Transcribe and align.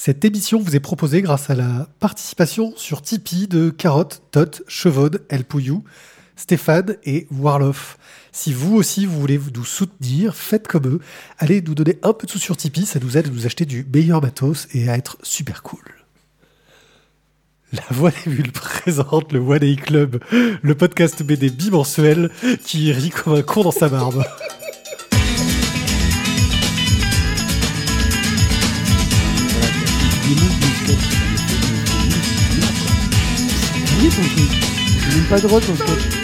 Cette 0.00 0.24
émission 0.24 0.60
vous 0.60 0.76
est 0.76 0.80
proposée 0.80 1.22
grâce 1.22 1.50
à 1.50 1.56
la 1.56 1.88
participation 1.98 2.72
sur 2.76 3.02
Tipeee 3.02 3.48
de 3.48 3.70
Carotte, 3.70 4.22
Tot, 4.30 4.62
Chevaude, 4.68 5.24
El 5.28 5.42
Pouillou, 5.42 5.82
Stéphane 6.36 6.94
et 7.02 7.26
Warloff. 7.32 7.98
Si 8.30 8.52
vous 8.52 8.76
aussi 8.76 9.06
vous 9.06 9.18
voulez 9.18 9.40
nous 9.52 9.64
soutenir, 9.64 10.36
faites 10.36 10.68
comme 10.68 10.86
eux. 10.86 11.00
Allez 11.38 11.60
nous 11.62 11.74
donner 11.74 11.98
un 12.04 12.12
peu 12.12 12.28
de 12.28 12.30
sous 12.30 12.38
sur 12.38 12.56
Tipeee, 12.56 12.86
ça 12.86 13.00
nous 13.00 13.16
aide 13.16 13.26
à 13.26 13.30
nous 13.30 13.44
acheter 13.44 13.64
du 13.64 13.84
meilleur 13.92 14.22
matos 14.22 14.68
et 14.72 14.88
à 14.88 14.96
être 14.96 15.18
super 15.24 15.64
cool. 15.64 15.82
La 17.72 17.82
Voix 17.90 18.12
des 18.12 18.30
Bulles 18.30 18.52
présente 18.52 19.32
le 19.32 19.40
One 19.40 19.58
Day 19.58 19.74
Club, 19.74 20.22
le 20.30 20.74
podcast 20.76 21.24
BD 21.24 21.50
bimensuel 21.50 22.30
qui 22.64 22.92
rit 22.92 23.10
comme 23.10 23.34
un 23.34 23.42
con 23.42 23.64
dans 23.64 23.72
sa 23.72 23.88
barbe. 23.88 24.22
Oui, 34.00 34.08
ton 34.08 34.22
truc. 34.22 34.50
C'est 35.00 35.16
même 35.16 35.24
pas 35.24 35.40
drôle 35.40 35.62
ton 35.62 35.76
sketch. 35.76 36.18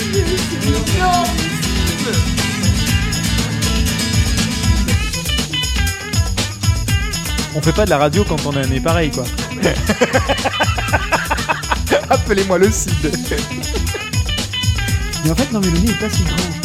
On 7.56 7.60
fait 7.60 7.72
pas 7.72 7.84
de 7.84 7.90
la 7.90 7.98
radio 7.98 8.24
quand 8.28 8.44
on 8.46 8.56
a 8.56 8.60
un 8.60 8.66
nez 8.66 8.80
pareil, 8.80 9.10
quoi. 9.10 9.24
Appelez-moi 12.10 12.58
le 12.58 12.70
Cid. 12.70 12.92
Mais 15.24 15.30
en 15.30 15.34
fait, 15.34 15.52
non, 15.52 15.60
mais 15.60 15.70
le 15.70 15.78
nez 15.78 15.90
est 15.90 16.00
pas 16.00 16.10
si 16.10 16.22
grand. 16.24 16.63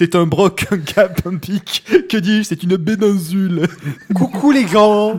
C'est 0.00 0.14
un 0.14 0.26
broc, 0.26 0.64
un 0.70 0.78
cap, 0.78 1.20
un 1.26 1.34
pic. 1.38 1.82
Que 2.08 2.18
dis-je 2.18 2.44
C'est 2.44 2.62
une 2.62 2.76
béninsule. 2.76 3.66
Coucou 4.14 4.52
les 4.52 4.62
gants 4.64 5.18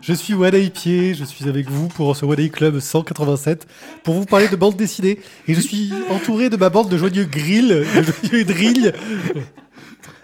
Je 0.00 0.14
suis 0.14 0.32
One 0.32 0.54
Eye 0.54 0.70
Pied, 0.70 1.12
je 1.12 1.24
suis 1.24 1.46
avec 1.46 1.68
vous 1.68 1.88
pour 1.88 2.16
ce 2.16 2.24
One 2.24 2.40
Eye 2.40 2.48
Club 2.50 2.78
187 2.80 3.66
pour 4.02 4.14
vous 4.14 4.24
parler 4.24 4.48
de 4.48 4.56
bande 4.56 4.76
dessinée. 4.76 5.20
Et 5.46 5.52
je 5.52 5.60
suis 5.60 5.92
entouré 6.08 6.48
de 6.48 6.56
ma 6.56 6.70
bande 6.70 6.88
de 6.88 6.96
joyeux 6.96 7.24
grill, 7.24 7.68
de 7.68 8.02
joyeux 8.30 8.44
drill, 8.46 8.94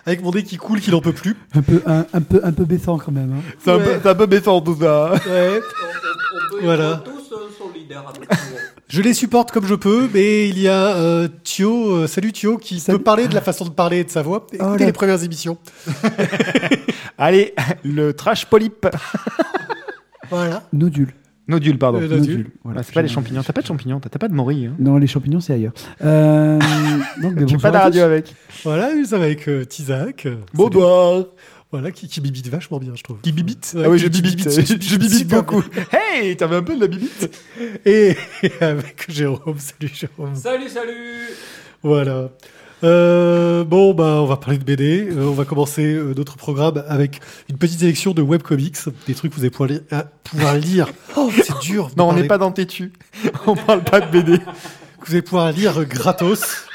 avec 0.07 0.23
mon 0.23 0.31
nez 0.31 0.45
qui 0.45 0.57
coule, 0.57 0.81
qui 0.81 0.91
n'en 0.91 1.03
peut 1.03 1.13
plus. 1.13 1.37
Un 1.55 1.61
peu, 1.61 1.83
un, 1.85 2.07
un 2.15 2.21
peu, 2.23 2.41
un 2.43 2.53
peu 2.53 2.65
baissant 2.65 2.97
quand 2.97 3.13
même. 3.13 3.35
Hein. 3.35 3.43
C'est 3.63 3.71
un, 3.71 3.77
Ouais. 3.77 3.85
peu- 3.85 4.01
c'est 4.03 4.09
un 4.09 4.15
peu 4.15 4.25
baissant 4.25 4.63
tout 4.63 4.79
ça. 4.81 5.13
Ouais. 5.27 5.61
Voilà. 6.63 7.05
Je 8.89 9.03
les 9.03 9.13
supporte 9.13 9.51
comme 9.53 9.67
je 9.67 9.75
peux, 9.75 10.09
mais 10.15 10.49
il 10.49 10.59
y 10.59 10.67
a 10.67 10.97
euh, 10.97 11.29
Thio, 11.45 11.91
euh, 11.93 12.07
salut 12.07 12.33
Thio, 12.33 12.57
qui 12.57 12.81
Salut. 12.81 12.97
peut 12.99 13.05
parler 13.05 13.29
de 13.29 13.35
la 13.35 13.43
façon 13.43 13.67
de 13.67 13.71
parler 13.71 13.99
et 13.99 14.05
de 14.05 14.09
sa 14.11 14.23
voix. 14.23 14.47
Écoutez 14.51 14.65
Oh 14.67 14.77
là. 14.79 14.87
les 14.87 14.93
premières 14.93 15.23
émissions. 15.23 15.59
Allez, 17.19 17.55
le 17.85 18.13
trash 18.13 18.47
polype. 18.47 18.87
Voilà. 20.31 20.63
Nodule. 20.75 21.15
Nodule, 21.49 21.79
pardon. 21.79 22.03
Euh, 22.03 22.07
Nodule. 22.07 22.51
Voilà, 22.63 22.83
c'est 22.83 22.93
pas 22.93 23.01
les 23.01 23.09
champignons. 23.09 23.43
T'as 23.43 23.55
pas 23.55 23.63
de 23.63 23.67
champignons, 23.67 23.99
t'as 23.99 24.11
pas 24.19 24.29
de 24.29 24.35
morille. 24.35 24.67
Hein. 24.67 24.75
Non, 24.79 24.99
les 24.99 25.07
champignons, 25.07 25.41
c'est 25.41 25.55
ailleurs. 25.55 25.73
Euh, 26.05 26.59
donc, 27.23 27.35
bonjour 27.35 27.59
pas 27.63 27.71
de 27.71 27.77
radio 27.79 28.03
avec. 28.03 28.35
Voilà, 28.65 28.95
nous 28.95 29.07
sommes 29.07 29.23
avec 29.23 29.49
euh, 29.49 29.65
Tizak. 29.65 30.29
Euh. 31.73 31.79
Voilà, 31.79 31.91
qui, 31.91 32.09
qui 32.09 32.21
bibite 32.21 32.49
vachement 32.49 32.79
bien, 32.79 32.93
je 32.95 33.03
trouve. 33.03 33.21
Qui 33.21 33.33
bibite 33.33 33.73
Ouais, 33.77 33.83
Ah 33.85 33.91
oui, 33.91 33.99
je 33.99 34.09
bibite. 34.09 34.37
bibite, 34.37 34.51
Je 34.51 34.75
qui 34.75 34.89
je 34.89 34.97
bibite 34.97 35.15
super 35.19 35.43
beaucoup. 35.45 35.63
Hey, 35.93 36.37
t'avais 36.37 36.57
un 36.57 36.63
peu 36.63 36.75
de 36.77 36.81
la 36.81 36.87
bibite 36.87 37.31
Et, 37.85 38.17
et 38.43 38.53
avec 38.61 39.05
Jérôme, 39.11 39.59
salut 39.59 39.93
Jérôme. 39.95 40.35
Salut, 40.35 40.69
salut 40.69 41.29
Voilà. 41.83 42.31
Euh, 42.85 43.65
bon, 43.65 43.93
bah, 43.93 44.23
on 44.23 44.27
va 44.27 44.37
parler 44.37 44.57
de 44.59 44.65
BD. 44.65 45.09
Euh, 45.11 45.27
on 45.27 45.33
va 45.33 45.45
commencer 45.45 45.85
euh, 45.85 46.15
notre 46.17 46.37
programme 46.37 46.85
avec 46.89 47.21
une 47.51 47.59
petite 47.59 47.81
sélection 47.81 48.13
de 48.13 48.23
webcomics, 48.23 48.77
des 49.07 49.15
trucs 49.15 49.33
que 49.33 49.37
vous 49.37 49.43
allez 49.43 49.51
pouvoir 49.51 49.69
lire. 49.71 50.05
pouvoir 50.25 50.55
lire. 50.57 50.87
Oh, 51.17 51.31
c'est 51.35 51.59
dur. 51.61 51.91
Non, 51.97 52.09
on 52.09 52.13
n'est 52.15 52.27
pas 52.29 52.39
dans 52.39 52.53
Tétu. 52.53 52.93
On 53.47 53.57
parle 53.57 53.83
pas 53.83 54.01
de 54.01 54.11
BD. 54.11 54.39
que 54.39 55.07
vous 55.07 55.13
allez 55.13 55.23
pouvoir 55.23 55.51
lire 55.53 55.85
gratos. 55.85 56.68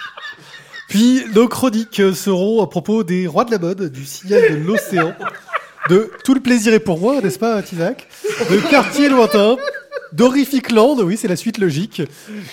Puis 0.93 1.23
nos 1.33 1.47
chroniques 1.47 1.99
euh, 1.99 2.13
seront 2.13 2.61
à 2.61 2.67
propos 2.67 3.03
des 3.03 3.25
rois 3.25 3.45
de 3.45 3.51
la 3.51 3.57
mode, 3.57 3.91
du 3.91 4.05
signal 4.05 4.43
de 4.51 4.55
l'océan, 4.57 5.13
de 5.89 6.11
Tout 6.23 6.35
le 6.35 6.39
plaisir 6.39 6.71
est 6.71 6.79
pour 6.79 6.99
moi, 6.99 7.19
n'est-ce 7.19 7.39
pas, 7.39 7.59
Tizak 7.63 8.07
De 8.51 8.57
Quartier 8.69 9.09
lointain, 9.09 9.55
d'Horrific 10.11 10.71
Land, 10.71 10.97
oui, 10.99 11.17
c'est 11.17 11.27
la 11.27 11.35
suite 11.35 11.57
logique, 11.57 12.03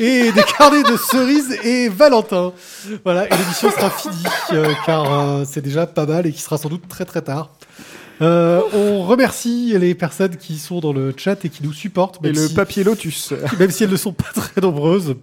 et 0.01 0.33
des 0.33 0.43
carnets 0.57 0.83
de 0.85 0.97
cerises 0.97 1.53
et 1.65 1.91
Valentin. 1.91 2.55
Voilà, 3.05 3.27
et 3.27 3.31
l'émission 3.37 3.71
sera 3.71 3.91
finie, 3.91 4.15
euh, 4.53 4.73
car 4.87 5.13
euh, 5.41 5.45
c'est 5.47 5.61
déjà 5.61 5.87
pas 5.87 6.07
mal 6.07 6.27
et 6.27 6.33
qui 6.33 6.41
sera 6.41 6.57
sans 6.57 6.71
doute 6.71 6.89
très 6.89 7.05
très 7.05 7.21
tard. 7.21 7.51
Euh, 8.23 8.63
on 8.73 9.03
remercie 9.05 9.75
les 9.79 9.95
personnes 9.95 10.37
qui 10.37 10.57
sont 10.59 10.81
dans 10.81 10.93
le 10.95 11.13
chat 11.15 11.45
et 11.45 11.51
qui 11.51 11.63
nous 11.63 11.73
supportent. 11.75 12.19
Et 12.25 12.29
même 12.29 12.37
le 12.37 12.49
si- 12.49 12.55
papier 12.55 12.85
lotus. 12.85 13.35
même 13.59 13.71
si 13.71 13.85
elles 13.85 13.91
ne 13.91 13.97
sont 13.97 14.13
pas 14.15 14.31
très 14.35 14.61
nombreuses. 14.63 15.15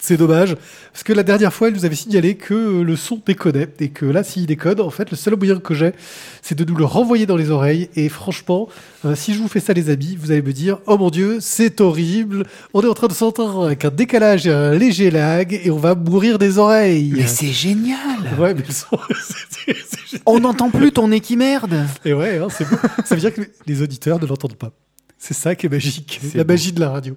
C'est 0.00 0.16
dommage, 0.16 0.54
parce 0.92 1.02
que 1.02 1.12
la 1.12 1.24
dernière 1.24 1.52
fois, 1.52 1.68
elle 1.68 1.74
nous 1.74 1.84
avait 1.84 1.96
signalé 1.96 2.36
que 2.36 2.54
euh, 2.54 2.82
le 2.84 2.94
son 2.94 3.20
déconnait, 3.26 3.66
et 3.80 3.88
que 3.88 4.06
là, 4.06 4.22
s'il 4.22 4.46
déconne, 4.46 4.80
en 4.80 4.90
fait, 4.90 5.10
le 5.10 5.16
seul 5.16 5.34
moyen 5.36 5.58
que 5.58 5.74
j'ai, 5.74 5.92
c'est 6.40 6.54
de 6.56 6.64
nous 6.64 6.76
le 6.76 6.84
renvoyer 6.84 7.26
dans 7.26 7.36
les 7.36 7.50
oreilles, 7.50 7.90
et 7.96 8.08
franchement, 8.08 8.68
euh, 9.04 9.16
si 9.16 9.34
je 9.34 9.40
vous 9.40 9.48
fais 9.48 9.58
ça, 9.58 9.72
les 9.72 9.90
amis, 9.90 10.16
vous 10.18 10.30
allez 10.30 10.40
me 10.42 10.52
dire, 10.52 10.78
oh 10.86 10.96
mon 10.98 11.10
dieu, 11.10 11.38
c'est 11.40 11.80
horrible, 11.80 12.44
on 12.74 12.82
est 12.82 12.86
en 12.86 12.94
train 12.94 13.08
de 13.08 13.12
s'entendre 13.12 13.66
avec 13.66 13.84
un 13.84 13.90
décalage 13.90 14.46
et 14.46 14.52
un 14.52 14.72
léger 14.72 15.10
lag, 15.10 15.52
et 15.64 15.70
on 15.72 15.78
va 15.78 15.96
mourir 15.96 16.38
des 16.38 16.58
oreilles. 16.58 17.24
c'est 17.26 17.48
génial 17.48 17.98
Ouais, 18.38 18.54
mais 18.54 18.62
le 18.66 18.72
son, 18.72 18.98
c'est- 19.50 19.74
c'est- 19.74 20.20
On 20.26 20.38
n'entend 20.38 20.70
plus 20.70 20.92
ton 20.92 21.08
nez 21.08 21.18
qui 21.20 21.36
merde 21.36 21.74
et 22.04 22.14
ouais, 22.14 22.38
hein, 22.38 22.46
c'est 22.56 22.68
beau. 22.70 22.76
ça 23.04 23.14
veut 23.16 23.20
dire 23.20 23.34
que 23.34 23.40
les 23.66 23.82
auditeurs 23.82 24.20
ne 24.20 24.26
l'entendent 24.26 24.54
pas. 24.56 24.70
C'est 25.18 25.34
ça 25.34 25.56
qui 25.56 25.66
est 25.66 25.68
magique, 25.68 26.20
C'est 26.22 26.38
la 26.38 26.44
magie 26.44 26.70
de 26.72 26.78
la 26.78 26.90
radio. 26.90 27.16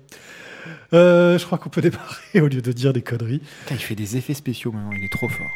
Euh, 0.94 1.38
je 1.38 1.46
crois 1.46 1.58
qu'on 1.58 1.70
peut 1.70 1.82
démarrer 1.82 2.42
au 2.42 2.48
lieu 2.48 2.62
de 2.62 2.72
dire 2.72 2.94
des 2.94 3.02
conneries. 3.02 3.42
Il 3.70 3.78
fait 3.78 3.96
des 3.96 4.18
effets 4.18 4.34
spéciaux 4.34 4.72
maintenant, 4.72 4.92
il 4.92 5.04
est 5.04 5.12
trop 5.12 5.30
fort. 5.30 5.52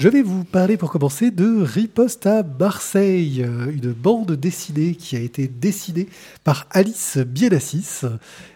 Je 0.00 0.08
vais 0.08 0.22
vous 0.22 0.44
parler 0.44 0.78
pour 0.78 0.90
commencer 0.90 1.30
de 1.30 1.60
Riposte 1.62 2.26
à 2.26 2.42
Marseille, 2.42 3.44
euh, 3.46 3.70
une 3.70 3.92
bande 3.92 4.32
dessinée 4.32 4.94
qui 4.94 5.14
a 5.14 5.18
été 5.18 5.46
dessinée 5.46 6.08
par 6.42 6.66
Alice 6.70 7.18
Bienassis. 7.18 8.00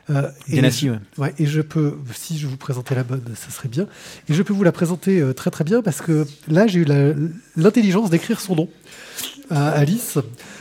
Euh, 0.08 0.30
Bienassis, 0.48 0.88
ouais. 0.88 0.98
ouais, 1.18 1.34
et 1.38 1.44
je 1.44 1.60
peux, 1.60 1.98
si 2.14 2.38
je 2.38 2.46
vous 2.46 2.56
présentais 2.56 2.94
la 2.94 3.02
bonne, 3.02 3.22
ça 3.34 3.50
serait 3.50 3.68
bien. 3.68 3.86
Et 4.30 4.32
je 4.32 4.42
peux 4.42 4.54
vous 4.54 4.64
la 4.64 4.72
présenter 4.72 5.20
euh, 5.20 5.34
très 5.34 5.50
très 5.50 5.64
bien 5.64 5.82
parce 5.82 6.00
que 6.00 6.26
là, 6.48 6.66
j'ai 6.66 6.80
eu 6.80 6.86
l'intelligence 7.56 8.08
d'écrire 8.08 8.40
son 8.40 8.56
nom 8.56 8.68
à 9.50 9.68
Alice. 9.68 10.16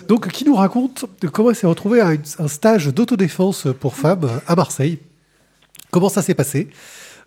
Donc, 0.08 0.28
qui 0.30 0.46
nous 0.46 0.56
raconte 0.56 1.06
comment 1.31 1.50
elle 1.50 1.56
s'est 1.56 1.68
retrouvée 1.68 2.02
à 2.02 2.14
une- 2.14 2.22
un 2.40 2.47
stage 2.47 2.88
d'autodéfense 2.88 3.68
pour 3.80 3.96
femmes 3.96 4.30
à 4.47 4.56
Marseille? 4.56 5.00
Comment 5.91 6.09
ça 6.09 6.22
s'est 6.22 6.34
passé? 6.36 6.69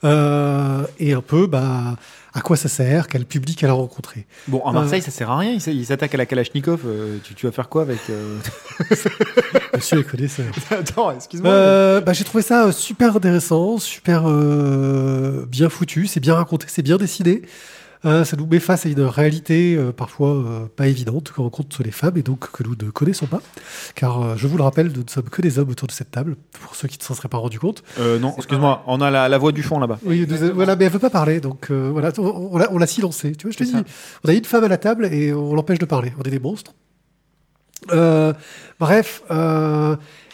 Euh, 0.05 0.85
et 0.99 1.15
un 1.15 1.23
peu 1.23 1.47
bah, 1.47 1.97
à 2.35 2.41
quoi 2.43 2.57
ça 2.57 2.69
sert, 2.69 3.09
quel 3.09 3.25
public 3.25 3.63
elle 3.63 3.71
a 3.71 3.73
rencontré? 3.73 4.27
Bon, 4.47 4.63
à 4.67 4.73
Marseille, 4.73 5.01
ça 5.01 5.11
sert 5.11 5.31
à 5.31 5.39
rien, 5.39 5.53
il 5.53 5.57
s- 5.57 5.69
il 5.69 5.87
s'attaque 5.87 6.15
à 6.15 6.19
la 6.19 6.27
Kalachnikov, 6.27 6.81
euh, 6.85 7.17
tu, 7.25 7.35
tu 7.35 7.47
vas 7.47 7.53
faire 7.53 7.71
quoi 7.71 7.83
avec... 7.83 7.99
euh, 8.11 8.37
Monsieur 9.75 9.97
les 9.99 10.05
connaisseurs. 10.05 10.53
Attends, 10.71 11.13
excuse-moi. 11.13 11.51
Euh, 11.51 12.01
bah, 12.03 12.13
j'ai 12.13 12.25
trouvé 12.25 12.43
ça 12.43 12.67
euh, 12.67 12.73
super 12.73 13.17
intéressant, 13.17 13.79
super 13.79 14.25
euh, 14.27 15.47
bien 15.47 15.71
foutu, 15.71 16.07
c'est 16.07 16.21
bien 16.21 16.35
raconté, 16.35 16.67
c'est 16.69 16.83
bien 16.83 16.99
dessiné. 16.99 17.41
Euh, 18.05 18.25
ça 18.25 18.37
nous 18.37 18.47
met 18.47 18.61
face 18.61 18.87
à 18.87 18.89
une 18.89 19.01
réalité 19.01 19.75
euh, 19.75 19.91
parfois 19.91 20.29
euh, 20.35 20.67
pas 20.77 20.87
évidente 20.87 21.33
que 21.33 21.41
rencontrent 21.41 21.83
les 21.83 21.91
femmes 21.91 22.17
et 22.17 22.23
donc 22.23 22.51
que 22.53 22.63
nous 22.63 22.77
ne 22.81 22.91
connaissons 22.91 23.27
pas. 23.27 23.41
Car 23.95 24.37
je 24.37 24.47
vous 24.47 24.57
le 24.57 24.63
rappelle, 24.63 24.93
nous 24.95 25.03
ne 25.03 25.09
sommes 25.11 25.29
que 25.31 25.41
des 25.43 25.59
hommes 25.59 25.71
autour 25.71 25.89
de 25.89 25.93
cette 25.93 26.11
table, 26.11 26.37
pour 26.61 26.75
ceux 26.77 26.89
qui 26.89 26.99
ne 26.99 27.03
s'en 27.05 27.15
seraient 27.15 27.29
pas 27.29 27.39
rendus 27.39 27.59
compte. 27.59 27.83
Non, 27.99 28.35
excuse-moi, 28.37 28.83
on 28.87 29.01
a 29.01 29.11
la, 29.11 29.29
la 29.29 29.39
voix 29.39 29.53
du 29.53 29.63
fond 29.63 29.79
là-bas. 29.81 29.99
Oui, 30.05 30.27
nous- 30.29 30.55
voilà, 30.55 30.77
mais 30.77 30.85
elle 30.85 30.93
veut 30.93 30.99
pas 30.99 31.11
parler, 31.11 31.41
donc 31.41 31.71
voilà, 31.71 32.11
on, 32.19 32.61
on 32.71 32.79
l'a- 32.79 32.87
silencée. 32.87 33.33
Tu 33.33 33.47
vois, 33.47 33.53
je 33.53 33.59
te 33.59 33.65
dis, 33.65 33.73
ça. 33.73 33.83
on 34.25 34.29
a 34.29 34.33
une 34.33 34.45
femme 34.45 34.65
à 34.65 34.69
la 34.69 34.77
table 34.79 35.07
et 35.07 35.33
on 35.33 35.55
l'empêche 35.55 35.79
de 35.79 35.87
parler. 35.87 36.13
On 36.19 36.23
est 36.23 36.31
des 36.31 36.39
monstres. 36.39 36.75
Bref, 38.79 39.23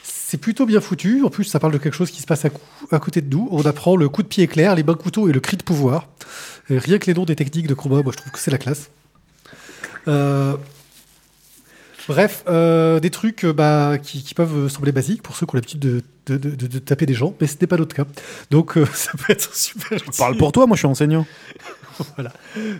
c'est 0.02 0.38
plutôt 0.38 0.66
bien 0.66 0.80
foutu. 0.80 1.22
En 1.24 1.30
plus, 1.30 1.44
ça 1.44 1.58
parle 1.60 1.72
de 1.72 1.78
quelque 1.78 1.94
chose 1.94 2.10
qui 2.10 2.20
se 2.22 2.26
passe 2.26 2.44
à, 2.44 2.48
à 2.90 2.98
côté 2.98 3.20
de 3.20 3.34
nous. 3.34 3.48
On 3.50 3.62
apprend 3.66 3.96
le 3.96 4.08
coup 4.08 4.22
de 4.22 4.28
pied 4.28 4.44
éclair, 4.44 4.74
les 4.74 4.82
bains 4.82 4.94
couteaux 4.94 5.28
et 5.28 5.32
le 5.32 5.40
cri 5.40 5.56
de 5.56 5.62
pouvoir. 5.62 6.08
Et 6.70 6.78
rien 6.78 6.98
que 6.98 7.06
les 7.06 7.14
noms 7.14 7.24
des 7.24 7.36
techniques 7.36 7.66
de 7.66 7.74
combat, 7.74 8.02
moi, 8.02 8.12
je 8.12 8.16
trouve 8.18 8.32
que 8.32 8.38
c'est 8.38 8.50
la 8.50 8.58
classe. 8.58 8.90
Euh, 10.08 10.56
Bref, 12.08 12.42
euh, 12.48 12.98
des 12.98 13.10
trucs 13.10 13.44
euh, 13.44 13.52
bah, 13.52 13.96
qui, 14.02 14.24
qui 14.24 14.34
peuvent 14.34 14.66
sembler 14.68 14.90
basiques 14.90 15.22
pour 15.22 15.36
ceux 15.36 15.46
qui 15.46 15.54
ont 15.54 15.56
l'habitude 15.58 15.78
de, 15.78 16.02
de, 16.26 16.36
de- 16.36 16.56
de- 16.56 16.66
de 16.66 16.78
taper 16.80 17.06
des 17.06 17.14
gens, 17.14 17.32
mais 17.40 17.46
ce 17.46 17.54
n'est 17.60 17.68
pas 17.68 17.76
notre 17.76 17.94
cas. 17.94 18.04
Donc 18.50 18.76
euh, 18.76 18.84
ça 18.92 19.12
peut 19.12 19.32
être 19.32 19.54
super. 19.54 20.00
Parle 20.18 20.36
pour 20.36 20.50
toi, 20.50 20.66
moi 20.66 20.74
je 20.74 20.80
suis 20.80 20.88
enseignant. 20.88 21.24
voilà. 22.16 22.32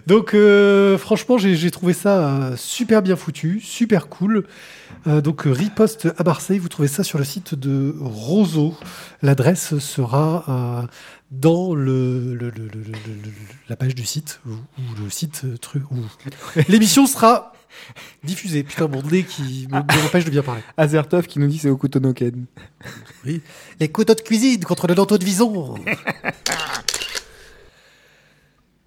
Donc, 0.09 0.35
franchement, 0.99 1.39
j'ai 1.39 1.71
trouvé 1.71 1.93
ça 1.93 2.51
super 2.57 3.01
bien 3.03 3.15
foutu, 3.15 3.61
super 3.61 4.09
cool. 4.09 4.45
Donc, 5.07 5.43
riposte 5.45 6.09
à 6.19 6.25
Marseille, 6.25 6.59
vous 6.59 6.69
trouvez 6.69 6.89
ça 6.89 7.05
sur 7.05 7.19
le 7.19 7.25
site 7.25 7.55
de 7.55 7.95
Roseau. 8.01 8.75
L'adresse 9.21 9.79
sera 9.79 10.89
dans 11.33 11.75
le, 11.75 12.35
le- 12.35 12.51
le- 12.51 12.69
le- 12.69 12.69
le- 12.69 13.23
le- 13.25 13.33
la 13.69 13.75
page 13.77 13.95
du 13.95 14.05
site, 14.05 14.41
ou, 14.47 14.51
ou 14.51 14.83
le 15.03 15.11
site 15.11 15.43
euh, 15.45 15.57
truc. 15.57 15.83
ou- 15.91 15.97
L'émission 16.69 17.07
sera 17.07 17.53
diffusée. 18.23 18.63
Putain, 18.63 18.87
mon 18.87 19.03
nez 19.03 19.25
qui 19.25 19.67
me 19.71 19.79
empêche 20.07 20.27
de 20.27 20.31
bien 20.31 20.43
parler. 20.43 20.61
Azertov 20.77 21.27
qui 21.27 21.39
nous 21.39 21.47
dit 21.49 21.59
c'est 21.59 21.71
au 21.71 21.77
Kutonoken. 21.79 22.45
Les 23.81 23.89
couteaux 23.89 24.15
de 24.15 24.21
cuisine 24.21 24.63
contre 24.63 24.87
le 24.87 24.95
lenteau 24.95 25.17
de 25.17 25.25
vison. 25.25 25.75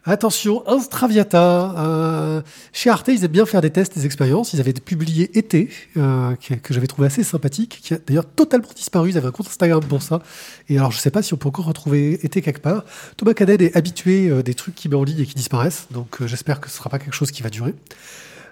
Attention, 0.08 0.64
Instraviata. 0.68 1.74
euh, 1.80 2.42
chez 2.74 2.92
Arte, 2.92 3.08
ils 3.08 3.26
aiment 3.26 3.32
bien 3.32 3.46
faire 3.48 3.62
des 3.62 3.72
tests, 3.72 3.96
des 3.96 4.06
expériences. 4.06 4.54
Ils 4.54 4.60
avaient 4.60 4.74
publié 4.74 5.36
été, 5.36 5.70
euh, 5.98 6.36
que, 6.36 6.54
que 6.54 6.76
j'avais 6.76 6.86
trouvé 6.86 7.08
assez 7.08 7.24
sympathique, 7.24 7.80
qui 7.82 7.96
a 7.96 7.98
d'ailleurs 8.06 8.26
totalement 8.26 8.68
disparu. 8.76 9.10
Ils 9.10 9.18
avaient 9.18 9.30
un 9.30 9.32
compte 9.32 9.48
Instagram 9.48 9.84
pour 9.84 10.04
ça. 10.04 10.22
Et 10.70 10.78
alors, 10.78 10.92
je 10.92 11.00
sais 11.00 11.10
pas 11.10 11.24
si 11.24 11.34
on 11.34 11.38
peut 11.38 11.48
encore 11.48 11.66
retrouver 11.66 12.24
été 12.24 12.44
quelque 12.44 12.62
part. 12.62 12.84
Thomas 13.18 13.34
Cadet 13.34 13.66
est 13.66 13.76
habitué 13.76 14.30
euh, 14.30 14.44
des 14.44 14.54
trucs 14.54 14.76
qui 14.76 14.90
met 14.90 14.96
en 14.96 15.04
ligne 15.04 15.22
et 15.22 15.26
qui 15.26 15.34
disparaissent. 15.34 15.88
Donc, 15.90 16.24
j'espère 16.24 16.62
que 16.62 16.70
ce 16.70 16.78
sera 16.78 16.92
pas 16.92 17.00
quelque 17.00 17.16
chose 17.16 17.32
qui 17.32 17.42
va 17.42 17.50
durer. 17.50 17.74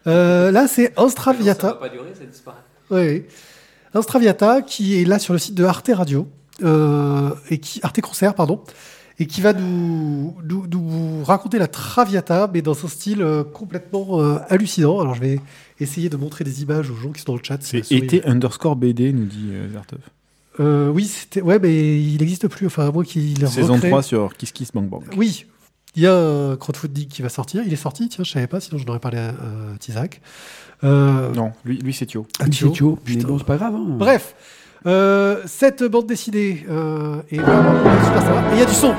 Là, 0.06 0.68
c'est 0.68 0.98
Instraviata. 0.98 1.68
Ça 1.68 1.74
va 1.76 1.80
pas 1.80 1.90
durer, 1.90 2.14
ça 2.18 2.26
disparaît. 2.26 2.58
Oui. 2.90 3.26
Instraviata 3.94 4.64
qui 4.64 5.00
est 5.00 5.06
là 5.06 5.20
sur 5.20 5.34
le 5.34 5.40
site 5.40 5.54
de 5.54 5.66
Arte 5.66 5.92
Radio 5.94 6.28
et 6.62 7.58
qui 7.60 7.80
Arte 7.84 8.02
Concert 8.02 8.34
pardon 8.34 8.64
et 9.20 9.26
qui 9.28 9.42
va 9.42 9.54
nous, 9.54 10.36
nous, 10.44 10.66
nous 10.68 11.24
raconter 11.24 11.60
la 11.60 11.68
Traviata 11.68 12.50
mais 12.54 12.62
dans 12.62 12.72
un 12.86 12.88
style 12.88 13.22
euh, 13.22 13.44
complètement 13.44 14.22
euh, 14.22 14.38
hallucinant. 14.50 15.00
Alors 15.00 15.14
je 15.16 15.22
vais 15.22 15.40
essayer 15.80 16.10
de 16.10 16.18
montrer 16.18 16.44
des 16.44 16.62
images 16.64 16.90
aux 16.90 16.96
gens 16.96 17.12
qui 17.12 17.22
sont 17.22 17.32
dans 17.34 17.38
le 17.38 17.44
chat. 17.44 17.58
C'est 17.62 17.92
été 17.92 18.26
underscore 18.26 18.76
BD, 18.76 19.14
nous 19.14 19.26
dit 19.26 19.50
euh, 19.52 19.68
Azertov. 19.70 20.00
Euh, 20.60 20.88
oui, 20.90 21.06
c'était 21.06 21.42
ouais 21.42 21.60
mais 21.60 22.00
il 22.02 22.18
n'existe 22.20 22.48
plus. 22.48 22.68
Enfin 22.68 22.88
à 22.88 22.92
moins 22.92 23.04
qu'il 23.04 23.44
ait 23.44 23.48
Saison 23.48 23.74
recréé. 23.74 23.92
3 23.92 24.04
sur 24.04 24.36
Kiss 24.36 24.52
Kiss 24.52 24.72
Bang 24.72 24.88
Bang. 24.90 25.04
Oui. 25.18 25.46
Il 25.96 26.02
y 26.02 26.08
a 26.08 26.16
un 26.16 26.56
crowdfunding 26.56 27.08
qui 27.08 27.22
va 27.22 27.30
sortir. 27.30 27.62
Il 27.66 27.72
est 27.72 27.76
sorti, 27.76 28.10
tiens, 28.10 28.24
je 28.24 28.32
savais 28.32 28.48
pas, 28.48 28.60
sinon 28.60 28.80
je 28.80 28.86
n'aurais 28.88 29.00
parlé 29.00 29.20
à 29.20 29.30
euh, 29.30 29.76
Tizak. 29.80 30.22
Euh, 30.84 31.32
Non, 31.34 31.52
lui, 31.66 31.78
lui 31.78 31.94
c'est 31.94 32.08
Thio. 32.08 32.26
Oui, 32.42 32.50
Thio. 32.50 32.68
c'est 32.70 32.74
Thio. 32.74 33.00
Mais 33.06 33.14
Putain. 33.14 33.28
bon, 33.28 33.38
c'est 33.38 33.44
pas 33.46 33.58
grave. 33.58 33.76
hein. 33.76 33.86
Bref, 34.00 34.34
euh, 34.86 35.42
cette 35.46 35.84
bande 35.84 36.08
dessinée 36.08 36.66
euh, 36.70 37.22
est 37.32 37.38
vraiment 37.40 37.74
super 38.06 38.22
sympa. 38.22 38.42
Et 38.52 38.54
il 38.54 38.60
y 38.60 38.62
a 38.62 38.66
du 38.66 38.74
son. 38.74 38.94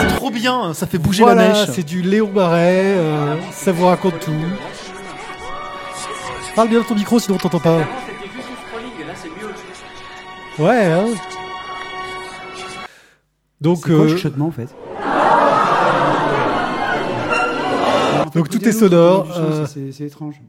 C'est 0.00 0.16
trop 0.16 0.30
bien, 0.30 0.74
ça 0.74 0.86
fait 0.86 0.98
bouger 0.98 1.22
Voilà, 1.22 1.66
c'est 1.66 1.82
du 1.82 2.02
Léon 2.02 2.30
Marais. 2.32 2.94
euh, 2.96 3.36
ça 3.52 3.72
vous 3.72 3.86
raconte 3.86 4.18
tout. 4.20 4.32
Parle 6.54 6.68
bien 6.68 6.80
de 6.80 6.84
ton 6.84 6.94
micro, 6.94 7.18
sinon 7.18 7.36
on 7.36 7.38
t'entend 7.38 7.60
pas. 7.60 7.78
C'était 8.06 8.30
juste 8.34 8.48
du 8.48 8.56
scrolling, 8.66 9.06
là 9.06 9.14
c'est 9.14 9.28
mieux. 9.28 10.68
Ouais. 10.68 10.84
Hein. 10.92 11.04
Donc, 13.60 13.78
C'est 13.84 13.90
quoi 13.94 14.04
le 14.04 14.10
euh, 14.10 14.16
chuchotement 14.16 14.46
en 14.48 14.50
fait? 14.50 14.68
Donc, 18.34 18.48
tout 18.48 18.58
est 18.68 18.72
sonore, 18.72 19.26
euh, 19.36 19.66
c'est- 19.66 20.04
étrange. 20.04 20.40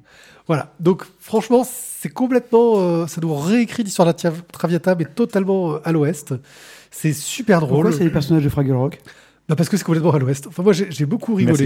Voilà. 0.48 0.74
Donc, 0.80 1.04
franchement, 1.20 1.66
c'est 1.66 2.10
complètement. 2.10 2.74
euh, 2.78 3.08
ça 3.08 3.22
nous 3.22 3.34
réécrit 3.34 3.84
l'histoire 3.84 4.06
de 4.12 4.14
la 4.24 4.32
Traviata, 4.52 4.96
mais 4.96 5.06
totalement 5.06 5.74
euh, 5.76 5.80
à 5.84 5.92
l'ouest. 5.92 6.34
C'est 6.92 7.14
super 7.14 7.60
drôle. 7.62 7.70
Pourquoi 7.84 7.92
c'est 7.98 8.04
les 8.04 8.10
personnages 8.10 8.44
de 8.44 8.50
Fraggle 8.50 8.74
Rock? 8.74 9.00
Bah, 9.50 9.56
parce 9.56 9.68
que 9.70 9.76
c'est 9.78 9.84
complètement 9.84 10.12
à 10.14 10.20
l'ouest. 10.20 10.48
Enfin, 10.48 10.64
moi, 10.64 10.74
j'ai 10.74 11.06
beaucoup 11.06 11.34
rigolé. 11.36 11.66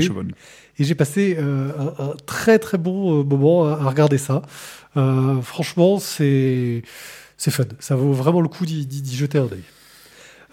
Et 0.79 0.83
j'ai 0.83 0.95
passé 0.95 1.37
euh, 1.39 1.71
un, 1.99 2.03
un 2.05 2.13
très 2.25 2.57
très 2.59 2.77
bon 2.77 3.23
moment 3.23 3.65
à, 3.67 3.71
à 3.73 3.89
regarder 3.89 4.17
ça. 4.17 4.41
Euh, 4.95 5.41
franchement, 5.41 5.99
c'est 5.99 6.81
c'est 7.37 7.51
fun. 7.51 7.65
Ça 7.79 7.95
vaut 7.95 8.13
vraiment 8.13 8.41
le 8.41 8.47
coup 8.47 8.65
d'y 8.65 8.85
d'y- 8.87 9.01
d'y 9.03 9.15
jeter 9.15 9.37
un 9.37 9.43
œil. 9.43 9.63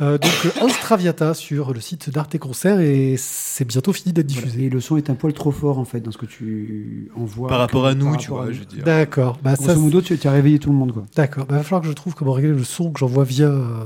Euh, 0.00 0.18
donc, 0.18 0.32
euh, 0.46 0.50
Instraviata 0.64 1.34
sur 1.34 1.72
le 1.72 1.80
site 1.80 2.10
d'Arte 2.10 2.36
Concert 2.38 2.80
et 2.80 3.14
c'est 3.16 3.64
bientôt 3.64 3.92
fini 3.92 4.12
d'être 4.12 4.28
Voilà. 4.32 4.46
diffusé. 4.46 4.64
Et 4.66 4.68
le 4.70 4.80
son 4.80 4.96
est 4.96 5.08
un 5.08 5.14
poil 5.14 5.32
trop 5.32 5.52
fort 5.52 5.78
en 5.78 5.84
fait 5.84 6.00
dans 6.00 6.10
ce 6.10 6.18
que 6.18 6.26
tu 6.26 7.10
envoies. 7.16 7.48
Par 7.48 7.58
rapport 7.58 7.86
à 7.86 7.94
nous, 7.94 8.16
tu 8.16 8.30
vois, 8.30 8.50
je 8.50 8.58
veux 8.58 8.64
dire. 8.64 8.82
D'accord. 8.84 9.38
Bah, 9.42 9.54
ça, 9.54 9.66
Grosso 9.66 9.80
modo, 9.80 10.02
tu 10.02 10.18
tu 10.18 10.26
as 10.26 10.32
réveillé 10.32 10.58
tout 10.58 10.70
le 10.70 10.76
monde 10.76 10.92
quoi. 10.92 11.04
D'accord. 11.14 11.46
Bah, 11.46 11.58
va 11.58 11.62
falloir 11.62 11.82
que 11.82 11.86
je 11.88 11.92
trouve 11.92 12.14
comment 12.14 12.32
régler 12.32 12.50
le 12.52 12.64
son 12.64 12.90
que 12.90 12.98
j'envoie 12.98 13.22
via 13.24 13.46
euh, 13.46 13.84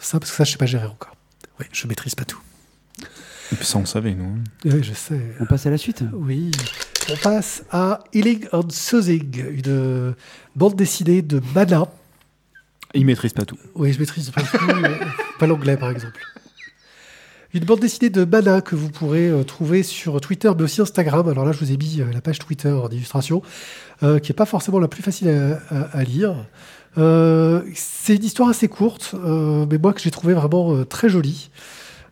ça 0.00 0.18
parce 0.18 0.32
que 0.32 0.36
ça, 0.36 0.42
je 0.44 0.50
sais 0.50 0.58
pas 0.58 0.66
gérer 0.66 0.86
encore. 0.86 1.14
Oui, 1.60 1.66
je 1.72 1.86
maîtrise 1.86 2.16
pas 2.16 2.24
tout. 2.24 2.40
Et 3.52 3.54
puis 3.54 3.64
ça, 3.64 3.78
on 3.78 3.86
savait, 3.86 4.14
nous. 4.16 4.24
hein. 4.24 4.42
Oui, 4.64 4.82
je 4.82 4.92
sais. 4.94 5.20
On 5.38 5.46
passe 5.46 5.64
à 5.66 5.70
la 5.70 5.78
suite. 5.78 6.02
Oui. 6.12 6.50
On 7.08 7.16
passe 7.18 7.62
à 7.70 8.00
Healing 8.12 8.46
and 8.52 8.68
Soothing, 8.70 9.44
une 9.64 10.14
bande 10.56 10.74
dessinée 10.74 11.22
de 11.22 11.40
Mana. 11.54 11.86
Il 12.94 13.04
maîtrise 13.06 13.32
pas 13.32 13.44
tout. 13.44 13.58
Oui, 13.74 13.92
je 13.92 13.98
maîtrise 13.98 14.30
pas, 14.30 14.42
tout, 14.42 14.58
pas 15.38 15.46
l'anglais, 15.46 15.76
par 15.76 15.90
exemple. 15.90 16.20
Une 17.56 17.64
bande 17.64 17.80
dessinée 17.80 18.10
de 18.10 18.26
Mana 18.26 18.60
que 18.60 18.76
vous 18.76 18.90
pourrez 18.90 19.28
euh, 19.30 19.42
trouver 19.42 19.82
sur 19.82 20.20
Twitter, 20.20 20.50
mais 20.56 20.64
aussi 20.64 20.82
Instagram. 20.82 21.26
Alors 21.28 21.46
là, 21.46 21.52
je 21.52 21.58
vous 21.58 21.72
ai 21.72 21.78
mis 21.78 22.00
euh, 22.00 22.12
la 22.12 22.20
page 22.20 22.38
Twitter 22.38 22.70
en 22.70 22.88
illustration, 22.88 23.40
euh, 24.02 24.18
qui 24.18 24.30
est 24.30 24.34
pas 24.34 24.44
forcément 24.44 24.78
la 24.78 24.88
plus 24.88 25.02
facile 25.02 25.28
à, 25.70 26.04
lire. 26.04 26.34
C'est 27.74 28.16
une 28.16 28.24
histoire 28.24 28.50
assez 28.50 28.68
courte, 28.68 29.14
mais 29.14 29.78
moi 29.78 29.94
que 29.94 30.00
j'ai 30.00 30.10
trouvé 30.10 30.34
vraiment 30.34 30.84
très 30.84 31.08
jolie. 31.08 31.50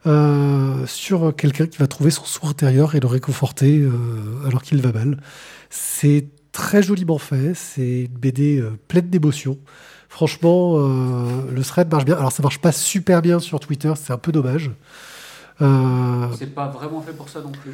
sur 0.05 1.35
quelqu'un 1.37 1.67
qui 1.67 1.79
va 1.79 1.87
trouver 1.87 2.11
son 2.11 2.25
soin 2.25 2.50
intérieur 2.50 2.94
et 2.94 3.00
le 3.00 3.06
réconforter 3.06 3.82
alors 4.47 4.62
qu'il 4.62 4.81
va 4.82 4.93
mal. 4.93 5.19
C'est 5.71 6.26
très 6.53 6.82
joliment 6.82 7.19
fait, 7.19 7.53
c'est 7.55 8.03
une 8.03 8.19
BD 8.19 8.62
pleine 8.88 9.09
d'émotions. 9.09 9.59
Franchement, 10.14 10.75
euh, 10.78 11.50
le 11.52 11.62
thread 11.64 11.90
marche 11.90 12.05
bien. 12.05 12.14
Alors, 12.16 12.31
ça 12.31 12.40
marche 12.40 12.61
pas 12.61 12.70
super 12.70 13.20
bien 13.20 13.40
sur 13.40 13.58
Twitter, 13.58 13.93
c'est 13.96 14.12
un 14.12 14.16
peu 14.16 14.31
dommage. 14.31 14.70
Euh, 15.61 16.26
C'est 16.38 16.55
pas 16.55 16.69
vraiment 16.69 17.00
fait 17.00 17.12
pour 17.12 17.28
ça 17.28 17.40
non 17.40 17.50
plus. 17.50 17.72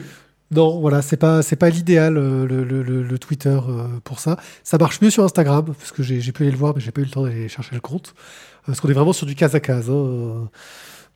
non, 0.51 0.81
voilà, 0.81 1.03
c'est 1.03 1.19
pas 1.19 1.43
c'est 1.43 1.57
pas 1.57 1.69
l'idéal 1.69 2.17
euh, 2.17 2.47
le, 2.47 2.65
le- 2.65 2.83
le- 2.83 3.03
le 3.03 3.19
Twitter 3.19 3.59
euh, 3.69 3.89
pour 4.05 4.21
ça. 4.21 4.39
Ça 4.65 4.79
marche 4.79 5.03
mieux 5.03 5.11
sur 5.11 5.23
Instagram 5.23 5.67
parce 5.79 5.93
que 5.93 6.03
j'ai 6.03 6.23
j'ai 6.23 6.33
pu 6.33 6.43
aller 6.45 6.53
le 6.53 6.57
voir, 6.59 6.73
mais 6.75 6.81
j'ai 6.81 6.93
pas 6.93 7.03
eu 7.03 7.05
le 7.05 7.11
temps 7.11 7.25
d'aller 7.25 7.49
chercher 7.49 7.75
le 7.75 7.81
compte 7.83 8.15
parce 8.67 8.81
qu'on 8.81 8.89
est 8.89 8.95
vraiment 8.95 9.13
sur 9.13 9.27
du 9.27 9.35
case 9.35 9.55
à 9.55 9.61
case. 9.61 9.91
hein. 9.91 10.49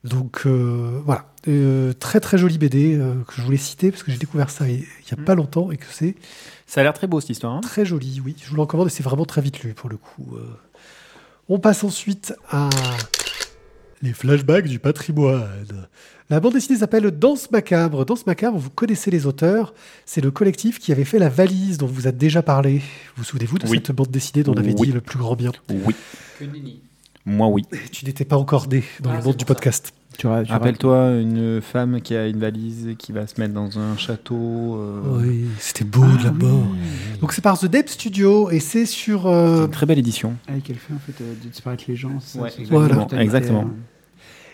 Donc 0.03 0.43
euh, 0.45 1.01
voilà, 1.05 1.25
Euh, 1.47 1.91
très 1.93 2.19
très 2.19 2.37
jolie 2.37 2.59
BD 2.59 2.95
euh, 2.95 3.15
que 3.27 3.33
je 3.37 3.41
voulais 3.41 3.57
citer 3.57 3.89
parce 3.89 4.03
que 4.03 4.11
j'ai 4.11 4.19
découvert 4.19 4.51
ça 4.51 4.67
il 4.67 4.81
y 4.81 5.13
a 5.13 5.17
pas 5.17 5.33
longtemps 5.33 5.71
et 5.71 5.77
que 5.77 5.85
c'est 5.89 6.15
Ça 6.67 6.81
a 6.81 6.83
l'air 6.83 6.93
très 6.93 7.07
beau 7.07 7.19
cette 7.19 7.31
histoire. 7.31 7.53
hein. 7.53 7.61
Très 7.61 7.85
joli, 7.85 8.21
oui. 8.23 8.35
Je 8.43 8.49
vous 8.49 8.55
le 8.55 8.61
recommande 8.61 8.87
et 8.87 8.91
c'est 8.91 9.01
vraiment 9.03 9.25
très 9.25 9.41
vite 9.41 9.63
lu 9.63 9.73
pour 9.73 9.89
le 9.89 9.97
coup. 9.97 10.37
On 11.49 11.59
passe 11.59 11.83
ensuite 11.83 12.33
à 12.49 12.69
les 14.01 14.13
flashbacks 14.13 14.67
du 14.67 14.79
patrimoine. 14.79 15.87
La 16.29 16.39
bande 16.39 16.53
dessinée 16.53 16.79
s'appelle 16.79 17.09
Danse 17.11 17.51
macabre. 17.51 18.03
Danse 18.05 18.25
macabre, 18.25 18.57
vous 18.57 18.71
connaissez 18.71 19.11
les 19.11 19.27
auteurs. 19.27 19.73
C'est 20.05 20.21
le 20.21 20.31
collectif 20.31 20.79
qui 20.79 20.91
avait 20.91 21.03
fait 21.05 21.19
la 21.19 21.29
valise 21.29 21.77
dont 21.77 21.85
vous 21.85 22.07
a 22.07 22.11
déjà 22.11 22.41
parlé. 22.41 22.79
Vous 22.79 22.83
vous 23.17 23.23
souvenez-vous 23.23 23.59
de 23.59 23.67
Oui. 23.67 23.77
cette 23.85 23.95
bande 23.95 24.09
dessinée 24.09 24.43
dont 24.43 24.53
on 24.53 24.57
avait 24.57 24.73
Oui. 24.73 24.87
dit 24.87 24.91
le 24.93 25.01
plus 25.01 25.19
grand 25.19 25.35
bien? 25.35 25.51
Oui. 25.69 25.95
Que 26.39 26.45
nenni. 26.45 26.81
Moi, 27.25 27.47
oui. 27.47 27.63
Tu 27.91 28.05
n'étais 28.05 28.25
pas 28.25 28.37
encore 28.37 28.67
né 28.67 28.83
dans 29.01 29.09
Ah, 29.09 29.15
le 29.15 29.19
c'est 29.21 29.27
monde 29.27 29.37
du 29.37 29.45
podcast. 29.45 29.93
Tu 30.13 30.19
tu 30.19 30.27
ra- 30.27 30.43
Rappelle-toi 30.47 31.17
une 31.19 31.59
femme 31.61 31.99
qui 32.01 32.15
a 32.15 32.27
une 32.27 32.39
valise 32.39 32.91
qui 32.97 33.11
va 33.11 33.27
se 33.27 33.39
mettre 33.41 33.53
dans 33.53 33.77
un 33.79 33.97
château. 33.97 34.75
euh, 34.77 35.01
Oui, 35.21 35.45
c'était 35.59 35.83
beau 35.83 36.05
de 36.05 36.23
la 36.23 36.31
mort. 36.31 36.63
Donc 37.19 37.33
c'est 37.33 37.41
par 37.41 37.59
The 37.59 37.65
Deep 37.65 37.89
Studio 37.89 38.49
et 38.51 38.59
c'est 38.59 38.85
sur... 38.85 39.23
C'est 39.23 39.27
euh, 39.29 39.65
une 39.65 39.71
très 39.71 39.85
belle 39.85 39.99
édition. 39.99 40.35
Ah, 40.47 40.53
qu'elle 40.63 40.77
fait 40.77 40.93
en 40.93 40.99
fait 40.99 41.21
euh, 41.21 41.33
de 41.43 41.49
disparaître 41.49 41.83
les 41.87 41.95
gens. 41.97 42.11
c'est 42.21 42.37
ça, 42.37 42.43
Ouais, 42.43 42.49
c'est- 42.55 42.61
exactement, 42.61 43.07
exactement. 43.19 43.69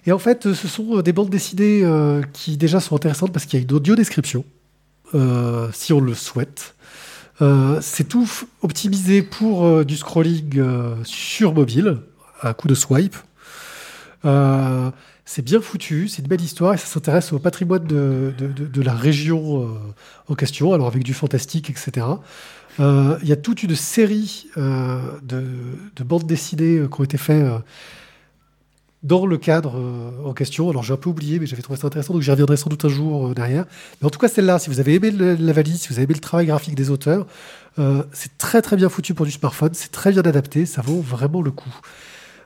Et 0.08 0.12
en 0.12 0.18
fait, 0.18 0.48
euh, 0.48 0.56
ce 0.56 0.68
sont 0.68 0.98
euh, 0.98 1.04
des 1.04 1.14
bandes 1.14 1.30
dessinées 1.30 1.82
euh, 1.84 2.24
qui 2.34 2.58
déjà 2.58 2.80
sont 2.80 2.96
intéressantes 2.96 3.32
parce 3.32 3.46
qu'il 3.46 3.60
y 3.60 3.62
a 3.62 3.66
une 3.70 3.76
audio 3.76 3.96
description, 3.96 4.44
euh, 5.14 5.68
si 5.74 5.94
on 5.94 6.00
le 6.00 6.16
souhaite. 6.16 6.74
Euh, 7.42 7.78
c'est 7.82 8.08
tout 8.08 8.28
optimisé 8.64 9.22
pour 9.22 9.64
euh, 9.66 9.84
du 9.84 9.96
scrolling 9.98 10.58
euh, 10.58 10.96
sur 11.04 11.54
mobile, 11.54 11.98
à 12.42 12.54
coup 12.54 12.68
de 12.68 12.76
swipe. 12.76 13.16
Euh, 14.26 14.92
c'est 15.26 15.42
bien 15.44 15.62
foutu, 15.62 16.08
c'est 16.08 16.22
une 16.22 16.28
belle 16.28 16.42
histoire 16.42 16.74
et 16.74 16.78
ça 16.78 16.86
s'intéresse 16.86 17.32
au 17.34 17.40
patrimoine 17.40 17.86
de, 17.86 18.34
de- 18.38 18.82
la 18.82 18.94
région 18.94 19.64
euh, 19.64 19.68
en 20.28 20.36
question, 20.36 20.74
alors 20.74 20.88
avec 20.88 21.04
du 21.04 21.14
fantastique, 21.14 21.70
etc. 21.70 22.06
Euh, 22.80 23.18
Il 23.24 23.30
y 23.30 23.32
a 23.32 23.36
toute 23.36 23.64
une 23.64 23.76
série 23.76 24.48
de, 24.58 25.44
de 25.96 26.04
bandes 26.04 26.26
dessinées 26.28 26.82
qui 26.92 27.02
ont 27.02 27.04
été 27.04 27.18
faites 27.18 27.46
dans 29.04 29.26
le 29.26 29.38
cadre 29.38 29.82
en 30.26 30.34
question. 30.34 30.70
Alors 30.70 30.84
j'ai 30.84 30.94
un 30.94 30.98
peu 30.98 31.10
oublié, 31.10 31.40
mais 31.40 31.46
j'avais 31.48 31.62
trouvé 31.64 31.80
ça 31.80 31.88
intéressant, 31.88 32.14
donc 32.14 32.22
j'y 32.22 32.30
reviendrai 32.32 32.58
sans 32.58 32.70
doute 32.70 32.86
un 32.86 32.90
jour 32.90 33.34
derrière. 33.34 33.66
Mais 34.02 34.08
en 34.08 34.10
tout 34.12 34.20
cas, 34.20 34.28
celle-là, 34.28 34.60
si 34.60 34.70
vous 34.70 34.80
avez 34.80 34.96
aimé 34.96 35.10
le- 35.12 35.36
la 35.36 35.54
valise, 35.54 35.82
si 35.82 35.88
vous 35.88 35.96
avez 35.96 36.04
aimé 36.04 36.14
le 36.14 36.20
travail 36.20 36.46
graphique 36.46 36.76
des 36.76 36.90
auteurs, 36.90 37.26
c'est 38.14 38.38
très 38.38 38.62
très 38.62 38.76
bien 38.76 38.90
foutu 38.90 39.14
pour 39.14 39.26
du 39.26 39.32
smartphone, 39.32 39.72
c'est 39.74 39.92
très 39.92 40.12
bien 40.12 40.22
adapté, 40.24 40.66
ça 40.66 40.82
vaut 40.82 41.02
vraiment 41.02 41.42
le 41.42 41.52
coup. 41.52 41.74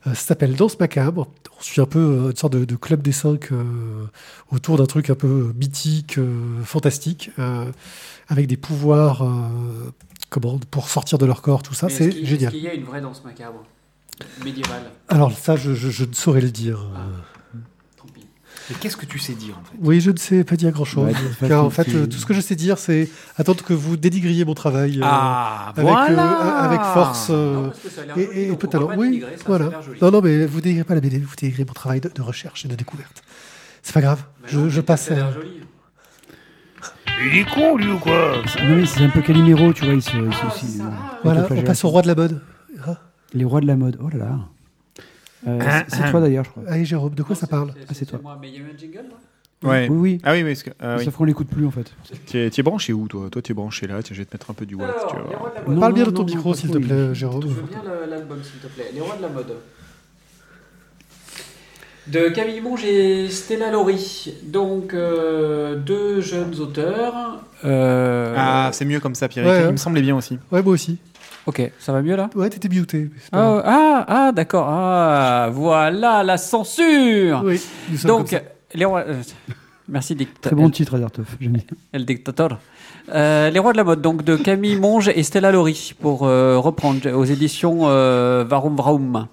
Euh, 0.07 0.09
ça 0.13 0.15
s'appelle 0.15 0.55
Danse 0.55 0.79
Macabre. 0.79 1.27
On 1.57 1.61
suit 1.61 1.81
un 1.81 1.85
peu 1.85 1.99
euh, 1.99 2.29
une 2.31 2.35
sorte 2.35 2.53
de, 2.53 2.65
de 2.65 2.75
club 2.75 3.01
des 3.01 3.11
cinq 3.11 3.51
euh, 3.51 3.63
autour 4.51 4.77
d'un 4.77 4.85
truc 4.85 5.09
un 5.09 5.15
peu 5.15 5.51
mythique, 5.57 6.19
fantastique, 6.63 7.31
avec 8.27 8.47
des 8.47 8.57
pouvoirs 8.57 9.23
comment, 10.29 10.59
pour 10.71 10.89
sortir 10.89 11.17
de 11.17 11.25
leur 11.25 11.41
corps, 11.41 11.63
tout 11.63 11.73
ça. 11.73 11.89
C'est 11.89 12.11
génial. 12.25 12.49
Est-ce 12.49 12.55
qu'il 12.55 12.63
y 12.63 12.67
a 12.67 12.73
une 12.73 12.83
vraie 12.83 13.01
danse 13.01 13.23
macabre 13.23 13.63
médiévale? 14.43 14.83
Alors 15.07 15.31
ça, 15.37 15.55
je, 15.55 15.73
je- 15.73 15.89
je 15.89 16.05
ne 16.05 16.13
saurais 16.13 16.41
le 16.41 16.51
dire. 16.51 16.85
Ah. 16.95 16.99
Mais 18.69 18.75
qu'est-ce 18.79 18.97
que 18.97 19.05
tu 19.05 19.19
sais 19.19 19.33
dire 19.33 19.55
en 19.59 19.63
fait? 19.63 19.77
Oui, 19.79 20.01
je 20.01 20.09
ne 20.11 20.17
sais 20.17 20.43
pas 20.43 20.55
dire 20.55 20.71
grand-chose. 20.71 21.05
Ouais, 21.05 21.47
car 21.47 21.63
en 21.65 21.69
fait, 21.69 21.83
tu- 21.85 21.95
euh, 21.95 22.05
tout 22.07 22.17
ce 22.17 22.25
que 22.25 22.33
je 22.33 22.41
sais 22.41 22.55
dire, 22.55 22.77
c'est 22.79 23.09
attendre 23.37 23.63
que 23.63 23.73
vous 23.73 23.95
dénigriez 23.97 24.43
mon 24.43 24.55
travail. 24.55 24.97
euh, 24.97 25.03
Ah, 25.03 25.69
avec, 25.75 25.83
voilà 25.87 26.41
euh, 26.63 26.65
avec 26.65 26.81
force. 26.81 27.27
euh, 27.29 27.53
Non, 27.53 27.63
parce 27.67 27.79
que 27.79 27.89
ça 27.89 28.01
a 28.01 28.05
l'air 28.05 28.17
et, 28.17 28.25
joli, 28.25 28.39
et 28.39 28.47
donc 28.49 28.59
peu 28.59 28.67
on 28.67 28.69
de 28.69 28.73
va 28.73 28.79
talent. 28.79 28.87
pas 28.87 29.01
Oui, 29.09 29.23
voilà. 29.45 29.69
Non, 30.01 30.11
non, 30.11 30.21
mais 30.21 30.45
vous 30.47 30.61
dénigrez 30.61 30.83
pas 30.83 30.95
la 30.95 31.01
BD, 31.01 31.19
vous 31.19 31.35
dénigrez 31.39 31.65
mon 31.65 31.73
travail 31.73 32.01
de, 32.01 32.09
de 32.13 32.21
recherche 32.21 32.65
et 32.65 32.67
de 32.67 32.75
découverte. 32.75 33.21
C'est 33.83 33.93
pas 33.93 34.01
grave. 34.01 34.23
Mais 34.43 34.49
je, 34.49 34.57
non, 34.59 34.69
je 34.69 34.77
mais 34.77 34.81
passe. 34.83 35.05
Ça 35.09 35.13
a 35.13 35.27
à- 35.27 35.31
joli. 35.31 35.49
Il 37.31 37.37
est 37.37 37.45
con 37.49 37.77
lui 37.77 37.91
ou 37.91 37.97
quoi? 37.99 38.37
Non, 38.63 38.75
mais 38.75 38.85
c'est 38.85 39.03
un 39.05 39.09
peu 39.09 39.21
Calimero, 39.21 39.71
tu 39.73 39.85
vois. 39.85 39.93
Il 39.93 40.01
se, 40.01 40.09
il 40.17 40.33
se- 40.33 40.39
Ah, 40.43 40.47
aussi, 40.47 40.81
Voilà, 41.23 41.47
on 41.49 41.61
passe 41.61 41.83
au 41.85 41.89
roi 41.89 42.01
de 42.01 42.07
la 42.07 42.15
mode. 42.15 42.41
Ah, 42.85 42.97
Les 43.33 43.45
rois 43.45 43.61
de 43.61 43.67
la 43.67 43.75
mode. 43.75 43.97
Oh 44.03 44.09
là 44.09 44.17
là. 44.17 44.39
Euh, 45.47 45.59
Ah, 45.61 45.83
c'est- 45.87 45.97
ah. 46.03 46.11
toi 46.11 46.19
d'ailleurs, 46.21 46.43
je 46.45 46.49
crois. 46.49 46.63
Allez, 46.67 46.85
Jérôme, 46.85 47.13
de 47.15 47.23
quoi 47.23 47.35
Non, 47.35 47.39
ça 47.39 47.47
parle 47.47 47.73
Ah, 47.87 47.93
c'est 47.93 48.05
toi. 48.05 48.19
moi, 48.21 48.37
mais 48.41 48.49
il 48.49 48.53
y 48.55 48.57
a 48.57 48.59
eu 48.61 48.71
un 48.73 48.77
jingle 48.77 48.97
là 48.97 49.69
Ouais. 49.69 49.87
Oui, 49.89 49.97
oui. 49.97 50.17
Ah 50.23 50.33
oui, 50.33 50.43
mais 50.43 50.51
est-ce 50.51 50.63
que. 50.65 50.69
ah 50.79 50.95
oui. 50.99 51.05
Sauf 51.05 51.15
qu'on 51.15 51.23
l'écoute 51.23 51.47
plus 51.47 51.65
en 51.65 51.71
fait. 51.71 51.91
Tu 52.27 52.37
es, 52.37 52.63
branché 52.63 52.93
où 52.93 53.07
toi? 53.07 53.29
Toi, 53.31 53.41
tu 53.41 53.51
es 53.51 53.55
branché 53.55 53.87
là. 53.87 54.01
Tiens, 54.03 54.13
je 54.15 54.21
vais 54.21 54.25
te 54.25 54.35
mettre 54.35 54.51
un 54.51 54.53
peu 54.53 54.65
du 54.65 54.75
watt. 54.75 54.89
Alors, 54.89 55.51
tu. 55.67 55.75
Parle 55.79 55.93
bien 55.93 56.03
de 56.03 56.11
ton 56.11 56.21
non, 56.23 56.25
micro, 56.27 56.53
s'il 56.53 56.69
te 56.69 56.77
plaît, 56.77 57.09
Je 57.09 57.13
Jérôme. 57.13 57.41
veux 57.45 57.61
bien 57.63 57.81
l'album, 58.09 58.43
s'il 58.43 58.59
te 58.59 58.67
plaît. 58.67 58.91
Les 58.93 59.01
rois 59.01 59.15
de 59.17 59.21
la 59.23 59.29
mode. 59.29 59.55
De 62.07 62.29
Camille 62.29 62.61
Monge 62.61 62.83
et 62.85 63.29
Stella 63.29 63.71
Laurie. 63.71 64.35
Donc, 64.43 64.93
euh, 64.93 65.75
deux 65.75 66.21
jeunes 66.21 66.53
auteurs. 66.59 67.41
Euh, 67.63 68.35
Ah, 68.37 68.69
c'est 68.73 68.85
mieux 68.85 68.99
comme 68.99 69.15
ça, 69.15 69.27
Pierre. 69.27 69.47
Ouais, 69.47 69.61
Il 69.61 69.65
ouais. 69.65 69.71
me 69.71 69.77
semblait 69.77 70.03
bien 70.03 70.15
aussi. 70.15 70.37
Ouais, 70.51 70.61
moi 70.61 70.73
aussi. 70.73 70.99
Ok, 71.47 71.71
ça 71.79 71.91
va 71.93 72.01
mieux 72.01 72.15
là 72.15 72.29
Ouais, 72.35 72.49
t'étais 72.49 72.69
muté. 72.69 73.09
Ah, 73.31 73.61
ah, 73.65 74.05
ah, 74.07 74.31
d'accord. 74.31 74.67
Ah, 74.69 75.49
voilà 75.51 76.23
la 76.23 76.37
censure. 76.37 77.41
Oui, 77.45 77.61
nous 77.91 77.97
sommes 77.97 78.09
comme 78.11 78.19
Donc, 78.21 78.29
ça. 78.29 78.39
les 78.73 78.85
rois. 78.85 79.03
euh, 79.07 79.21
merci, 79.87 80.15
dictateur. 80.15 80.51
Très 80.51 80.55
bon 80.61 80.69
titre, 80.69 80.95
Azartov. 80.95 81.25
El 81.93 82.05
Dictator. 82.05 82.57
Euh, 83.13 83.51
les 83.51 83.59
rois 83.59 83.71
de 83.71 83.77
la 83.77 83.83
mode, 83.83 84.01
donc 84.01 84.23
de 84.23 84.35
Camille 84.35 84.77
Monge 84.77 85.09
et 85.09 85.21
Stella 85.21 85.51
Laurie, 85.51 85.93
pour 86.01 86.25
euh, 86.25 86.57
reprendre 86.57 87.07
aux 87.11 87.23
éditions 87.25 87.81
euh, 87.83 88.43
Varum 88.47 88.75
Vraum. 88.75 89.27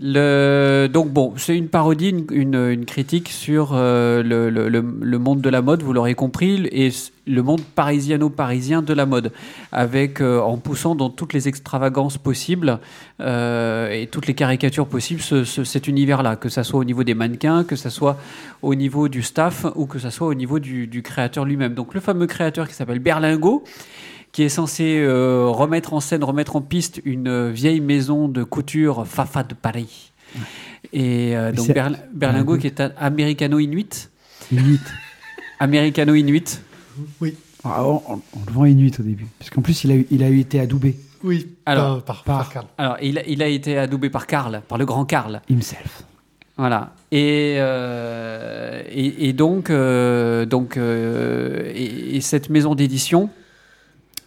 Le, 0.00 0.88
donc 0.90 1.10
bon, 1.10 1.34
c'est 1.36 1.56
une 1.56 1.68
parodie, 1.68 2.08
une, 2.10 2.26
une, 2.30 2.54
une 2.54 2.84
critique 2.86 3.28
sur 3.28 3.72
euh, 3.74 4.22
le, 4.22 4.48
le, 4.48 4.68
le, 4.68 4.82
le 5.00 5.18
monde 5.18 5.42
de 5.42 5.50
la 5.50 5.60
mode, 5.60 5.82
vous 5.82 5.92
l'aurez 5.92 6.14
compris, 6.14 6.66
et 6.72 6.86
s- 6.86 7.11
le 7.26 7.42
monde 7.42 7.62
parisiano-parisien 7.62 8.82
de 8.82 8.92
la 8.92 9.06
mode, 9.06 9.30
avec 9.70 10.20
euh, 10.20 10.40
en 10.40 10.56
poussant 10.56 10.94
dans 10.96 11.08
toutes 11.08 11.32
les 11.34 11.46
extravagances 11.46 12.18
possibles 12.18 12.80
euh, 13.20 13.90
et 13.90 14.08
toutes 14.08 14.26
les 14.26 14.34
caricatures 14.34 14.88
possibles 14.88 15.20
ce, 15.20 15.44
ce- 15.44 15.62
cet 15.62 15.86
univers-là, 15.86 16.34
que 16.36 16.48
ça 16.48 16.64
soit 16.64 16.80
au 16.80 16.84
niveau 16.84 17.04
des 17.04 17.14
mannequins, 17.14 17.62
que 17.62 17.76
ça 17.76 17.90
soit 17.90 18.18
au 18.60 18.74
niveau 18.74 19.08
du 19.08 19.22
staff 19.22 19.66
ou 19.76 19.86
que 19.86 19.98
ça 20.00 20.10
soit 20.10 20.26
au 20.26 20.34
niveau 20.34 20.58
du, 20.58 20.88
du 20.88 21.02
créateur 21.02 21.44
lui-même. 21.44 21.74
Donc 21.74 21.94
le 21.94 22.00
fameux 22.00 22.26
créateur 22.26 22.66
qui 22.66 22.74
s'appelle 22.74 22.98
Berlingot, 22.98 23.62
qui 24.32 24.42
est 24.42 24.48
censé 24.48 24.98
euh, 24.98 25.46
remettre 25.46 25.92
en 25.94 26.00
scène, 26.00 26.24
remettre 26.24 26.56
en 26.56 26.60
piste 26.60 27.00
une 27.04 27.50
vieille 27.50 27.80
maison 27.80 28.26
de 28.28 28.42
couture 28.44 29.06
Fafa 29.06 29.42
de 29.44 29.54
Paris. 29.54 30.10
Et 30.92 31.36
donc 31.52 31.66
Berl- 31.74 31.98
Berlingot 32.12 32.56
qui 32.58 32.66
est 32.66 32.80
un 32.80 32.90
américano-inuit. 32.98 34.08
Inuit. 34.50 34.80
Américano-inuit. 35.60 36.60
Ah, 37.64 37.84
on, 37.84 38.02
on- 38.08 38.20
on 38.34 38.40
le 38.46 38.52
vend 38.52 38.64
Inuit 38.64 38.98
au 38.98 39.02
début. 39.02 39.26
Parce 39.38 39.50
qu'en 39.50 39.62
plus, 39.62 39.84
il 39.84 39.90
a, 39.92 39.94
eu- 39.94 40.06
il 40.10 40.22
a 40.22 40.28
eu 40.28 40.40
été 40.40 40.58
adoubé. 40.60 40.96
Oui, 41.24 41.46
Alors, 41.66 42.02
par, 42.02 42.24
par, 42.24 42.24
par- 42.24 42.38
par 42.44 42.52
Karl. 42.52 42.66
Alors, 42.78 42.96
il, 43.00 43.18
a- 43.18 43.26
il 43.26 43.42
a 43.42 43.46
été 43.46 43.78
adoubé 43.78 44.10
par 44.10 44.26
Karl, 44.26 44.62
par 44.66 44.78
le 44.78 44.84
grand 44.84 45.04
Karl. 45.04 45.40
Himself. 45.48 46.02
Voilà. 46.56 46.92
Et, 47.12 47.56
euh, 47.58 48.82
et, 48.90 49.28
et 49.28 49.32
donc, 49.32 49.70
euh, 49.70 50.44
donc 50.44 50.76
euh, 50.76 51.70
et, 51.74 52.16
et 52.16 52.20
cette 52.20 52.50
maison 52.50 52.74
d'édition, 52.74 53.30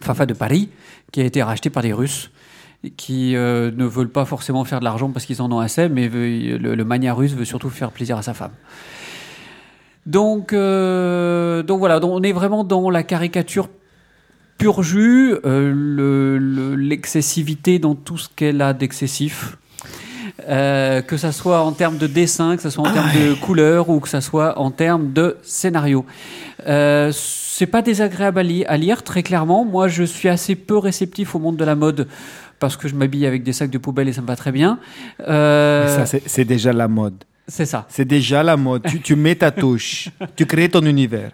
Fafa 0.02 0.26
de 0.26 0.34
Paris, 0.34 0.70
qui 1.12 1.22
a 1.22 1.26
été 1.26 1.44
rachetée 1.44 1.70
par 1.70 1.84
les 1.84 1.94
Russes, 1.94 2.32
qui 2.98 3.36
euh, 3.36 3.72
ne 3.76 3.86
veulent 3.86 4.10
pas 4.10 4.26
forcément 4.26 4.64
faire 4.64 4.80
de 4.80 4.86
l'argent 4.86 5.10
parce 5.12 5.26
qu'ils 5.26 5.42
en 5.42 5.52
ont 5.52 5.60
assez, 5.60 5.90
mais 5.90 6.08
veut- 6.08 6.58
le, 6.58 6.76
le 6.76 6.86
mania 6.86 7.14
russe 7.14 7.34
veut 7.34 7.46
surtout 7.46 7.70
faire 7.70 7.92
plaisir 7.92 8.18
à 8.18 8.22
sa 8.22 8.34
femme. 8.34 8.52
Donc, 10.06 10.54
euh, 10.54 11.64
donc 11.64 11.80
voilà, 11.80 12.00
donc 12.00 12.12
on 12.12 12.22
est 12.22 12.32
vraiment 12.32 12.64
dans 12.64 12.90
la 12.90 13.04
caricature 13.04 13.70
pur 14.58 14.84
jus, 14.84 15.34
euh, 15.46 15.72
le- 15.76 16.38
le- 16.38 16.76
l'excessivité 16.76 17.80
dans 17.80 17.96
tout 17.96 18.18
ce 18.18 18.30
qu'elle 18.36 18.62
a 18.62 18.74
d'excessif. 18.74 19.58
Euh, 20.50 21.02
que 21.02 21.18
ça 21.18 21.32
soit 21.32 21.62
en 21.62 21.72
termes 21.72 21.98
de 21.98 22.08
dessin, 22.08 22.56
que 22.56 22.62
ça 22.62 22.70
soit 22.70 22.88
en 22.88 22.92
termes 22.92 23.10
de 23.14 23.34
couleur 23.34 23.90
ou 23.90 24.00
que 24.00 24.10
ça 24.10 24.22
soit 24.22 24.60
en 24.60 24.70
termes 24.70 25.12
de 25.14 25.38
scénario. 25.44 26.06
Euh, 26.68 27.12
c'est 27.14 27.66
pas 27.66 27.82
désagréable 27.82 28.40
à, 28.40 28.44
li- 28.44 28.66
à 28.66 28.78
lire, 28.78 29.02
très 29.04 29.24
clairement. 29.24 29.66
Moi, 29.66 29.88
je 29.88 30.04
suis 30.04 30.28
assez 30.30 30.56
peu 30.56 30.78
réceptif 30.78 31.36
au 31.36 31.40
monde 31.40 31.58
de 31.58 31.64
la 31.66 31.76
mode 31.76 32.08
parce 32.60 32.76
que 32.78 32.88
je 32.88 32.96
m'habille 32.96 33.26
avec 33.26 33.44
des 33.44 33.54
sacs 33.54 33.70
de 33.72 33.78
poubelle 33.78 34.08
et 34.10 34.14
ça 34.14 34.22
me 34.22 34.28
va 34.28 34.36
très 34.36 34.52
bien. 34.52 34.78
Euh, 35.28 36.06
c'est 36.26 36.46
déjà 36.46 36.74
la 36.74 36.88
mode. 36.88 37.24
C'est 37.48 37.66
ça. 37.66 37.86
C'est 37.90 38.06
déjà 38.06 38.44
la 38.44 38.58
mode. 38.58 38.84
Tu, 38.88 39.02
tu 39.02 39.16
mets 39.16 39.36
ta 39.36 39.52
touche. 39.52 40.10
tu 40.36 40.46
crées 40.46 40.70
ton 40.70 40.82
univers. 40.86 41.32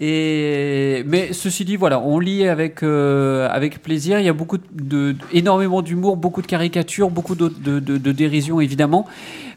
Et 0.00 1.04
mais 1.06 1.32
ceci 1.32 1.64
dit, 1.64 1.76
voilà, 1.76 2.00
on 2.00 2.18
lit 2.18 2.48
avec 2.48 2.82
euh, 2.82 3.48
avec 3.48 3.80
plaisir. 3.80 4.18
Il 4.18 4.26
y 4.26 4.28
a 4.28 4.32
beaucoup 4.32 4.58
de 4.58 5.14
énormément 5.32 5.82
d'humour, 5.82 6.16
beaucoup 6.16 6.42
de 6.42 6.48
caricatures, 6.48 7.10
beaucoup 7.10 7.36
de, 7.36 7.48
de, 7.48 7.78
de- 7.78 8.12
dérision 8.12 8.60
évidemment. 8.60 9.06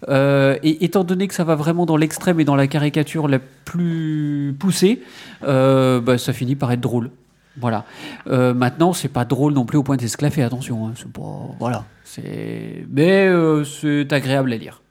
Euh, 0.09 0.55
et 0.61 0.85
étant 0.85 1.03
donné 1.03 1.27
que 1.27 1.33
ça 1.33 1.43
va 1.43 1.55
vraiment 1.55 1.87
dans 1.87 1.97
l'extrême 1.97 2.39
et 2.39 2.45
dans 2.45 2.55
la 2.55 2.67
caricature 2.67 3.27
la 3.27 3.39
plus 3.39 4.55
poussée, 4.59 5.01
euh, 5.43 5.99
bah, 6.01 6.19
ça 6.19 6.33
finit 6.33 6.55
par 6.55 6.71
être 6.71 6.81
drôle. 6.81 7.09
Voilà. 7.59 7.85
Maintenant, 8.27 8.93
c'est 8.93 9.07
pas 9.07 9.25
drôle 9.25 9.53
non 9.53 9.65
plus 9.65 9.79
au 9.79 9.83
point 9.83 9.97
d'esclaffer. 9.97 10.43
Attention, 10.43 10.85
hein, 10.87 10.93
c'est 10.95 11.11
pas 11.11 11.49
voilà. 11.59 11.83
C'est 12.03 12.85
mais 12.91 13.27
c'est 13.65 14.13
agréable 14.13 14.53
à 14.53 14.57
lire. 14.57 14.81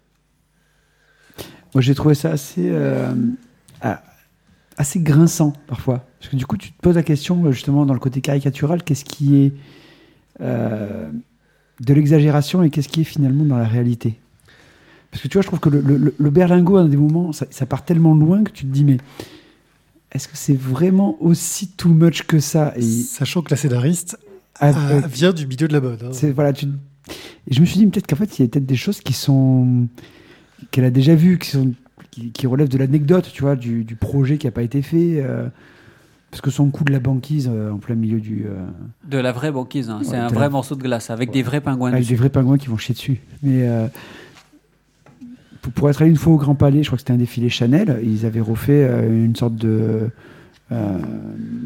Moi, 1.77 1.83
j'ai 1.83 1.95
trouvé 1.95 2.15
ça 2.15 2.31
assez, 2.31 2.71
euh, 2.71 3.13
ah, 3.83 4.03
assez 4.79 4.99
grinçant 4.99 5.53
parfois. 5.67 6.07
Parce 6.19 6.31
que 6.31 6.37
du 6.37 6.47
coup, 6.47 6.57
tu 6.57 6.73
te 6.73 6.81
poses 6.81 6.95
la 6.95 7.03
question, 7.03 7.53
justement, 7.53 7.85
dans 7.85 7.93
le 7.93 8.01
côté 8.01 8.23
caricatural, 8.23 8.83
qu'est-ce 8.83 9.05
qui 9.05 9.37
est 9.43 9.53
euh, 10.41 11.11
de 11.81 11.93
l'exagération 11.93 12.63
et 12.63 12.71
qu'est-ce 12.71 12.89
qui 12.89 13.03
est 13.03 13.05
finalement 13.05 13.45
dans 13.45 13.59
la 13.59 13.67
réalité? 13.67 14.19
Parce 15.11 15.23
que 15.23 15.29
tu 15.29 15.35
vois, 15.35 15.43
je 15.43 15.49
trouve 15.49 15.61
que 15.61 15.69
le, 15.69 15.83
le, 15.83 16.15
le 16.17 16.31
berlingot, 16.31 16.79
à 16.79 16.89
des 16.89 16.97
moments, 16.97 17.33
ça, 17.33 17.45
ça 17.51 17.67
part 17.67 17.85
tellement 17.85 18.15
loin 18.15 18.43
que 18.43 18.53
tu 18.53 18.65
te 18.65 18.73
dis, 18.73 18.83
mais 18.83 18.97
est-ce 20.13 20.29
que 20.29 20.37
c'est 20.39 20.57
vraiment 20.59 21.19
aussi 21.23 21.69
too 21.69 21.91
much 21.91 22.23
que 22.23 22.41
ça? 22.41 22.73
Et, 22.77 22.81
Sachant 22.81 23.43
que 23.43 23.51
la 23.51 23.57
scénariste 23.59 24.19
avec- 24.55 25.05
euh, 25.05 25.07
vient 25.07 25.35
du 25.35 25.47
milieu 25.47 25.69
de 25.69 25.75
la 25.75 25.83
mode. 25.83 26.05
hein. 26.05 26.31
voilà, 26.35 26.55
tu... 26.55 26.69
Et 27.49 27.53
je 27.55 27.61
me 27.61 27.67
suis 27.67 27.79
dit 27.81 27.87
peut-être 27.87 28.07
qu'en 28.07 28.17
fait 28.17 28.39
il 28.39 28.43
y 28.43 28.45
a 28.47 28.49
peut-être 28.49 28.65
des 28.65 28.77
choses 28.77 29.03
qui 29.03 29.13
sont 29.13 29.89
qu'elle 30.71 30.85
a 30.85 30.91
déjà 30.91 31.15
vues, 31.15 31.39
qui 31.39 31.51
sont 31.51 31.73
qui, 32.11 32.31
qui 32.31 32.47
relèvent 32.47 32.69
de 32.69 32.79
l'anecdote, 32.79 33.31
tu 33.33 33.43
vois, 33.43 33.57
du, 33.57 33.85
du 33.85 33.95
projet 33.97 34.39
qui 34.39 34.47
n'a 34.47 34.51
pas 34.53 34.63
été 34.63 34.83
fait. 34.83 35.21
euh, 35.23 35.49
parce 36.31 36.41
que 36.41 36.51
son 36.51 36.71
coup 36.71 36.85
de 36.85 36.93
la 36.93 36.99
banquise 36.99 37.49
euh, 37.51 37.71
en 37.73 37.79
plein 37.79 37.95
milieu 37.95 38.21
du 38.21 38.45
euh, 38.47 38.67
De 39.09 39.17
la 39.19 39.33
vraie 39.33 39.53
banquise. 39.53 39.89
hein. 39.91 40.01
c'est 40.03 40.11
Ouais, 40.13 40.17
un 40.17 40.29
vrai 40.29 40.41
la- 40.41 40.49
morceau 40.51 40.75
de 40.75 40.83
glace 40.83 41.09
avec 41.11 41.31
des 41.31 41.43
vrais 41.43 41.61
pingouins 41.61 41.91
avec 41.91 42.01
dessus. 42.03 42.13
des 42.13 42.17
vrais 42.19 42.29
pingouins 42.31 42.59
qui 42.59 42.67
vont 42.69 42.77
chier 42.77 42.95
dessus. 42.95 43.19
Mais 43.43 43.67
euh, 43.69 43.87
pour, 45.63 45.73
pour 45.73 45.91
être 45.91 46.03
allé 46.03 46.11
une 46.11 46.17
fois 46.17 46.35
au 46.35 46.37
Grand 46.37 46.55
Palais, 46.55 46.83
je 46.83 46.89
crois 46.89 46.97
que 46.97 47.01
c'était 47.03 47.13
un 47.13 47.17
défilé 47.19 47.49
Chanel, 47.49 48.01
ils 48.03 48.27
avaient 48.27 48.41
refait 48.41 48.85
euh, 48.85 49.25
une 49.25 49.37
sorte 49.37 49.55
de 49.57 50.11
euh, 50.73 50.99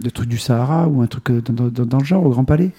de 0.02 0.10
truc 0.10 0.28
du 0.28 0.36
Sahara 0.38 0.88
ou 0.88 1.00
un 1.00 1.06
truc 1.06 1.30
euh, 1.30 1.40
dans, 1.40 1.68
dans- 1.68 1.86
dans 1.86 1.98
le 1.98 2.04
genre 2.04 2.24
au 2.24 2.30
Grand 2.30 2.44
Palais. 2.44 2.70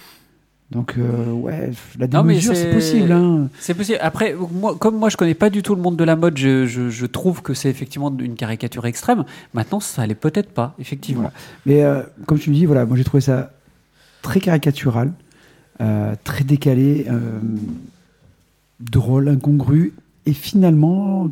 Donc 0.71 0.95
euh, 0.97 1.31
ouais, 1.31 1.71
la 1.99 2.07
démesure 2.07 2.55
c'est- 2.55 2.71
possible. 2.71 3.11
Hein. 3.11 3.49
C'est 3.59 3.73
possible. 3.73 3.97
Après, 4.01 4.33
moi, 4.53 4.75
comme 4.77 4.95
moi, 4.97 5.09
je 5.09 5.17
connais 5.17 5.33
pas 5.33 5.49
du 5.49 5.63
tout 5.63 5.75
le 5.75 5.81
monde 5.81 5.97
de 5.97 6.03
la 6.05 6.15
mode, 6.15 6.37
je, 6.37 6.65
je- 6.65 6.89
je 6.89 7.05
trouve 7.05 7.41
que 7.41 7.53
c'est 7.53 7.69
effectivement 7.69 8.09
une 8.17 8.35
caricature 8.35 8.85
extrême. 8.85 9.25
Maintenant, 9.53 9.81
ça 9.81 10.01
allait 10.03 10.15
peut-être 10.15 10.49
pas, 10.51 10.73
effectivement. 10.79 11.23
Voilà. 11.23 11.33
Mais 11.65 11.83
euh, 11.83 12.03
comme 12.25 12.39
tu 12.39 12.49
me 12.51 12.55
dis, 12.55 12.65
voilà, 12.65 12.85
moi 12.85 12.95
j'ai 12.95 13.03
trouvé 13.03 13.19
ça 13.21 13.51
très 14.21 14.39
caricatural, 14.39 15.11
euh, 15.81 16.15
très 16.23 16.43
décalé, 16.45 17.05
drôle, 18.79 19.27
incongru 19.29 19.93
Et 20.25 20.33
finalement, 20.33 21.29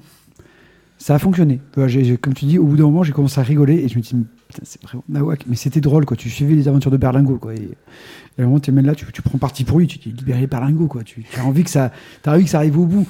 ça 0.98 1.16
a 1.16 1.20
fonctionné. 1.20 1.62
Comme 1.76 2.34
tu 2.34 2.46
dis, 2.46 2.58
au 2.58 2.66
bout 2.66 2.76
d'un 2.76 2.84
moment, 2.84 3.04
j'ai 3.04 3.14
commencé 3.14 3.40
à 3.40 3.44
rigoler 3.44 3.76
et 3.76 3.88
je 3.88 3.96
me 3.98 4.02
dis, 4.02 4.16
c'est 4.64 4.82
vraiment 4.84 5.04
nawak. 5.10 5.46
Mais 5.48 5.56
c'était 5.56 5.82
drôle, 5.82 6.06
quoi. 6.06 6.18
Tu 6.18 6.30
suivais 6.30 6.56
les 6.56 6.68
aventures 6.68 6.92
de 6.92 6.98
Berlingot, 6.98 7.38
quoi. 7.38 7.54
Et, 7.54 7.58
et 7.64 8.42
à 8.42 8.44
un 8.44 8.46
moment, 8.46 8.60
tu 8.60 8.72
même 8.72 8.86
là, 8.86 8.96
tu, 8.96 9.06
prends 9.22 9.38
parti 9.38 9.64
pour 9.64 9.80
lui, 9.80 9.88
tu 9.88 10.00
dis, 10.00 10.12
libérer 10.12 10.48
Berlingot, 10.48 10.88
quoi. 10.88 11.04
Tu, 11.04 11.26
as 11.38 11.44
envie 11.46 11.64
que 11.64 11.70
ça, 11.70 11.92
as 12.26 12.32
envie 12.34 12.44
que 12.46 12.50
ça 12.50 12.58
arrive 12.58 12.80
au 12.80 12.86
bout. 12.86 13.08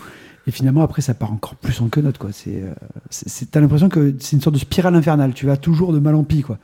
Et 0.47 0.51
finalement, 0.51 0.81
après, 0.81 1.01
ça 1.01 1.13
part 1.13 1.31
encore 1.31 1.55
plus 1.55 1.79
en 1.81 1.89
quenotte, 1.89 2.17
quoi. 2.17 2.31
Euh, 2.47 2.73
c'est- 3.09 3.29
c'est- 3.29 3.51
t'as 3.51 3.61
l'impression 3.61 3.89
que 3.89 4.15
c'est 4.19 4.35
une 4.35 4.41
sorte 4.41 4.55
de 4.55 4.59
spirale 4.59 4.95
infernale. 4.95 5.33
Tu 5.33 5.45
vas 5.45 5.57
toujours 5.57 5.93
de 5.93 5.99
mal 5.99 6.15
en 6.15 6.23
pis, 6.23 6.41
quoi. 6.41 6.57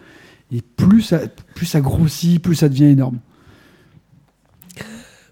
Et 0.52 0.62
plus 0.62 1.02
ça, 1.02 1.20
plus 1.56 1.66
ça 1.66 1.82
grossit, 1.82 2.42
plus 2.42 2.56
ça 2.56 2.70
devient 2.70 2.86
énorme. 2.86 3.20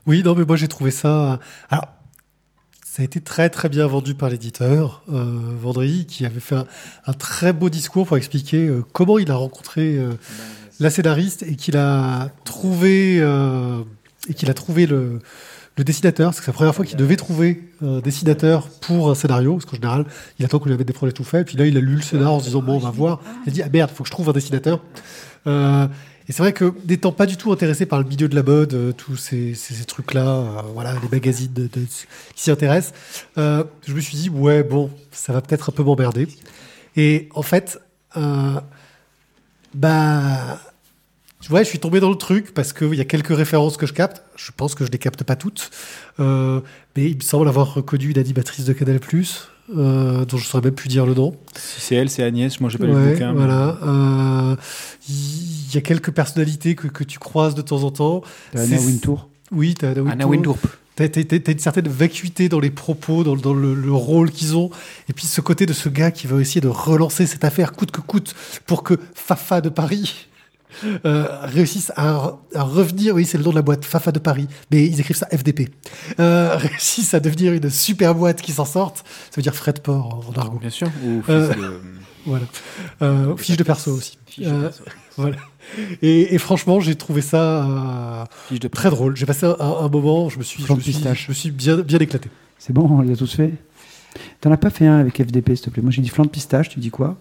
Oui, 0.05 0.21
non, 0.23 0.35
mais 0.35 0.43
moi 0.45 0.55
j'ai 0.55 0.67
trouvé 0.67 0.91
ça. 0.91 1.39
Alors, 1.69 1.87
ça 2.93 3.01
a 3.01 3.05
été 3.05 3.21
très 3.21 3.49
très 3.49 3.69
bien 3.69 3.87
vendu 3.87 4.13
par 4.13 4.29
l'éditeur 4.29 5.01
euh, 5.11 5.39
Vendredi, 5.59 6.05
qui 6.05 6.27
avait 6.27 6.39
fait 6.39 6.53
un, 6.53 6.67
un 7.07 7.13
très 7.13 7.51
beau 7.51 7.71
discours 7.71 8.05
pour 8.05 8.17
expliquer 8.17 8.67
euh, 8.67 8.85
comment 8.93 9.17
il 9.17 9.31
a 9.31 9.35
rencontré 9.35 9.97
euh, 9.97 10.11
la 10.79 10.91
scénariste 10.91 11.41
et 11.41 11.55
qu'il 11.55 11.75
a 11.75 12.29
trouvé 12.43 13.17
euh, 13.19 13.81
et 14.29 14.35
qu'il 14.35 14.47
a 14.51 14.53
trouvé 14.53 14.85
le, 14.85 15.17
le 15.75 15.83
dessinateur. 15.83 16.35
C'est 16.35 16.45
la 16.45 16.53
première 16.53 16.75
fois 16.75 16.85
qu'il 16.85 16.97
devait 16.97 17.15
trouver 17.15 17.67
un 17.81 17.99
dessinateur 17.99 18.69
pour 18.69 19.09
un 19.09 19.15
scénario, 19.15 19.53
parce 19.53 19.65
qu'en 19.65 19.77
général, 19.77 20.05
il 20.37 20.45
attend 20.45 20.59
qu'on 20.59 20.67
lui 20.67 20.75
avait 20.75 20.83
des 20.83 20.93
projets 20.93 21.13
tout 21.13 21.23
faits. 21.23 21.47
Puis 21.47 21.57
là, 21.57 21.65
il 21.65 21.75
a 21.75 21.79
lu 21.79 21.95
le 21.95 22.01
scénario 22.03 22.35
en 22.35 22.39
se 22.41 22.45
disant 22.45 22.61
bon, 22.61 22.75
on 22.75 22.79
va 22.79 22.91
voir. 22.91 23.21
Il 23.47 23.49
a 23.49 23.53
dit 23.53 23.63
ah 23.63 23.69
merde, 23.73 23.89
faut 23.89 24.03
que 24.03 24.07
je 24.09 24.13
trouve 24.13 24.29
un 24.29 24.33
dessinateur. 24.33 24.83
Et 26.27 26.31
c'est 26.31 26.41
vrai 26.41 26.53
que 26.53 26.73
n'étant 26.87 27.11
pas 27.11 27.25
du 27.25 27.35
tout 27.35 27.51
intéressé 27.51 27.85
par 27.85 27.99
le 27.99 28.05
milieu 28.05 28.29
de 28.29 28.35
la 28.35 28.43
mode, 28.43 28.73
euh, 28.73 28.91
tous 28.93 29.17
ces, 29.17 29.55
trucs-là, 29.85 30.27
euh, 30.27 30.61
voilà, 30.73 30.93
les 30.93 31.09
magazines 31.09 31.69
qui 31.69 32.05
s'y 32.35 32.51
intéressent, 32.51 32.93
euh, 33.37 33.63
je 33.85 33.93
me 33.93 33.99
suis 33.99 34.15
dit 34.15 34.29
ouais 34.29 34.63
bon, 34.63 34.89
ça 35.11 35.33
va 35.33 35.41
peut-être 35.41 35.69
un 35.69 35.73
peu 35.73 35.83
m'emmerder. 35.83 36.27
Et 36.95 37.27
en 37.33 37.41
fait, 37.41 37.81
bah, 39.73 40.59
je 41.41 41.63
suis 41.63 41.79
tombé 41.79 41.99
dans 41.99 42.09
le 42.09 42.15
truc 42.15 42.53
parce 42.53 42.71
qu'il 42.71 42.93
y 42.93 43.01
a 43.01 43.05
quelques 43.05 43.35
références 43.35 43.75
que 43.77 43.85
je 43.85 43.93
capte. 43.93 44.23
Je 44.35 44.51
pense 44.55 44.75
que 44.75 44.85
je 44.85 44.91
les 44.91 44.99
capte 44.99 45.23
pas 45.23 45.35
toutes, 45.35 45.71
mais 46.19 46.63
il 47.09 47.15
me 47.17 47.21
semble 47.21 47.47
avoir 47.47 47.73
reconnu 47.73 48.11
une 48.11 48.19
animatrice 48.19 48.65
de 48.65 48.73
Canal+, 48.73 48.99
euh, 49.77 50.25
dont 50.25 50.37
je 50.37 50.45
saurais 50.45 50.63
même 50.63 50.73
plus 50.75 50.89
dire 50.89 51.05
le 51.05 51.13
nom. 51.13 51.35
Si 51.55 51.81
c'est 51.81 51.95
elle, 51.95 52.09
c'est 52.09 52.23
Agnès. 52.23 52.59
Moi, 52.59 52.69
j'ai 52.69 52.77
pas 52.77 52.85
lu 52.85 52.93
le 52.93 53.11
bouquin. 53.13 53.31
mais- 53.33 53.37
voilà. 53.39 53.77
Euh, 53.83 54.55
Il 55.09 55.73
y 55.73 55.77
a 55.77 55.81
quelques 55.81 56.11
personnalités 56.11 56.75
que, 56.75 56.87
que 56.87 57.03
tu 57.03 57.17
croises 57.19 57.55
de 57.55 57.61
temps 57.61 57.83
en 57.83 57.91
temps. 57.91 58.21
T'as 58.51 58.61
Anna 58.63 58.77
Wintour. 58.79 59.29
Oui, 59.51 59.73
t'as 59.73 59.91
Anna 59.91 60.11
Anna 60.11 60.27
Wintour. 60.27 60.57
T'as, 60.95 61.07
t'as- 61.09 61.23
t'as- 61.23 61.39
t'as 61.39 61.51
une 61.53 61.59
certaine 61.59 61.87
vacuité 61.87 62.49
dans 62.49 62.59
les 62.59 62.69
propos, 62.69 63.23
dans, 63.23 63.33
le- 63.33 63.41
dans 63.41 63.53
le, 63.55 63.73
le 63.73 63.91
rôle 63.93 64.29
qu'ils 64.29 64.55
ont. 64.55 64.69
Et 65.09 65.13
puis 65.13 65.25
ce 65.25 65.41
côté 65.41 65.65
de 65.65 65.73
ce 65.73 65.89
gars 65.89 66.11
qui 66.11 66.27
veut 66.27 66.39
essayer 66.41 66.61
de 66.61 66.67
relancer 66.67 67.25
cette 67.25 67.43
affaire 67.43 67.71
coûte 67.73 67.89
que 67.89 68.01
coûte 68.01 68.35
pour 68.67 68.83
que 68.83 68.99
Fafa 69.15 69.61
de 69.61 69.69
Paris 69.69 70.27
euh, 71.05 71.25
réussisse 71.43 71.91
à, 71.95 72.35
à 72.55 72.63
revenir. 72.63 73.15
Oui, 73.15 73.25
c'est 73.25 73.37
le 73.37 73.43
nom 73.43 73.51
de 73.51 73.55
la 73.55 73.61
boîte, 73.61 73.85
Fafa 73.85 74.11
de 74.11 74.19
Paris. 74.19 74.47
Mais 74.71 74.85
ils 74.85 74.99
écrivent 74.99 75.15
ça 75.17 75.27
FDP. 75.27 75.69
Euh, 76.19 76.55
réussissent 76.57 77.13
à 77.13 77.19
devenir 77.19 77.53
une 77.53 77.69
super 77.69 78.15
boîte 78.15 78.41
qui 78.41 78.51
s'en 78.51 78.65
sorte. 78.65 78.97
Ça 78.97 79.35
veut 79.37 79.41
dire 79.43 79.55
frais 79.55 79.73
de 79.73 79.79
port 79.79 80.25
en 80.35 80.39
argot. 80.39 80.59
Bien 80.59 80.69
sûr. 80.69 80.87
Ou 81.05 81.21
Euh, 81.29 81.51
fils 81.51 81.61
de- 81.61 81.81
Voilà. 82.25 82.45
Euh, 83.01 83.35
fiche 83.35 83.57
de 83.57 83.63
perso 83.63 83.91
aussi. 83.91 84.17
Fiche 84.25 84.45
de 84.47 84.51
Euh, 84.51 84.61
perso. 84.61 84.83
voilà. 85.17 85.35
Et, 86.01 86.33
et 86.33 86.37
franchement, 86.37 86.79
j'ai 86.79 86.95
trouvé 86.95 87.21
ça 87.21 87.65
euh, 87.65 88.23
Fiche 88.47 88.59
de 88.61 88.67
très 88.69 88.89
drôle. 88.89 89.17
J'ai 89.17 89.25
passé 89.25 89.45
un, 89.45 89.55
un 89.59 89.89
moment, 89.89 90.29
je 90.29 90.37
me 90.37 90.43
suis, 90.43 90.63
je 90.65 90.71
me 90.73 90.79
suis, 90.79 90.93
pistache. 90.93 91.25
je 91.25 91.31
me 91.31 91.33
suis 91.33 91.51
bien, 91.51 91.77
bien 91.79 91.99
éclaté. 91.99 92.29
C'est 92.59 92.71
bon, 92.71 92.87
on 92.89 93.01
les 93.01 93.11
a 93.13 93.15
tous 93.17 93.33
fait. 93.35 93.53
T'en 94.39 94.51
as 94.53 94.57
pas 94.57 94.69
fait 94.69 94.85
un 94.87 94.99
avec 94.99 95.17
FDP, 95.21 95.55
s'il 95.55 95.65
te 95.65 95.69
plaît. 95.69 95.81
Moi, 95.83 95.91
j'ai 95.91 96.01
dit 96.01 96.07
flan 96.09 96.23
de 96.23 96.29
pistache, 96.29 96.69
tu 96.69 96.79
dis 96.79 96.91
quoi? 96.91 97.17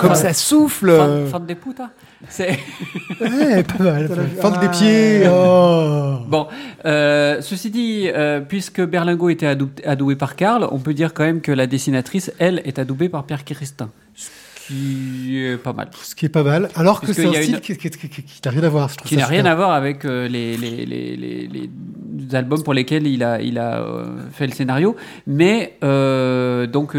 Comme 0.00 0.14
ça 0.14 0.32
souffle. 0.32 0.92
Fan 1.30 1.46
des 1.46 1.54
putas. 1.54 1.90
C'est 2.28 2.58
Ouais, 3.20 3.62
pas 3.62 3.82
mal. 3.84 4.08
Fin 4.40 4.52
Ah. 4.54 4.58
des 4.58 4.68
pieds. 4.68 5.22
Oh. 5.30 6.18
bon. 6.26 6.46
euh, 6.84 7.40
ceci 7.40 7.70
dit, 7.70 8.08
euh, 8.12 8.40
puisque 8.40 8.80
Berlingot 8.84 9.30
était 9.30 9.46
adou- 9.46 9.70
adoubé 9.86 10.16
par 10.16 10.34
Karl, 10.36 10.66
on 10.70 10.78
peut 10.78 10.94
dire 10.94 11.14
quand 11.14 11.24
même 11.24 11.40
que 11.40 11.52
la 11.52 11.66
dessinatrice, 11.66 12.32
elle, 12.38 12.60
est 12.64 12.78
adoubée 12.78 13.08
par 13.08 13.24
Pierre 13.24 13.44
Christin, 13.44 13.88
qui 14.68 15.36
est 15.38 15.56
pas 15.56 15.72
mal. 15.72 15.90
Ce 16.02 16.14
qui 16.14 16.26
est 16.26 16.28
pas 16.28 16.42
mal. 16.44 16.68
Alors 16.76 17.00
que 17.00 17.12
c'est 17.12 17.26
un 17.26 17.32
style 17.32 17.54
une- 17.56 17.60
qui, 17.60 17.76
qui- 17.76 17.90
qui- 17.90 18.08
qui- 18.08 18.22
qui 18.22 18.40
n'a 18.44 18.50
rien 18.50 18.62
à 18.62 18.68
voir. 18.68 18.88
je 18.88 18.96
Qui 19.08 19.16
n'a 19.16 19.26
rien 19.26 19.44
à 19.46 19.54
voir 19.54 19.72
avec 19.72 20.04
euh, 20.04 20.28
les, 20.28 20.56
les, 20.56 20.86
les, 20.86 21.16
les, 21.16 21.46
les- 21.46 21.70
les 22.18 22.34
albums 22.34 22.62
pour 22.62 22.74
lesquels 22.74 23.06
il 23.06 23.24
a, 23.24 23.40
il 23.40 23.58
a 23.58 23.80
euh, 23.80 24.20
fait 24.32 24.46
le 24.46 24.52
scénario. 24.52 24.94
Mais 25.26 25.76
euh, 25.82 26.66
donc, 26.66 26.96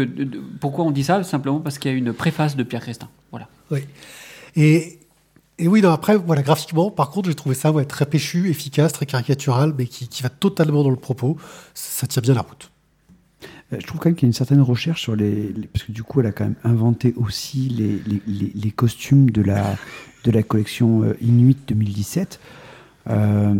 pourquoi 0.60 0.84
on 0.84 0.90
dit 0.90 1.04
ça? 1.04 1.22
Simplement 1.22 1.60
parce 1.60 1.78
qu'il 1.78 1.90
y 1.90 1.94
a 1.94 1.96
une 1.96 2.12
préface 2.12 2.56
de 2.56 2.62
Pierre 2.62 2.82
Christin. 2.82 3.08
Voilà. 3.30 3.48
Oui. 3.70 3.80
Et, 4.56 4.98
et 5.58 5.68
oui, 5.68 5.80
non, 5.82 5.90
après, 5.92 6.16
voilà, 6.16 6.42
graphiquement, 6.42 6.90
par 6.90 7.10
contre, 7.10 7.28
j'ai 7.28 7.34
trouvé 7.34 7.54
ça 7.54 7.70
ouais, 7.70 7.84
très 7.84 8.06
péchu, 8.06 8.50
efficace, 8.50 8.92
très 8.92 9.06
caricatural, 9.06 9.74
mais 9.78 9.86
qui, 9.86 10.08
qui 10.08 10.22
va 10.22 10.28
totalement 10.28 10.82
dans 10.82 10.90
le 10.90 10.96
propos. 10.96 11.36
Ça 11.74 12.06
tient 12.06 12.22
bien 12.22 12.34
la 12.34 12.40
route. 12.42 12.69
Euh, 13.72 13.76
Je 13.80 13.86
trouve 13.86 14.00
quand 14.00 14.08
même 14.08 14.16
qu'il 14.16 14.26
y 14.26 14.28
a 14.28 14.30
une 14.30 14.34
certaine 14.34 14.60
recherche 14.60 15.02
sur 15.02 15.16
les, 15.16 15.52
les- 15.52 15.66
Parce 15.68 15.84
que 15.84 15.92
du 15.92 16.02
coup, 16.02 16.20
elle 16.20 16.26
a 16.26 16.32
quand 16.32 16.44
même 16.44 16.56
inventé 16.64 17.14
aussi 17.16 17.68
les, 17.68 18.00
les, 18.06 18.22
les- 18.26 18.52
les 18.54 18.70
costumes 18.70 19.30
de 19.30 19.42
la, 19.42 19.76
de 20.24 20.30
la 20.30 20.42
collection 20.42 21.02
euh, 21.04 21.16
Inuit 21.20 21.58
2017. 21.68 22.40
Euh, 23.08 23.54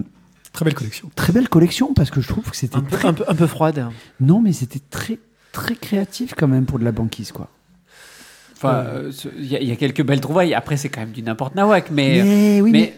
Très 0.53 0.65
belle 0.65 0.75
collection. 0.75 1.11
très 1.15 1.33
belle 1.33 1.49
collection 1.49 1.95
parce 1.95 2.11
que 2.11 2.21
je 2.21 2.27
trouve 2.29 2.51
que 2.51 2.57
c'était 2.57 2.77
Un 2.77 2.81
peu, 2.81 2.97
très... 2.97 3.07
un, 3.09 3.13
peu, 3.15 3.25
un 3.29 3.35
peu 3.37 3.47
froide. 3.47 3.87
Non, 4.21 4.41
mais 4.41 4.53
c'était 4.53 4.81
très, 4.91 5.19
très 5.53 5.77
créatif 5.77 6.35
quand 6.37 6.49
même 6.49 6.65
pour 6.67 6.79
de 6.81 6.85
la 6.85 6.91
banquise, 6.93 7.31
quoi. 7.31 7.49
Enfin, 8.57 8.75
euh, 8.87 9.13
ce- 9.13 9.29
il 9.39 9.47
y, 9.47 9.55
a- 9.57 9.61
il 9.61 9.69
y 9.69 9.73
a 9.73 9.77
quelques 9.77 10.03
belles 10.05 10.21
trouvailles. 10.21 10.53
Après, 10.55 10.77
c'est 10.77 10.89
quand 10.89 11.01
même 11.01 11.13
du 11.13 11.23
n'importe 11.23 11.55
nawak. 11.55 11.91
Mais, 11.93 12.23
Mais 12.25 12.61
oui, 12.61 12.71
mais, 12.73 12.95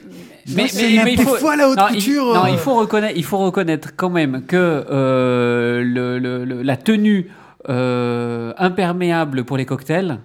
La- 0.46 1.08
il 1.08 1.20
faut, 1.22 1.36
fois, 1.36 1.56
la 1.56 1.68
haute 1.68 1.78
non, 1.78 1.88
il- 1.90 1.94
couture, 1.94 2.34
non, 2.34 2.46
il 2.46 2.58
faut 2.58 2.74
reconnaître, 2.74 3.16
il 3.16 3.24
faut 3.24 3.38
reconnaître 3.38 3.94
quand 3.96 4.10
même 4.10 4.44
que 4.44 4.56
euh, 4.90 5.82
le, 5.84 6.18
le- 6.18 6.44
le- 6.44 6.62
la 6.62 6.76
tenue 6.76 7.30
euh, 7.68 8.52
imperméable 8.58 9.44
pour 9.44 9.56
les 9.56 9.66
cocktails, 9.66 10.18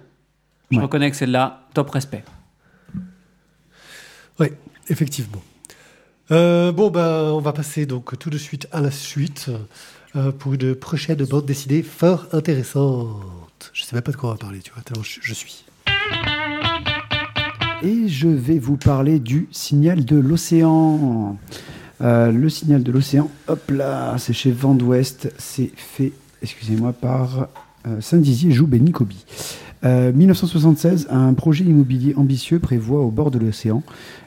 je 0.70 0.76
Ouais. 0.76 0.82
reconnais 0.82 1.10
que 1.10 1.16
celle-là, 1.16 1.62
top 1.72 1.90
respect. 1.90 2.24
Oui, 4.40 4.48
effectivement. 4.88 5.42
Euh, 6.30 6.72
bon, 6.72 6.90
ben, 6.90 7.30
on 7.32 7.40
va 7.40 7.52
passer 7.52 7.86
donc 7.86 8.18
tout 8.18 8.28
de 8.30 8.38
suite 8.38 8.66
à 8.72 8.80
la 8.80 8.90
suite 8.90 9.50
euh, 10.16 10.32
pour 10.32 10.54
une 10.54 10.74
prochaine 10.74 11.24
bande 11.24 11.46
dessinée 11.46 11.82
fort 11.82 12.26
intéressante. 12.32 13.70
Je 13.72 13.82
sais 13.84 13.94
même 13.94 14.02
pas 14.02 14.12
de 14.12 14.16
quoi 14.16 14.30
on 14.30 14.32
va 14.32 14.38
parler, 14.38 14.58
tu 14.60 14.72
vois, 14.72 14.82
tellement 14.82 15.02
je, 15.04 15.20
je 15.22 15.34
suis. 15.34 15.64
Et 17.82 18.08
je 18.08 18.28
vais 18.28 18.58
vous 18.58 18.76
parler 18.76 19.20
du 19.20 19.48
signal 19.52 20.04
de 20.04 20.16
l'océan. 20.16 21.36
Euh, 22.00 22.32
le 22.32 22.48
signal 22.48 22.82
de 22.82 22.90
l'océan, 22.90 23.30
hop 23.46 23.70
là, 23.70 24.16
c'est 24.18 24.32
chez 24.32 24.50
Vent 24.50 24.74
d'Ouest, 24.74 25.32
c'est 25.38 25.70
fait, 25.76 26.12
excusez-moi, 26.42 26.92
par 26.92 27.48
euh, 27.86 28.00
Saint-Dizier, 28.00 28.50
Joub 28.50 28.74
et 28.74 28.80
Nicobi. 28.80 29.24
Euh, 29.84 30.12
1976, 30.12 31.06
un 31.10 31.34
projet 31.34 31.64
immobilier 31.64 32.14
ambitieux 32.16 32.58
prévoit 32.58 33.00
au 33.00 33.10
bord 33.10 33.30
de 33.30 33.38
l'océan 33.38 33.84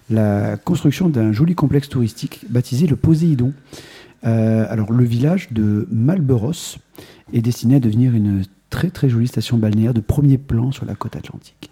la 0.09 0.55
construction 0.57 1.09
d'un 1.09 1.33
joli 1.33 1.55
complexe 1.55 1.89
touristique 1.89 2.45
baptisé 2.49 2.87
le 2.87 2.95
Poséidon. 2.95 3.53
Euh, 4.23 4.65
alors, 4.69 4.93
le 4.93 5.03
village 5.03 5.51
de 5.51 5.87
Malberos 5.91 6.77
est 7.33 7.41
destiné 7.41 7.75
à 7.75 7.79
devenir 7.79 8.13
une 8.13 8.43
très 8.69 8.89
très 8.89 9.09
jolie 9.09 9.27
station 9.27 9.57
balnéaire 9.57 9.93
de 9.93 9.99
premier 9.99 10.37
plan 10.37 10.71
sur 10.71 10.85
la 10.85 10.95
côte 10.95 11.15
atlantique. 11.15 11.69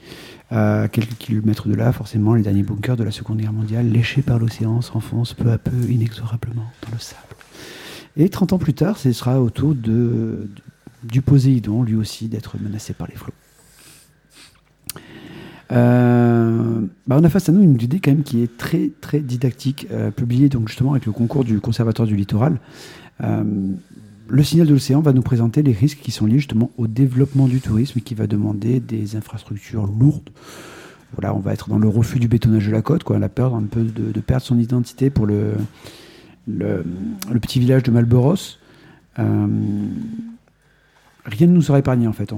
À 0.51 0.87
quelques 0.87 1.15
kilomètres 1.17 1.67
de 1.67 1.75
là, 1.75 1.91
forcément, 1.91 2.33
les 2.33 2.41
derniers 2.41 2.63
bunkers 2.63 2.97
de 2.97 3.03
la 3.03 3.11
Seconde 3.11 3.37
Guerre 3.37 3.53
mondiale, 3.53 3.87
léchés 3.87 4.23
par 4.23 4.39
l'océan, 4.39 4.81
s'enfoncent 4.81 5.33
peu 5.33 5.51
à 5.51 5.59
peu, 5.59 5.77
inexorablement, 5.89 6.65
dans 6.83 6.91
le 6.91 6.99
sable. 6.99 7.21
Et 8.17 8.29
30 8.29 8.53
ans 8.53 8.57
plus 8.57 8.73
tard, 8.73 8.97
ce 8.97 9.11
sera 9.11 9.41
au 9.41 9.51
tour 9.51 9.75
de, 9.75 10.49
du 11.03 11.21
Poséidon, 11.21 11.83
lui 11.83 11.95
aussi, 11.95 12.27
d'être 12.27 12.57
menacé 12.59 12.93
par 12.93 13.07
les 13.07 13.15
flots. 13.15 13.33
Euh, 15.71 16.81
bah, 17.05 17.17
on 17.19 17.23
a 17.23 17.29
face 17.29 17.49
à 17.49 17.51
nous 17.51 17.61
une 17.61 17.79
idée 17.79 17.99
quand 17.99 18.11
même 18.11 18.23
qui 18.23 18.41
est 18.41 18.57
très 18.57 18.89
très 19.01 19.19
didactique, 19.19 19.87
euh, 19.91 20.09
publiée 20.09 20.49
donc 20.49 20.67
justement 20.67 20.93
avec 20.93 21.05
le 21.05 21.11
concours 21.11 21.43
du 21.43 21.59
Conservatoire 21.59 22.07
du 22.07 22.15
littoral. 22.15 22.59
Euh, 23.23 23.43
le 24.29 24.43
signal 24.43 24.67
de 24.67 24.73
l'océan 24.73 25.01
va 25.01 25.13
nous 25.13 25.21
présenter 25.21 25.63
les 25.63 25.71
risques 25.71 25.99
qui 25.99 26.11
sont 26.11 26.25
liés 26.25 26.37
justement 26.37 26.71
au 26.77 26.87
développement 26.87 27.47
du 27.47 27.59
tourisme 27.59 27.99
qui 27.99 28.15
va 28.15 28.27
demander 28.27 28.79
des 28.79 29.15
infrastructures 29.15 29.87
lourdes. 29.87 30.29
Voilà, 31.15 31.33
on 31.33 31.39
va 31.39 31.53
être 31.53 31.69
dans 31.69 31.79
le 31.79 31.87
refus 31.87 32.19
du 32.19 32.27
bétonnage 32.27 32.67
de 32.67 32.71
la 32.71 32.83
côte, 32.83 33.03
quoi, 33.03 33.17
la 33.17 33.29
peur 33.29 33.55
un 33.55 33.63
peu 33.63 33.81
de, 33.83 34.19
perdre 34.19 34.43
son 34.43 34.59
identité 34.59 35.09
pour 35.09 35.25
le, 35.25 35.53
le, 36.47 36.83
petit 37.41 37.59
village 37.59 37.83
de 37.83 37.91
Malberos. 37.91 38.57
Euh, 39.17 39.47
rien 41.25 41.47
ne 41.47 41.53
nous 41.53 41.63
sera 41.63 41.79
épargné 41.79 42.05
en 42.05 42.13
fait. 42.13 42.31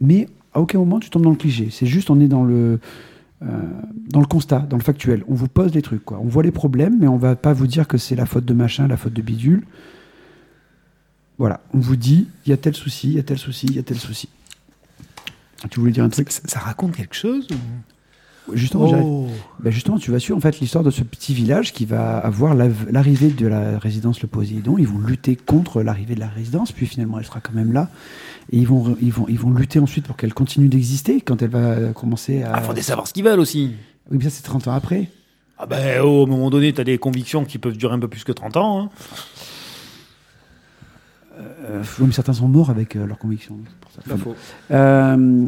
Mais 0.00 0.28
à 0.52 0.60
aucun 0.60 0.78
moment 0.78 1.00
tu 1.00 1.08
tombes 1.08 1.22
dans 1.22 1.30
le 1.30 1.36
cliché. 1.36 1.68
C'est 1.70 1.86
juste 1.86 2.10
on 2.10 2.20
est 2.20 2.28
dans 2.28 2.44
le 2.44 2.78
euh, 3.42 3.46
dans 4.08 4.20
le 4.20 4.26
constat, 4.26 4.60
dans 4.60 4.76
le 4.76 4.82
factuel. 4.82 5.24
On 5.28 5.34
vous 5.34 5.48
pose 5.48 5.74
les 5.74 5.82
trucs, 5.82 6.04
quoi. 6.04 6.18
On 6.22 6.28
voit 6.28 6.42
les 6.42 6.52
problèmes, 6.52 6.98
mais 7.00 7.08
on 7.08 7.16
va 7.16 7.34
pas 7.34 7.52
vous 7.52 7.66
dire 7.66 7.88
que 7.88 7.98
c'est 7.98 8.14
la 8.14 8.26
faute 8.26 8.44
de 8.44 8.54
machin, 8.54 8.86
la 8.86 8.96
faute 8.96 9.12
de 9.12 9.22
bidule. 9.22 9.64
Voilà, 11.38 11.60
on 11.72 11.78
vous 11.80 11.96
dit, 11.96 12.28
il 12.46 12.50
y 12.50 12.52
a 12.52 12.56
tel 12.56 12.74
souci, 12.74 13.08
il 13.08 13.14
y 13.14 13.18
a 13.18 13.22
tel 13.22 13.38
souci, 13.38 13.66
il 13.66 13.76
y 13.76 13.78
a 13.78 13.82
tel 13.82 13.98
souci. 13.98 14.28
Tu 15.70 15.80
voulais 15.80 15.92
dire 15.92 16.04
un 16.04 16.08
truc? 16.08 16.30
Ça, 16.30 16.40
ça 16.44 16.60
raconte 16.60 16.94
quelque 16.96 17.14
chose 17.16 17.48
Justement. 18.52 18.90
Oh. 19.02 19.28
Ben 19.58 19.70
justement, 19.72 19.96
tu 19.98 20.10
vas 20.10 20.18
suivre 20.18 20.36
en 20.36 20.40
fait 20.42 20.60
l'histoire 20.60 20.84
de 20.84 20.90
ce 20.90 21.02
petit 21.02 21.32
village 21.32 21.72
qui 21.72 21.86
va 21.86 22.18
avoir 22.18 22.54
la- 22.54 22.68
l'arrivée 22.90 23.30
de 23.30 23.46
la 23.46 23.78
résidence 23.78 24.20
Le 24.20 24.28
Poséidon. 24.28 24.76
Ils 24.76 24.86
vont 24.86 24.98
lutter 24.98 25.34
contre 25.34 25.80
l'arrivée 25.82 26.14
de 26.14 26.20
la 26.20 26.28
résidence, 26.28 26.70
puis 26.70 26.84
finalement 26.86 27.18
elle 27.18 27.24
sera 27.24 27.40
quand 27.40 27.54
même 27.54 27.72
là. 27.72 27.88
Et 28.52 28.58
ils 28.58 28.66
vont, 28.66 28.98
ils 29.00 29.10
vont, 29.14 29.24
ils 29.30 29.38
vont 29.38 29.48
lutter 29.50 29.78
ensuite 29.78 30.06
pour 30.06 30.16
qu'elle 30.18 30.34
continue 30.34 30.68
d'exister 30.68 31.22
quand 31.22 31.40
elle 31.40 31.48
va 31.48 31.94
commencer 31.94 32.42
à. 32.42 32.52
Ah, 32.56 32.60
faut 32.60 32.76
savoir 32.76 33.08
ce 33.08 33.14
qu'ils 33.14 33.24
veulent 33.24 33.40
aussi. 33.40 33.70
Oui, 34.10 34.18
mais 34.18 34.24
ça 34.24 34.30
c'est 34.30 34.42
30 34.42 34.68
ans 34.68 34.72
après. 34.74 35.08
Ah 35.56 35.64
ben, 35.64 36.02
au 36.02 36.26
moment 36.26 36.50
donné, 36.50 36.74
t'as 36.74 36.84
des 36.84 36.98
convictions 36.98 37.46
qui 37.46 37.56
peuvent 37.56 37.78
durer 37.78 37.94
un 37.94 37.98
peu 37.98 38.08
plus 38.08 38.24
que 38.24 38.32
30 38.32 38.58
ans. 38.58 38.82
hein. 38.82 38.90
Euh, 41.38 41.82
oui, 42.00 42.06
mais 42.06 42.12
certains 42.12 42.32
sont 42.32 42.48
morts 42.48 42.70
avec 42.70 42.96
euh, 42.96 43.06
leurs 43.06 43.18
convictions. 43.18 43.56
Pas 44.08 44.16
faux. 44.16 44.34
Euh, 44.70 45.46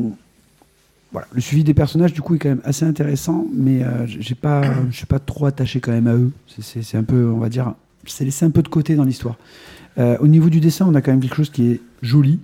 voilà, 1.12 1.28
le 1.32 1.40
suivi 1.40 1.64
des 1.64 1.74
personnages 1.74 2.12
du 2.12 2.20
coup 2.20 2.34
est 2.34 2.38
quand 2.38 2.48
même 2.48 2.60
assez 2.64 2.84
intéressant, 2.84 3.46
mais 3.54 3.82
euh, 3.82 4.06
j'ai 4.06 4.34
pas, 4.34 4.62
je 4.90 4.96
suis 4.96 5.06
pas 5.06 5.18
trop 5.18 5.46
attaché 5.46 5.80
quand 5.80 5.92
même 5.92 6.06
à 6.08 6.14
eux. 6.14 6.30
C'est- 6.60 6.94
un 6.96 7.04
peu, 7.04 7.26
on 7.30 7.38
va 7.38 7.48
dire, 7.48 7.74
c'est 8.06 8.24
laissé 8.24 8.44
un 8.44 8.50
peu 8.50 8.62
de 8.62 8.68
côté 8.68 8.94
dans 8.96 9.04
l'histoire. 9.04 9.36
Euh, 9.98 10.16
au 10.20 10.26
niveau 10.26 10.50
du 10.50 10.60
dessin, 10.60 10.86
on 10.88 10.94
a 10.94 11.00
quand 11.00 11.10
même 11.12 11.20
quelque 11.20 11.36
chose 11.36 11.50
qui 11.50 11.70
est 11.72 11.80
joli. 12.02 12.38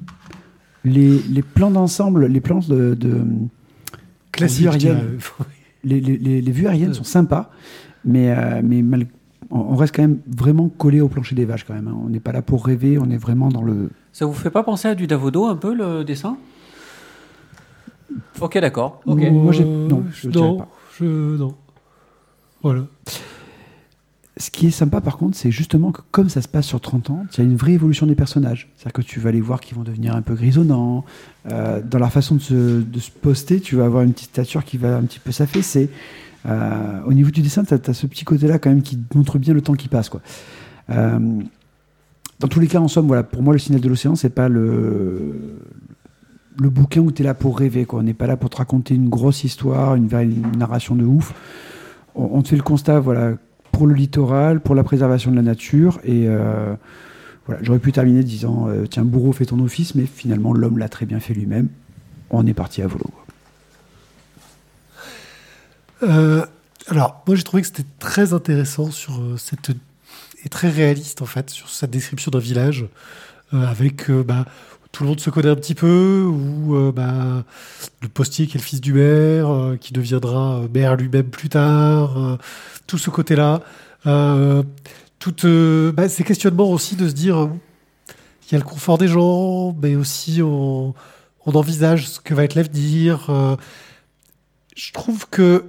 Les, 0.85 1.18
les 1.31 1.42
plans 1.42 1.70
d'ensemble, 1.70 2.26
les 2.26 2.40
plans 2.40 2.61
de, 2.61 2.94
de 2.94 3.20
Classique. 4.33 4.66
les 5.85 6.40
vues 6.52 6.66
aériennes 6.66 6.94
sont 6.94 7.05
sympas, 7.05 7.50
mais, 8.05 8.31
euh, 8.37 8.61
mais 8.64 8.83
mal- 8.83 9.07
on, 9.52 9.76
reste 9.76 9.94
quand 9.94 10.02
même 10.02 10.18
vraiment 10.26 10.68
collé 10.68 11.00
au 11.00 11.08
plancher 11.08 11.34
des 11.34 11.44
vaches 11.44 11.64
quand 11.64 11.74
même. 11.74 11.88
hein. 11.88 11.96
On 12.04 12.08
n'est 12.08 12.20
pas 12.20 12.32
là 12.32 12.42
pour 12.42 12.64
rêver, 12.64 12.98
on 12.98 13.10
est 13.10 13.16
vraiment 13.16 13.48
dans 13.48 13.62
le. 13.62 13.90
Ça 14.12 14.26
vous 14.26 14.32
fait 14.32 14.50
pas 14.50 14.62
penser 14.62 14.88
à 14.88 14.94
du 14.94 15.06
Davodo 15.06 15.44
un 15.44 15.56
peu 15.56 15.74
le 15.74 16.04
dessin? 16.04 16.36
Ok, 18.40 18.58
d'accord. 18.58 19.00
Ok. 19.06 19.18
Oui. 19.20 19.30
Moi, 19.30 19.52
j'ai- 19.52 19.64
Euh, 19.64 19.88
non, 19.88 20.04
je 20.12 20.28
dirais 20.28 20.44
non, 20.44 20.56
pas. 20.58 20.68
je- 20.98 21.36
non. 21.36 21.54
Voilà. 22.62 22.82
Ce 24.38 24.50
qui 24.50 24.66
est 24.66 24.70
sympa 24.70 25.00
par 25.00 25.18
contre, 25.18 25.36
c'est 25.36 25.50
justement 25.50 25.92
que 25.92 26.00
comme 26.10 26.28
ça 26.28 26.40
se 26.42 26.48
passe 26.48 26.66
sur 26.66 26.80
30 26.80 27.10
ans, 27.10 27.26
il 27.32 27.38
y 27.38 27.40
a 27.42 27.44
une 27.44 27.54
vraie 27.56 27.72
évolution 27.72 28.06
des 28.06 28.14
personnages. 28.14 28.70
C'est-à-dire 28.76 28.94
que 28.94 29.02
tu 29.02 29.20
vas 29.20 29.30
les 29.30 29.40
voir 29.40 29.60
qui 29.60 29.74
vont 29.74 29.82
devenir 29.82 30.16
un 30.16 30.22
peu 30.22 30.34
grisonnants. 30.34 31.04
Euh, 31.50 31.80
dans 31.82 31.98
leur 31.98 32.10
façon 32.10 32.36
de 32.36 32.40
se, 32.40 32.80
de 32.80 32.98
se 32.98 33.10
poster, 33.10 33.60
tu 33.60 33.76
vas 33.76 33.84
avoir 33.84 34.02
une 34.02 34.12
petite 34.12 34.30
stature 34.30 34.64
qui 34.64 34.78
va 34.78 34.96
un 34.96 35.02
petit 35.02 35.20
peu 35.20 35.32
s'affaisser. 35.32 35.90
Euh, 36.46 37.00
au 37.07 37.12
niveau 37.12 37.31
du 37.31 37.40
dessin, 37.40 37.64
tu 37.64 37.74
as, 37.74 37.94
ce 37.94 38.07
petit 38.07 38.24
côté-là 38.24 38.59
quand 38.59 38.70
même 38.70 38.83
qui 38.83 38.98
montre 39.14 39.38
bien 39.38 39.55
le 39.55 39.61
temps 39.61 39.74
qui 39.74 39.88
passe. 39.88 40.09
Quoi. 40.09 40.20
Euh, 40.90 41.18
dans 42.40 42.48
tous 42.48 42.61
les 42.61 42.66
cas, 42.66 42.81
en 42.81 42.88
somme, 42.88 43.07
voilà, 43.07 43.22
pour 43.22 43.42
moi, 43.42 43.52
le 43.52 43.59
signal 43.59 43.81
de 43.81 43.88
l'océan, 43.88 44.16
c'est 44.16 44.31
pas 44.31 44.48
le, 44.48 45.59
le 46.61 46.70
bouquin 46.70 47.00
où 47.00 47.12
tu 47.12 47.22
es 47.22 47.24
là 47.24 47.35
pour 47.35 47.59
rêver. 47.59 47.85
Quoi. 47.85 48.00
On 48.00 48.02
n'est 48.02 48.14
pas 48.14 48.26
là 48.26 48.37
pour 48.37 48.50
te 48.50 48.57
raconter 48.57 48.94
une 48.94 49.09
grosse 49.09 49.44
histoire, 49.44 49.94
une, 49.94 50.09
narration 50.59 50.96
de 50.96 51.05
ouf. 51.05 51.35
On, 52.14 52.42
te 52.42 52.48
fait 52.48 52.57
le 52.57 52.62
constat, 52.62 53.00
voilà, 53.00 53.35
pour 53.70 53.87
le 53.87 53.94
littoral, 53.94 54.61
pour 54.61 54.74
la 54.74 54.85
préservation 54.85 55.31
de 55.31 55.37
la 55.37 55.42
nature. 55.42 55.98
Et 56.05 56.24
euh, 56.26 56.74
voilà, 57.46 57.62
j'aurais 57.62 57.78
pu 57.78 57.92
terminer 57.92 58.22
disant 58.22 58.66
euh, 58.68 58.87
tiens, 58.87 59.05
bourreau, 59.05 59.33
fais 59.33 59.46
ton 59.46 59.61
office, 59.61 59.94
mais 59.94 60.05
finalement, 60.05 60.52
l'homme 60.52 60.78
l'a 60.78 60.88
très 60.88 61.07
bien 61.07 61.20
fait 61.20 61.33
lui-même. 61.33 61.68
On 62.31 62.46
est 62.46 62.55
parti 62.55 62.83
à 62.83 62.87
volo. 62.87 63.05
quoi. 63.05 63.21
Euh, 66.02 66.44
alors, 66.88 67.22
moi 67.26 67.36
j'ai 67.36 67.42
trouvé 67.42 67.62
que 67.62 67.68
c'était 67.68 67.88
très 67.98 68.32
intéressant 68.32 68.90
sur 68.90 69.20
euh, 69.20 69.36
cette 69.36 69.70
et 70.44 70.48
très 70.48 70.68
réaliste 70.68 71.22
en 71.22 71.26
fait 71.26 71.50
sur 71.50 71.68
cette 71.68 71.90
description 71.90 72.30
d'un 72.30 72.38
village 72.38 72.86
euh, 73.54 73.64
avec 73.66 74.10
euh, 74.10 74.22
bah, 74.22 74.44
tout 74.90 75.04
le 75.04 75.10
monde 75.10 75.20
se 75.20 75.30
connaît 75.30 75.48
un 75.48 75.56
petit 75.56 75.74
peu 75.74 76.22
ou 76.22 76.76
euh, 76.76 76.92
bah, 76.92 77.44
le 78.02 78.08
postier 78.08 78.46
qui 78.46 78.56
est 78.56 78.60
le 78.60 78.64
fils 78.64 78.80
du 78.80 78.92
maire 78.92 79.76
qui 79.80 79.92
deviendra 79.92 80.62
maire 80.72 80.96
lui-même 80.96 81.30
plus 81.30 81.48
tard, 81.48 82.38
tout 82.86 82.98
ce 82.98 83.08
côté-là, 83.08 83.62
tout 85.18 85.34
bah, 85.94 86.08
ces 86.08 86.24
questionnements 86.24 86.70
aussi 86.70 86.96
de 86.96 87.08
se 87.08 87.14
dire 87.14 87.48
il 88.48 88.52
y 88.52 88.54
a 88.56 88.58
le 88.58 88.64
confort 88.64 88.98
des 88.98 89.08
gens, 89.08 89.74
mais 89.80 89.96
aussi 89.96 90.42
on, 90.42 90.94
envisage 91.46 92.08
ce 92.08 92.20
que 92.20 92.34
va 92.34 92.44
être 92.44 92.54
l'avenir. 92.54 93.56
je 94.76 94.92
trouve 94.92 95.26
que 95.30 95.64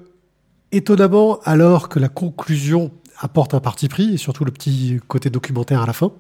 étonnamment, 0.74 1.40
alors 1.44 1.88
que 1.88 2.00
la 2.00 2.10
conclusion 2.10 2.92
apporte 3.20 3.54
un 3.54 3.60
parti 3.60 3.88
pris, 3.88 4.14
et 4.14 4.18
surtout 4.18 4.44
le 4.44 4.52
petit 4.52 5.00
côté 5.08 5.30
documentaire 5.30 5.82
à 5.82 5.86
la 5.86 5.94
fin, 5.94 6.12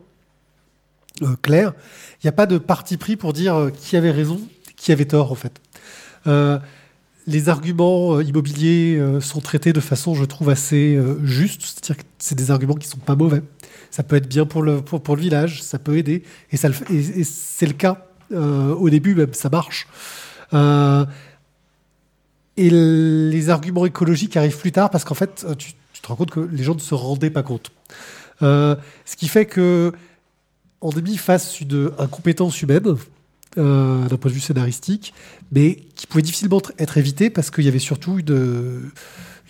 euh, 1.21 1.35
clair, 1.41 1.73
il 2.15 2.25
n'y 2.25 2.29
a 2.29 2.33
pas 2.33 2.45
de 2.45 2.57
parti 2.57 2.97
pris 2.97 3.15
pour 3.15 3.33
dire 3.33 3.55
euh, 3.55 3.69
qui 3.69 3.97
avait 3.97 4.11
raison, 4.11 4.39
qui 4.77 4.91
avait 4.91 5.05
tort, 5.05 5.31
en 5.31 5.35
fait. 5.35 5.59
Euh, 6.27 6.57
les 7.27 7.47
arguments 7.49 8.19
immobiliers 8.19 9.01
sont 9.21 9.39
traités 9.39 9.71
de 9.71 9.79
façon, 9.79 10.13
je 10.13 10.25
trouve, 10.25 10.49
assez 10.49 10.99
juste, 11.23 11.61
c'est-à-dire 11.61 12.03
que 12.03 12.09
c'est 12.19 12.35
des 12.35 12.51
arguments 12.51 12.75
qui 12.75 12.85
sont 12.85 12.97
pas 12.97 13.15
mauvais. 13.15 13.41
Ça 13.91 14.03
peut 14.03 14.17
être 14.17 14.27
bien 14.27 14.45
pour 14.45 14.61
le, 14.61 14.81
pour, 14.81 15.01
pour 15.01 15.15
le 15.15 15.21
village, 15.21 15.63
ça 15.63 15.79
peut 15.79 15.97
aider, 15.97 16.23
et, 16.51 16.57
c'est 16.57 17.65
le 17.65 17.73
cas. 17.73 18.07
Au 18.29 18.89
début, 18.89 19.15
même, 19.15 19.33
ça 19.33 19.47
marche. 19.47 19.87
Et 22.57 22.69
les 22.69 23.49
arguments 23.49 23.85
écologiques 23.85 24.37
arrivent 24.37 24.57
plus 24.57 24.71
tard 24.71 24.89
parce 24.89 25.03
qu'en 25.03 25.15
fait, 25.15 25.45
euh, 25.47 25.55
tu, 25.55 25.73
te 26.01 26.07
rends 26.07 26.15
compte 26.15 26.31
que 26.31 26.39
les 26.39 26.63
gens 26.63 26.75
ne 26.75 26.79
se 26.79 26.93
rendaient 26.93 27.29
pas 27.29 27.43
compte. 27.43 27.71
Euh, 28.41 28.75
ce 29.05 29.15
qui 29.15 29.27
fait 29.27 29.45
que 29.45 29.93
on 30.81 30.91
face 31.17 31.53
à 31.53 31.63
une 31.63 31.91
incompétence 31.97 32.61
humaine 32.61 32.97
euh, 33.57 34.07
d'un 34.07 34.17
point 34.17 34.29
de 34.29 34.35
vue 34.35 34.41
scénaristique, 34.41 35.13
mais 35.51 35.75
qui 35.95 36.07
pouvait 36.07 36.21
difficilement 36.21 36.57
tr- 36.57 36.73
être 36.77 36.97
évitée 36.97 37.29
parce 37.29 37.51
qu'il 37.51 37.63
y 37.63 37.69
avait 37.69 37.79
surtout 37.79 38.19
une, 38.19 38.91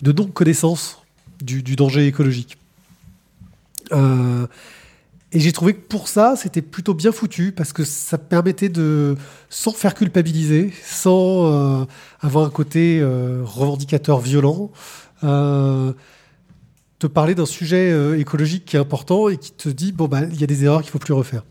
non-connaissance 0.02 1.02
du, 1.42 1.62
danger 1.76 2.06
écologique. 2.06 2.56
Et 5.34 5.40
j'ai 5.40 5.50
trouvé 5.50 5.74
que 5.74 5.80
pour 5.80 6.06
ça, 6.06 6.34
c'était 6.36 6.62
plutôt 6.62 6.94
bien 6.94 7.10
foutu 7.10 7.50
parce 7.50 7.72
que 7.72 7.82
ça 7.82 8.18
permettait 8.18 8.68
de, 8.68 9.16
sans 9.50 9.72
faire 9.72 9.94
culpabiliser, 9.94 10.72
sans 10.84 11.80
euh, 11.82 11.84
avoir 12.20 12.46
un 12.46 12.50
côté 12.50 13.00
euh, 13.00 13.42
revendicateur 13.44 14.20
violent, 14.20 14.70
euh, 15.24 15.92
te 17.00 17.08
parler 17.08 17.34
d'un 17.34 17.46
sujet 17.46 17.90
euh, 17.90 18.16
écologique 18.16 18.64
qui 18.64 18.76
est 18.76 18.78
important 18.78 19.28
et 19.28 19.36
qui 19.36 19.50
te 19.50 19.68
dit 19.68 19.90
bon 19.90 20.06
bah 20.06 20.20
il 20.22 20.40
y 20.40 20.44
a 20.44 20.46
des 20.46 20.64
erreurs 20.64 20.82
qu'il 20.82 20.92
faut 20.92 21.00
plus 21.00 21.14
refaire. 21.14 21.42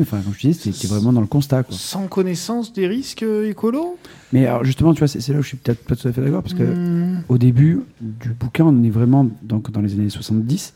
Enfin, 0.00 0.20
comme 0.22 0.32
je 0.32 0.48
disais, 0.48 0.72
c'était 0.72 0.86
vraiment 0.86 1.12
dans 1.12 1.20
le 1.20 1.26
constat. 1.26 1.64
Quoi. 1.64 1.76
Sans 1.76 2.06
connaissance 2.06 2.72
des 2.72 2.86
risques 2.86 3.24
euh, 3.24 3.50
écolos 3.50 3.98
Mais 4.32 4.46
alors, 4.46 4.64
justement, 4.64 4.94
tu 4.94 5.00
vois, 5.00 5.08
c'est 5.08 5.20
c'est 5.20 5.32
là 5.34 5.40
où 5.40 5.42
je 5.42 5.48
suis 5.48 5.58
peut-être 5.58 5.84
pas 5.84 5.96
tout 5.96 6.08
à 6.08 6.12
fait 6.12 6.22
d'accord 6.22 6.42
parce 6.42 6.54
que 6.54 6.62
Hmm. 6.62 7.22
au 7.28 7.36
début 7.36 7.80
du 8.00 8.30
bouquin, 8.30 8.64
on 8.64 8.82
est 8.84 8.90
vraiment 8.90 9.28
donc, 9.42 9.70
dans 9.70 9.80
les 9.80 9.92
années 9.94 10.08
70 10.08 10.72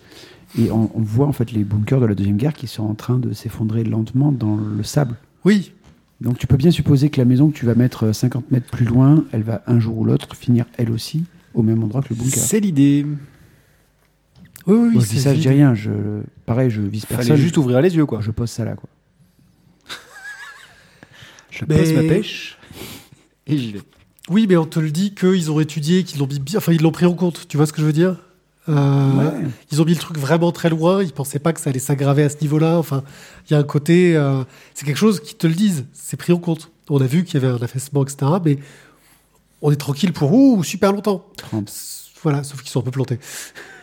et 0.59 0.71
on, 0.71 0.91
on 0.95 1.01
voit 1.03 1.27
en 1.27 1.33
fait 1.33 1.53
les 1.53 1.65
bunkers 1.65 2.01
de 2.01 2.07
la 2.07 2.15
Deuxième 2.15 2.37
Guerre 2.37 2.55
qui 2.55 2.67
sont 2.67 2.85
en 2.85 2.95
train 2.95 3.19
de 3.19 3.33
s'effondrer 3.33 3.85
lentement 3.85 4.33
dans 4.33 4.57
le 4.57 4.83
sable. 4.83 5.17
Oui, 5.45 5.73
Donc 6.21 6.39
tu 6.39 6.47
peux 6.47 6.57
bien 6.57 6.71
supposer 6.71 7.11
que 7.11 7.19
la 7.21 7.25
maison 7.25 7.51
que 7.51 7.57
tu 7.57 7.67
vas 7.67 7.75
mettre 7.75 8.05
euh, 8.07 8.13
50 8.13 8.51
mètres 8.51 8.71
plus 8.71 8.85
loin, 8.87 9.25
elle 9.33 9.43
va 9.43 9.63
un 9.67 9.79
jour 9.81 9.99
ou 9.99 10.05
l'autre 10.05 10.35
finir 10.37 10.65
elle 10.79 10.91
aussi 10.91 11.25
au 11.55 11.63
même 11.63 11.83
endroit 11.83 12.03
que 12.03 12.09
le 12.11 12.17
bunker. 12.17 12.33
C'est 12.39 12.61
l'idée. 12.61 13.05
oui, 14.67 14.75
oui, 14.77 14.89
oui, 14.89 14.95
je 14.95 14.99
dis 15.01 15.07
c'est 15.17 15.21
ça, 15.21 15.35
je 15.35 15.41
dis 15.41 15.49
rien. 15.49 15.75
Je, 15.75 15.91
pareil, 16.47 16.71
je 16.71 16.81
vise 16.83 17.05
Fallait 17.07 17.17
personne. 17.19 17.37
juste 17.37 17.57
ouvrir 17.57 17.81
les 17.81 17.95
yeux, 17.97 18.07
quoi. 18.07 18.21
Je 18.21 18.31
pose 18.31 18.51
ça 18.51 18.65
là, 18.65 18.75
quoi. 18.75 18.89
Je 21.51 21.65
Mais- 21.69 21.79
pose 21.79 21.93
ma 21.95 22.03
pêche 22.03 22.59
et 23.47 23.57
j'y 23.59 23.73
vais. 23.73 23.81
Oui, 24.29 24.47
mais 24.49 24.57
on 24.57 24.67
te 24.67 24.81
le 24.81 24.91
dit 24.91 25.15
qu'ils 25.15 25.51
ont 25.53 25.61
étudié, 25.61 26.03
qu'ils 26.03 26.19
l'ont 26.19 26.27
mis 26.27 26.41
bien, 26.41 26.59
enfin 26.59 26.73
ils 26.73 26.83
l'ont 26.83 26.91
pris 26.91 27.07
en 27.07 27.15
compte. 27.15 27.47
Tu 27.49 27.57
vois 27.57 27.65
ce 27.67 27.73
que 27.73 27.81
je 27.81 27.87
veux 27.87 27.93
dire? 27.93 28.17
Euh, 28.69 28.73
Ouais. 28.73 29.49
Ils 29.71 29.81
ont 29.81 29.85
mis 29.85 29.95
le 29.95 29.99
truc 29.99 30.19
vraiment 30.19 30.53
très 30.53 30.71
loin. 30.71 31.03
Ils 31.03 31.13
pensaient 31.13 31.39
pas 31.39 31.53
que 31.53 31.61
ça 31.61 31.71
allait 31.71 31.79
s'aggraver 31.79 32.25
à 32.25 32.29
ce 32.29 32.37
niveau-là. 32.41 32.79
Enfin, 32.79 33.03
il 33.49 33.53
y 33.53 33.57
a 33.57 33.59
un 33.59 33.65
côté, 33.65 34.17
euh, 34.17 34.43
c'est 34.75 34.85
quelque 34.85 34.97
chose 34.97 35.21
qui 35.21 35.35
te 35.35 35.47
le 35.47 35.55
disent. 35.55 35.87
C'est 35.93 36.17
pris 36.17 36.33
en 36.33 36.39
compte. 36.39 36.71
On 36.89 37.01
a 37.01 37.07
vu 37.07 37.25
qu'il 37.25 37.41
y 37.41 37.45
avait 37.45 37.53
un 37.53 37.63
affaissement, 37.63 38.03
etc. 38.03 38.33
Mais 38.45 38.59
on 39.63 39.71
est 39.71 39.77
tranquille 39.77 40.13
pour 40.13 40.33
ouh, 40.33 40.63
super 40.65 40.93
longtemps. 40.93 41.25
30. 41.37 41.73
Voilà, 42.23 42.43
sauf 42.43 42.61
qu'ils 42.61 42.71
sont 42.71 42.81
un 42.81 42.85
peu 42.85 42.91
plantés. 42.91 43.19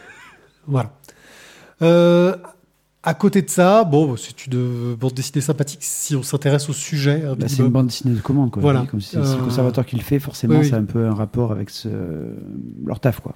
voilà. 0.67 0.93
Euh, 1.81 2.35
à 3.05 3.13
côté 3.13 3.41
de 3.41 3.49
ça, 3.49 3.83
bon, 3.83 4.15
c'est 4.15 4.47
une 4.47 4.95
bande 4.95 5.13
dessinée 5.13 5.41
sympathique 5.41 5.81
si 5.81 6.15
on 6.15 6.23
s'intéresse 6.23 6.69
au 6.69 6.73
sujet. 6.73 7.25
un 7.25 7.35
Bah, 7.35 7.47
c'est 7.47 7.59
une 7.59 7.67
bande 7.67 7.87
dessinée 7.87 8.15
de 8.15 8.21
commande, 8.21 8.51
quoi. 8.51 8.61
Voilà. 8.61 8.85
Comme 8.89 9.01
si 9.01 9.09
c'est 9.11 9.17
le 9.17 9.43
conservateur 9.43 9.85
qui 9.85 9.95
le 9.97 10.01
fait, 10.01 10.19
forcément, 10.19 10.55
oui, 10.55 10.61
oui. 10.61 10.69
c'est 10.69 10.75
un 10.75 10.85
peu 10.85 11.05
un 11.05 11.13
rapport 11.13 11.51
avec 11.51 11.69
ce... 11.69 11.89
leur 12.85 12.99
taf, 12.99 13.19
quoi. 13.19 13.33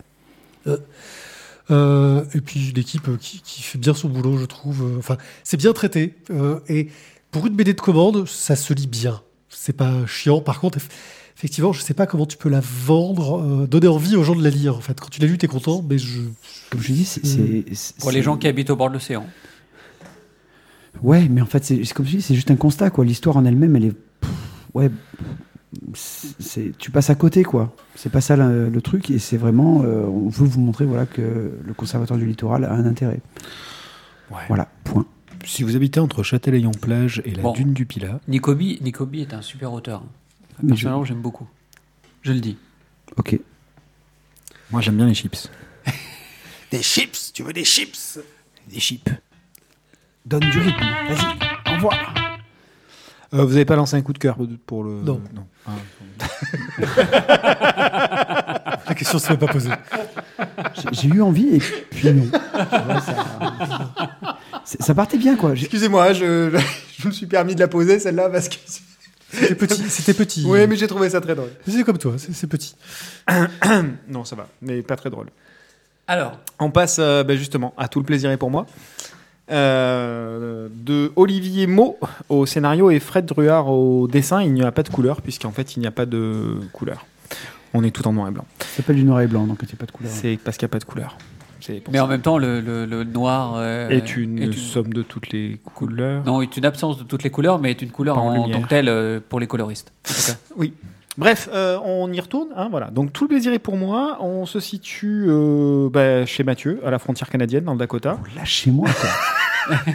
Euh, 1.70 2.24
et 2.34 2.42
puis 2.42 2.70
une 2.70 2.78
équipe 2.78 3.08
euh, 3.10 3.18
qui, 3.20 3.42
qui 3.42 3.62
fait 3.62 3.78
bien 3.78 3.94
son 3.94 4.08
boulot, 4.10 4.38
je 4.38 4.46
trouve. 4.46 4.84
Euh, 4.84 4.98
Enfin, 5.00 5.18
c'est 5.44 5.58
bien 5.58 5.74
traité. 5.74 6.16
Euh, 6.32 6.60
et 6.70 6.88
pour 7.32 7.46
une 7.48 7.56
BD 7.56 7.74
de 7.74 7.82
commande, 7.82 8.26
ça 8.28 8.56
se 8.56 8.74
lit 8.74 8.88
bien. 8.88 9.22
C'est 9.50 9.74
pas 9.74 10.06
chiant. 10.06 10.40
Par 10.40 10.60
contre, 10.62 10.78
eff- 10.78 10.90
effectivement, 11.36 11.74
je 11.74 11.82
sais 11.82 11.94
pas 11.94 12.06
comment 12.08 12.26
tu 12.26 12.38
peux 12.38 12.48
la 12.50 12.62
vendre, 12.62 13.42
euh, 13.42 13.68
donner 13.68 13.88
envie 13.88 14.16
aux 14.16 14.24
gens 14.24 14.36
de 14.36 14.44
la 14.44 14.50
lire. 14.50 14.76
En 14.78 14.82
fait, 14.82 14.98
quand 15.00 15.10
tu 15.10 15.20
l'as 15.20 15.28
lu, 15.28 15.38
t'es 15.38 15.48
content, 15.48 15.84
mais 15.88 15.98
je. 15.98 16.20
Comme 16.70 16.82
je 16.82 16.94
dis, 16.94 17.06
c'est. 17.06 17.66
Pour 18.00 18.12
les 18.12 18.22
gens 18.24 18.38
qui 18.38 18.48
habitent 18.48 18.70
au 18.70 18.76
bord 18.78 18.88
de 18.90 18.94
l'océan. 18.94 19.26
Ouais, 21.04 21.28
mais 21.30 21.42
en 21.42 21.46
fait, 21.46 21.64
c'est 21.64 21.86
comme 21.94 22.06
je 22.06 22.12
dis, 22.18 22.22
c'est 22.22 22.34
juste 22.36 22.50
un 22.50 22.56
constat, 22.56 22.90
quoi. 22.90 23.06
L'histoire 23.06 23.38
en 23.38 23.46
elle-même, 23.46 23.76
elle 23.76 23.86
est. 23.86 23.94
ouais. 24.74 24.90
Tu 26.78 26.92
passes 26.92 27.10
à 27.10 27.16
côté, 27.16 27.44
quoi. 27.44 27.76
C'est 27.96 28.12
pas 28.12 28.22
ça 28.22 28.36
le, 28.38 28.70
le 28.70 28.82
truc, 28.82 29.10
et 29.12 29.20
c'est 29.20 29.38
vraiment. 29.38 29.84
euh, 29.84 30.06
on 30.06 30.30
veut 30.30 30.46
vous 30.48 30.62
montrer, 30.62 30.86
voilà, 30.86 31.06
que 31.06 31.58
le 31.64 31.74
conservatoire 31.74 32.18
du 32.20 32.26
littoral 32.26 32.64
a 32.66 32.74
un 32.74 32.86
intérêt. 32.86 33.20
Ouais. 34.32 34.42
Voilà, 34.48 34.70
point. 34.84 35.06
Si 35.46 35.64
vous 35.64 35.76
habitez 35.76 36.00
entre 36.00 36.24
Châtelaillon-Plage 36.24 37.22
et 37.26 37.32
la 37.32 37.44
Bon. 37.44 37.54
dune 37.54 37.74
du 37.74 37.86
Pilat, 37.86 38.20
Nicobi, 38.28 38.80
Nicobi 38.82 39.22
est 39.22 39.34
un 39.34 39.42
super 39.42 39.72
auteur. 39.72 40.04
Personnellement, 40.68 41.06
j'aime 41.06 41.22
beaucoup. 41.22 41.48
Je 42.24 42.32
le 42.34 42.40
dis. 42.40 42.58
Ok. 43.16 43.40
moi 44.72 44.82
j'aime 44.82 44.98
bien 44.98 45.06
les 45.06 45.14
chips. 45.14 45.50
Des 46.72 46.82
chips? 46.82 47.32
Tu 47.34 47.44
veux 47.44 47.54
des 47.54 47.64
chips? 47.64 48.20
Des 48.70 48.80
chips. 48.80 49.10
Donne 50.26 50.50
du 50.50 50.60
rythme. 50.60 50.86
Vas-y, 51.08 51.74
envoie. 51.74 51.94
Euh, 53.34 53.44
vous 53.44 53.56
avez 53.56 53.66
pas 53.66 53.76
lancé 53.76 53.96
un 53.98 54.02
coup 54.02 54.14
de 54.14 54.18
cœur 54.20 54.38
pour 54.66 54.84
le. 54.84 55.02
Non. 55.02 55.22
Ah, 55.66 55.72
La 58.88 58.94
question 58.96 59.20
se 59.20 59.28
fait 59.28 59.38
pas 59.38 59.48
poser. 59.48 59.70
J'ai- 60.92 61.08
eu 61.10 61.22
envie, 61.22 61.56
et 61.56 61.60
puis 61.60 62.12
non. 62.14 62.30
Ça, 64.64 64.96
partait 64.96 65.18
bien, 65.18 65.36
quoi. 65.36 65.52
Excusez-moi, 65.54 66.14
je, 66.14 66.58
je 67.00 67.08
me 67.08 67.12
suis 67.14 67.26
permis 67.26 67.56
de 67.56 67.60
la 67.60 67.68
poser 67.68 68.00
celle-là 68.00 68.30
parce 68.30 68.48
que. 68.50 68.56
C'était 69.30 69.56
petit. 69.56 69.90
C'était 69.90 70.14
petit. 70.14 70.46
Oui, 70.48 70.66
mais 70.68 70.78
j'ai 70.78 70.88
trouvé 70.88 71.10
ça 71.10 71.20
très 71.20 71.36
drôle. 71.36 71.50
C'est 71.68 71.84
comme 71.84 71.98
toi, 71.98 72.14
c'est 72.18 72.34
c'est 72.34 72.48
petit. 72.48 72.76
Non, 74.08 74.24
ça 74.24 74.38
va, 74.38 74.48
mais 74.62 74.82
pas 74.82 74.96
très 74.96 75.10
drôle. 75.10 75.28
Alors, 76.08 76.40
On 76.60 76.72
passe 76.72 76.96
euh, 77.00 77.26
ben, 77.26 77.38
justement 77.38 77.74
à 77.78 77.90
Tout 77.90 78.00
le 78.00 78.06
plaisir 78.06 78.32
est 78.32 78.38
pour 78.38 78.50
moi. 78.50 78.66
Euh, 79.50 80.68
de 80.74 81.12
Olivier 81.16 81.68
Mo 81.68 81.98
au 82.30 82.46
scénario 82.46 82.90
et 82.92 83.00
Fred 83.00 83.26
Druard 83.26 83.70
au 83.70 84.08
dessin, 84.08 84.42
il 84.42 84.54
n'y 84.54 84.62
a 84.64 84.72
pas 84.72 84.84
de 84.84 84.90
couleur, 84.90 85.22
puisqu'en 85.22 85.52
fait 85.52 85.76
il 85.76 85.80
n'y 85.80 85.88
a 85.88 85.92
pas 85.92 86.06
de 86.06 86.60
couleur. 86.74 87.06
On 87.74 87.84
est 87.84 87.92
tout 87.92 88.06
en 88.08 88.14
noir 88.14 88.28
et 88.28 88.32
blanc. 88.32 88.46
Ça 88.60 88.68
s'appelle 88.78 88.98
du 88.98 89.04
noir 89.04 89.22
et 89.22 89.28
blanc, 89.28 89.46
donc 89.48 89.60
il 89.62 89.66
n'y 89.68 89.72
a 89.74 89.78
pas 89.78 89.86
de 89.86 89.92
couleur. 89.92 90.12
C'est 90.14 90.38
parce 90.44 90.58
qu'il 90.58 90.66
n'y 90.66 90.72
a 90.72 90.74
pas 90.74 90.80
de 90.80 90.84
couleur. 90.86 91.18
Mais 91.92 91.98
ça. 91.98 92.04
en 92.06 92.08
même 92.08 92.22
temps, 92.22 92.38
le, 92.38 92.62
le- 92.62 92.86
le 92.86 93.04
noir 93.04 93.56
euh, 93.58 93.90
est 93.90 94.16
une 94.16 94.54
somme 94.54 94.94
de 94.94 95.02
toutes 95.02 95.32
les 95.32 95.60
couleurs. 95.76 96.24
Non, 96.26 96.42
est 96.42 96.56
une 96.56 96.64
absence 96.66 96.98
de 96.98 97.04
toutes 97.04 97.24
les 97.24 97.30
couleurs, 97.30 97.60
mais 97.60 97.72
est 97.72 97.82
une 97.82 97.92
couleur 97.92 98.18
en 98.18 98.30
en, 98.30 98.34
lumière. 98.44 98.58
tant 98.58 98.64
que 98.64 98.70
telle 98.70 98.88
euh, 98.88 99.20
pour 99.28 99.40
les 99.42 99.48
coloristes. 99.48 99.92
En 100.10 100.14
tout 100.14 100.32
cas. 100.32 100.38
Oui. 100.56 100.74
Bref, 101.18 101.50
euh, 101.52 101.78
on 101.84 102.12
y 102.14 102.20
retourne. 102.20 102.50
Hein, 102.56 102.68
voilà. 102.70 102.92
Donc 102.92 103.12
tout 103.12 103.24
le 103.24 103.30
plaisir 103.30 103.52
est 103.54 103.60
pour 103.60 103.76
moi. 103.76 104.18
On 104.22 104.46
se 104.46 104.60
situe 104.60 105.26
euh, 105.30 105.90
bah, 105.90 106.26
chez 106.26 106.44
Mathieu, 106.44 106.80
à 106.86 106.92
la 106.92 107.00
frontière 107.00 107.30
canadienne, 107.30 107.64
dans 107.64 107.74
le 107.74 107.80
Dakota. 107.80 108.18
Lâchez-moi, 108.36 108.88
quoi. 108.88 109.10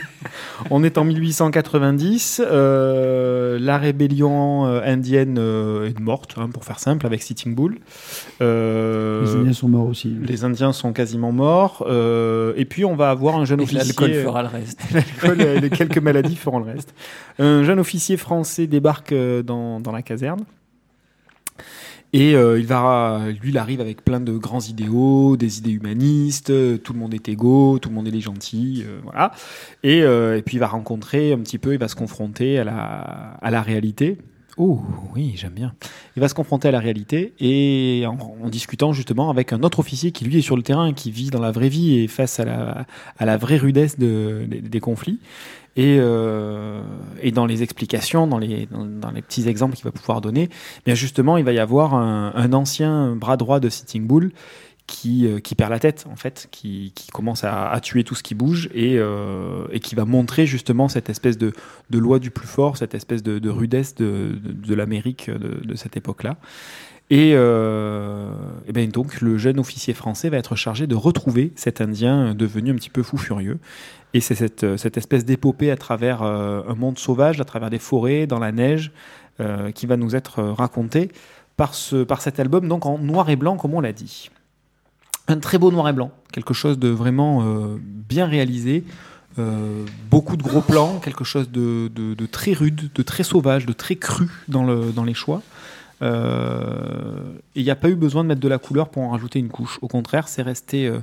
On 0.71 0.85
est 0.85 0.99
en 0.99 1.05
1890. 1.05 2.43
euh, 2.45 3.59
la 3.61 3.79
rébellion 3.79 4.65
indienne 4.65 5.39
est 5.39 5.99
morte, 5.99 6.35
hein, 6.37 6.49
pour 6.53 6.65
faire 6.65 6.79
simple, 6.79 7.07
avec 7.07 7.23
Sitting 7.23 7.55
Bull. 7.55 7.79
Euh, 8.43 9.23
Les 9.25 9.35
Indiens 9.35 9.53
sont 9.53 9.69
morts 9.69 9.87
aussi. 9.89 10.15
les 10.23 10.45
Indiens 10.45 10.73
sont 10.73 10.93
quasiment 10.93 11.33
morts. 11.33 11.87
euh, 11.89 12.53
et 12.57 12.65
puis 12.65 12.85
on 12.85 12.95
va 12.97 13.11
avoir 13.11 13.37
un 13.37 13.45
jeune 13.45 13.61
Et 13.61 13.65
officier. 13.65 13.85
l'alcool 13.85 14.13
fera 14.15 14.43
le 14.43 14.49
reste. 14.49 14.81
L'alcool, 14.93 15.39
les 15.63 15.71
quelques 15.71 15.99
maladies 15.99 16.37
feront 16.37 16.59
le 16.59 16.67
reste. 16.73 16.95
Un 17.39 17.63
jeune 17.65 17.79
officier 17.81 18.17
français 18.17 18.67
débarque 18.67 19.15
dans, 19.45 19.81
dans 19.81 19.93
la 19.93 20.03
caserne. 20.03 20.45
Et 22.15 22.35
euh, 22.35 22.59
il 22.59 22.67
va, 22.67 23.23
lui, 23.41 23.49
il 23.51 23.59
arrive 23.59 23.81
avec 23.81 24.05
plein 24.05 24.21
de 24.21 24.33
grands 24.33 24.61
idéaux, 24.61 25.37
des 25.39 25.59
idées 25.59 25.71
humanistes. 25.71 26.51
euh, 26.51 26.77
Tout 26.77 26.93
le 26.93 26.99
monde 26.99 27.15
est 27.15 27.27
égaux, 27.29 27.79
tout 27.79 27.89
le 27.89 27.95
monde 27.95 28.07
est 28.07 28.13
des 28.13 28.21
gentils, 28.21 28.85
euh, 28.87 29.01
voilà. 29.03 29.33
Et, 29.83 30.03
euh, 30.03 30.37
et 30.37 30.43
puis 30.43 30.57
il 30.57 30.61
va 30.61 30.67
rencontrer 30.67 31.33
un 31.33 31.39
petit 31.39 31.57
peu, 31.59 31.73
il 31.73 31.79
va 31.79 31.89
se 31.89 31.97
confronter 31.97 32.59
à 32.59 32.65
la, 32.65 32.75
à 33.41 33.51
la 33.51 33.63
réalité. 33.63 34.19
Oh 34.59 34.83
oui, 35.15 35.33
j'aime 35.37 35.55
bien. 35.55 35.73
Il 36.15 36.21
va 36.21 36.29
se 36.29 36.35
confronter 36.35 36.69
à 36.69 36.71
la 36.73 36.81
réalité 36.81 37.33
et 37.41 38.05
en, 38.07 38.19
en 38.45 38.51
discutant 38.51 38.93
justement 38.93 39.31
avec 39.31 39.55
un 39.55 39.63
autre 39.63 39.79
officier 39.79 40.13
qui 40.13 40.27
lui 40.27 40.37
est 40.37 40.43
sur 40.43 40.57
le 40.57 40.63
terrain, 40.63 40.93
qui 40.93 41.11
vit 41.11 41.31
dans 41.31 41.41
la 41.41 41.51
vraie 41.51 41.71
vie 41.71 42.01
et 42.01 42.07
face 42.07 42.39
à 42.39 42.45
la, 42.45 42.85
à 43.17 43.25
la 43.25 43.39
vraie 43.39 43.57
rudesse 43.57 43.99
de, 43.99 44.45
des, 44.47 44.61
des 44.61 44.81
conflits. 44.81 45.21
Et, 45.77 45.97
euh, 45.99 46.83
et 47.23 47.33
dans 47.33 47.47
les 47.47 47.63
explications, 47.63 48.27
dans 48.27 48.39
les, 48.39 48.69
petits 49.27 49.49
exemples 49.49 49.75
qu'il 49.75 49.85
va 49.85 49.93
pouvoir 49.93 50.21
donner, 50.21 50.49
eh 50.51 50.83
bien 50.85 50.95
justement, 50.95 51.37
il 51.37 51.45
va 51.45 51.53
y 51.53 51.59
avoir 51.59 51.95
un, 51.95 52.53
ancien 52.53 53.17
bras 53.17 53.37
droit 53.37 53.61
de 53.61 53.69
Sitting 53.69 54.07
Bull 54.07 54.33
qui, 54.87 55.27
euh, 55.27 55.41
perd 55.57 55.71
la 55.71 55.79
tête, 55.79 56.07
en 56.11 56.17
fait, 56.17 56.49
qui, 56.51 56.93
commence 57.13 57.45
à, 57.45 57.79
tuer 57.83 58.05
tout 58.05 58.15
ce 58.15 58.23
qui 58.23 58.35
bouge 58.35 58.69
et, 58.75 58.99
euh, 58.99 59.67
et 59.71 59.81
qui 59.81 59.95
va 59.95 60.05
montrer 60.05 60.47
justement 60.47 60.89
cette 60.89 61.09
espèce 61.09 61.39
de, 61.39 61.55
loi 61.91 62.19
du 62.19 62.31
plus 62.31 62.49
fort, 62.49 62.77
cette 62.77 62.95
espèce 62.95 63.23
de, 63.23 63.39
de 63.39 63.49
rudesse 63.49 63.95
de, 63.95 64.75
l'Amérique 64.75 65.31
de 65.31 65.75
cette 65.75 65.97
époque-là. 65.97 66.37
Et, 67.15 67.33
euh, 67.35 68.33
et 68.67 68.73
ben 68.73 68.89
donc 68.89 69.21
le 69.21 69.37
jeune 69.37 69.59
officier 69.61 69.93
français 69.93 70.31
va 70.31 70.39
être 70.39 70.57
chargé 70.57 70.87
de 70.87 70.95
retrouver 70.95 71.53
cet 71.57 71.83
Indien 71.83 72.35
devenu 72.35 72.71
un 72.71 72.75
petit 72.75 72.89
peu 72.89 73.03
fou 73.03 73.19
furieux. 73.19 73.59
Et 74.15 74.21
c'est 74.21 74.35
cette, 74.35 74.79
cette 74.79 74.97
espèce 74.97 75.27
d'épopée 75.27 75.71
à 75.71 75.77
travers 75.77 76.23
euh, 76.23 76.63
un 76.67 76.75
monde 76.75 76.99
sauvage, 76.99 77.39
à 77.39 77.45
travers 77.45 77.69
des 77.69 77.79
forêts, 77.79 78.27
dans 78.27 78.39
la 78.39 78.51
neige, 78.51 78.93
euh, 79.41 79.71
qui 79.73 79.85
va 79.85 79.99
nous 79.99 80.17
être 80.17 80.43
racontée 80.43 81.11
par, 81.59 81.75
ce, 81.75 82.03
par 82.03 82.23
cet 82.23 82.41
album, 82.41 82.67
donc 82.67 82.87
en 82.87 82.97
noir 82.97 83.29
et 83.29 83.37
blanc, 83.37 83.59
comme 83.59 83.75
on 83.75 83.83
l'a 83.83 83.93
dit. 83.93 84.31
Un 85.29 85.39
très 85.39 85.59
beau 85.59 85.71
noir 85.71 85.87
et 85.91 85.93
blanc, 85.93 86.13
quelque 86.33 86.55
chose 86.55 86.79
de 86.79 86.89
vraiment 86.89 87.43
euh, 87.43 87.77
bien 88.09 88.25
réalisé, 88.27 88.85
euh, 89.39 89.85
beaucoup 90.11 90.39
de 90.39 90.43
gros 90.43 90.63
plans, 90.63 90.99
quelque 90.99 91.25
chose 91.25 91.51
de, 91.51 91.91
de- 91.95 92.15
de 92.15 92.27
très 92.27 92.55
rude, 92.55 92.91
de 92.95 93.03
très 93.03 93.23
sauvage, 93.23 93.67
de 93.67 93.75
très 93.75 93.97
cru 93.97 94.29
dans, 94.49 94.65
le, 94.65 94.93
dans 94.93 95.05
les 95.05 95.15
choix. 95.15 95.43
Euh, 96.03 97.33
et 97.55 97.61
il 97.61 97.65
n'y 97.65 97.71
a 97.71 97.77
pas 97.77 97.89
eu 97.89 97.95
besoin 97.95 98.25
de 98.25 98.29
mettre 98.29 98.41
de 98.41 98.49
la 98.49 98.59
couleur 98.59 98.89
pour 98.89 99.03
en 99.03 99.11
rajouter 99.11 99.39
une 99.39 99.49
couche. 99.49 99.79
Au 99.83 99.89
contraire, 99.89 100.29
c'est 100.29 100.43
resté 100.43 100.87
euh, 100.87 100.99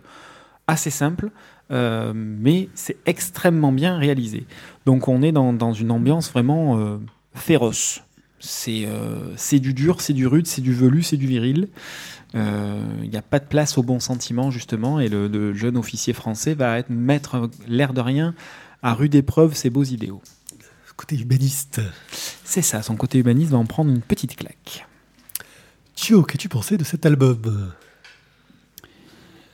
assez 0.68 0.90
simple, 0.90 1.32
euh, 1.72 2.12
mais 2.16 2.70
c'est 2.76 2.98
extrêmement 3.06 3.72
bien 3.72 3.98
réalisé. 3.98 4.46
Donc 4.86 5.08
on 5.08 5.22
est 5.22 5.32
dans, 5.32 5.54
dans 5.54 5.74
une 5.74 5.92
ambiance 5.92 6.32
vraiment 6.32 6.78
euh, 6.78 6.98
féroce. 7.34 8.04
C'est 8.40 8.84
euh, 8.86 9.36
du 9.54 9.74
dur, 9.74 10.02
c'est 10.02 10.14
du 10.14 10.28
rude, 10.28 10.48
c'est 10.48 10.62
du 10.62 10.74
velu, 10.74 11.04
c'est 11.04 11.18
du 11.18 11.28
viril. 11.28 11.70
Il 12.34 13.10
n'y 13.10 13.18
a 13.18 13.24
pas 13.24 13.40
de 13.40 13.46
place 13.46 13.78
au 13.78 13.84
bon 13.84 14.00
sentiment, 14.00 14.52
justement, 14.52 15.00
et 15.00 15.10
le, 15.10 15.28
le 15.28 15.54
jeune 15.54 15.76
officier 15.78 16.14
français 16.14 16.54
va 16.54 16.78
être 16.78 16.92
mettre 16.92 17.50
l'air 17.68 17.92
de 17.92 18.02
rien 18.02 18.36
à 18.84 18.94
rude 18.94 19.16
épreuve 19.16 19.56
ses 19.56 19.70
beaux 19.70 19.84
idéaux. 19.84 20.22
Côté 20.96 21.18
humaniste. 21.18 21.82
C'est 22.44 22.62
ça, 22.62 22.82
son 22.82 22.98
côté 22.98 23.20
humaniste 23.20 23.52
va 23.52 23.58
en 23.58 23.66
prendre 23.66 23.90
une 23.90 24.02
petite 24.02 24.36
claque. 24.36 24.86
Thio, 26.00 26.24
qu'as-tu 26.24 26.48
pensé 26.48 26.78
de 26.78 26.86
cet 26.86 27.06
album? 27.06 27.74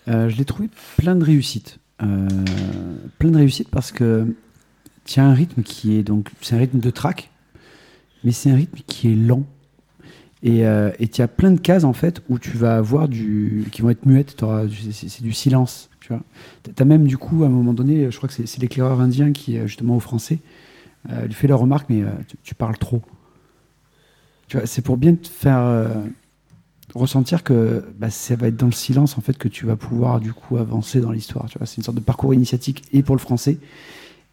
Euh, 0.07 0.29
je 0.29 0.35
l'ai 0.37 0.45
trouvé 0.45 0.69
plein 0.95 1.15
de 1.15 1.23
réussite. 1.23 1.79
Euh, 2.03 2.27
plein 3.17 3.31
de 3.31 3.37
réussite 3.37 3.69
parce 3.69 3.91
que 3.91 4.27
tu 5.05 5.19
as 5.19 5.25
un 5.25 5.33
rythme 5.33 5.63
qui 5.63 5.95
est 5.95 6.03
donc 6.03 6.29
c'est 6.41 6.55
un 6.55 6.59
rythme 6.59 6.77
de 6.79 6.89
track, 6.91 7.31
mais 8.23 8.31
c'est 8.31 8.51
un 8.51 8.55
rythme 8.57 8.77
qui 8.85 9.11
est 9.11 9.15
lent. 9.15 9.43
Et 10.43 10.67
euh, 10.67 10.91
tu 11.11 11.23
as 11.23 11.27
plein 11.27 11.49
de 11.49 11.59
cases 11.59 11.83
en 11.83 11.93
fait 11.93 12.21
où 12.29 12.37
tu 12.37 12.51
vas 12.51 12.77
avoir 12.77 13.07
du 13.07 13.65
qui 13.71 13.81
vont 13.81 13.89
être 13.89 14.05
muettes. 14.05 14.39
C'est 14.91 15.23
du 15.23 15.33
silence. 15.33 15.89
Tu. 15.99 16.13
T'as 16.75 16.85
même 16.85 17.07
du 17.07 17.17
coup 17.17 17.43
à 17.43 17.47
un 17.47 17.49
moment 17.49 17.73
donné, 17.73 18.11
je 18.11 18.17
crois 18.17 18.29
que 18.29 18.35
c'est- 18.35 18.59
l'éclaireur 18.59 19.01
indien 19.01 19.31
qui 19.31 19.57
justement 19.61 19.95
au 19.95 19.99
français 19.99 20.41
euh, 21.09 21.25
lui 21.25 21.33
fait 21.33 21.47
la 21.47 21.55
remarque, 21.55 21.89
mais 21.89 22.03
tu, 22.27 22.37
tu 22.43 22.53
parles 22.53 22.77
trop. 22.77 23.01
Tu 24.47 24.57
vois, 24.57 24.67
c'est 24.67 24.83
pour 24.83 24.97
bien 24.97 25.15
te 25.15 25.27
faire 25.27 25.89
ressentir 26.95 27.43
que 27.43 27.83
bah, 27.99 28.09
ça 28.09 28.35
va 28.35 28.47
être 28.47 28.57
dans 28.57 28.65
le 28.67 28.71
silence 28.71 29.17
en 29.17 29.21
fait 29.21 29.37
que 29.37 29.47
tu 29.47 29.65
vas 29.65 29.75
pouvoir 29.75 30.19
du 30.19 30.33
coup 30.33 30.57
avancer 30.57 31.01
dans 31.01 31.11
l'histoire. 31.11 31.45
Tu 31.49 31.57
vois, 31.57 31.67
c'est 31.67 31.77
une 31.77 31.83
sorte 31.83 31.97
de 31.97 32.01
parcours 32.03 32.33
initiatique 32.33 32.83
et 32.93 33.03
pour 33.03 33.15
le 33.15 33.19
français 33.21 33.57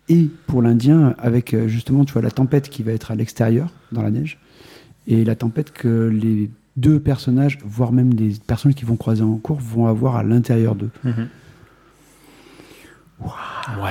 et 0.09 0.29
pour 0.47 0.63
l'indien 0.63 1.15
avec 1.19 1.55
euh, 1.55 1.69
justement 1.69 2.05
tu 2.05 2.13
vois 2.13 2.23
la 2.23 2.31
tempête 2.31 2.69
qui 2.71 2.83
va 2.83 2.93
être 2.93 3.11
à 3.11 3.15
l'extérieur 3.15 3.71
dans 3.93 4.03
la 4.03 4.11
neige 4.11 4.39
et 5.07 5.25
la 5.25 5.35
tempête 5.35 5.73
que 5.73 6.07
les 6.09 6.51
deux 6.77 7.01
personnages, 7.01 7.59
voire 7.65 7.93
même 7.93 8.15
des 8.15 8.33
personnes 8.47 8.75
qui 8.75 8.85
vont 8.85 8.97
croiser 8.97 9.23
en 9.23 9.37
cours, 9.37 9.59
vont 9.61 9.87
avoir 9.89 10.17
à 10.17 10.23
l'intérieur 10.23 10.75
d'eux. 10.75 10.91
Ouais, 11.05 11.13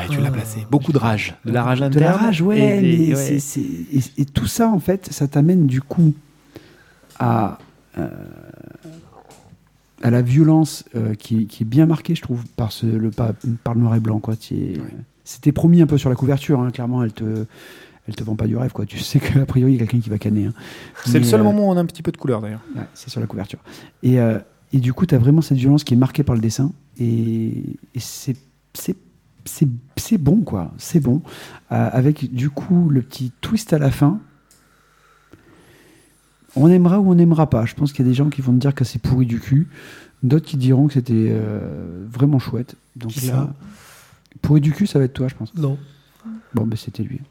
tu 0.09 0.19
l'as 0.19 0.31
placé. 0.31 0.65
Beaucoup 0.69 0.91
de 0.91 0.97
rage. 0.97 1.35
De 1.45 1.51
la 1.51 1.63
rage 1.63 1.79
De 1.79 1.85
interne. 1.85 2.05
la 2.05 2.17
rage, 2.17 2.41
ouais, 2.41 2.59
et- 2.59 2.81
mais 2.81 2.93
et- 3.05 3.09
ouais. 3.09 3.15
c'est- 3.15 3.39
c'est- 3.39 3.61
et, 3.61 4.01
et 4.21 4.25
tout 4.25 4.47
ça, 4.47 4.67
en 4.67 4.79
fait, 4.79 5.07
ça 5.11 5.27
t'amène 5.27 5.67
du 5.67 5.81
coup 5.81 6.13
à, 7.19 7.57
euh, 7.97 8.07
à 10.03 10.09
la 10.09 10.21
violence 10.21 10.83
euh, 10.95 11.13
qui, 11.13 11.45
qui 11.45 11.63
est 11.63 11.65
bien 11.65 11.85
marquée, 11.85 12.15
je 12.15 12.21
trouve, 12.21 12.43
par, 12.55 12.71
ce, 12.71 12.85
le, 12.87 13.11
par, 13.11 13.33
par 13.63 13.75
le 13.75 13.81
noir 13.81 13.95
et 13.95 13.99
blanc. 13.99 14.19
quoi. 14.19 14.33
C'était 15.23 15.51
promis 15.51 15.81
un 15.81 15.87
peu 15.87 15.97
sur 15.97 16.09
la 16.09 16.15
couverture, 16.15 16.59
hein, 16.59 16.71
clairement, 16.71 17.03
elle 17.03 17.13
te, 17.13 17.45
elle 18.07 18.15
te 18.15 18.23
vend 18.23 18.35
pas 18.35 18.47
du 18.47 18.57
rêve, 18.57 18.71
quoi. 18.71 18.85
Tu 18.87 18.97
sais 18.97 19.19
qu'a 19.19 19.45
priori, 19.45 19.73
il 19.73 19.75
y 19.75 19.77
a 19.77 19.85
quelqu'un 19.85 19.99
qui 20.03 20.09
va 20.09 20.17
canner. 20.17 20.47
hein. 20.47 20.53
C'est 21.05 21.19
le 21.19 21.25
seul 21.25 21.41
euh, 21.41 21.43
moment 21.43 21.67
où 21.67 21.71
on 21.71 21.77
a 21.77 21.81
un 21.81 21.85
petit 21.85 22.01
peu 22.01 22.11
de 22.11 22.17
couleur 22.17 22.41
d'ailleurs. 22.41 22.61
Ouais, 22.75 22.81
c'est 22.95 23.09
sur 23.11 23.21
la 23.21 23.27
couverture. 23.27 23.59
Et, 24.01 24.19
euh, 24.19 24.39
et 24.73 24.79
du 24.79 24.91
coup, 24.91 25.05
tu 25.05 25.13
as 25.13 25.19
vraiment 25.19 25.41
cette 25.41 25.57
violence 25.59 25.83
qui 25.83 25.93
est 25.93 25.97
marquée 25.97 26.23
par 26.23 26.33
le 26.33 26.41
dessin. 26.41 26.71
Et, 26.99 27.49
et 27.93 27.99
c'est, 27.99 28.35
c'est, 28.73 28.97
c'est, 29.45 29.67
c'est 29.97 30.17
bon, 30.17 30.41
quoi. 30.41 30.71
C'est 30.79 30.99
bon. 30.99 31.21
Euh, 31.71 31.89
avec 31.93 32.33
du 32.33 32.49
coup 32.49 32.89
le 32.89 33.03
petit 33.03 33.31
twist 33.39 33.71
à 33.73 33.77
la 33.77 33.91
fin. 33.91 34.19
On 36.55 36.67
aimera 36.69 36.99
ou 36.99 37.09
on 37.11 37.15
n'aimera 37.15 37.49
pas. 37.49 37.65
Je 37.65 37.75
pense 37.75 37.93
qu'il 37.93 38.05
y 38.05 38.07
a 38.07 38.11
des 38.11 38.15
gens 38.15 38.29
qui 38.29 38.41
vont 38.41 38.51
te 38.53 38.57
dire 38.59 38.75
que 38.75 38.83
c'est 38.83 38.99
pourri 38.99 39.25
du 39.25 39.39
cul. 39.39 39.67
D'autres 40.23 40.45
qui 40.45 40.57
diront 40.57 40.87
que 40.87 40.93
c'était 40.93 41.29
euh, 41.31 42.05
vraiment 42.11 42.39
chouette. 42.39 42.75
Donc 42.95 43.11
Qui 43.11 43.27
là, 43.27 43.33
ça? 43.33 43.53
pourri 44.41 44.61
du 44.61 44.71
cul, 44.71 44.85
ça 44.85 44.99
va 44.99 45.05
être 45.05 45.13
toi, 45.13 45.27
je 45.27 45.35
pense. 45.35 45.53
Non. 45.55 45.77
Bon, 46.53 46.65
ben 46.65 46.75
c'était 46.77 47.03
lui. 47.03 47.21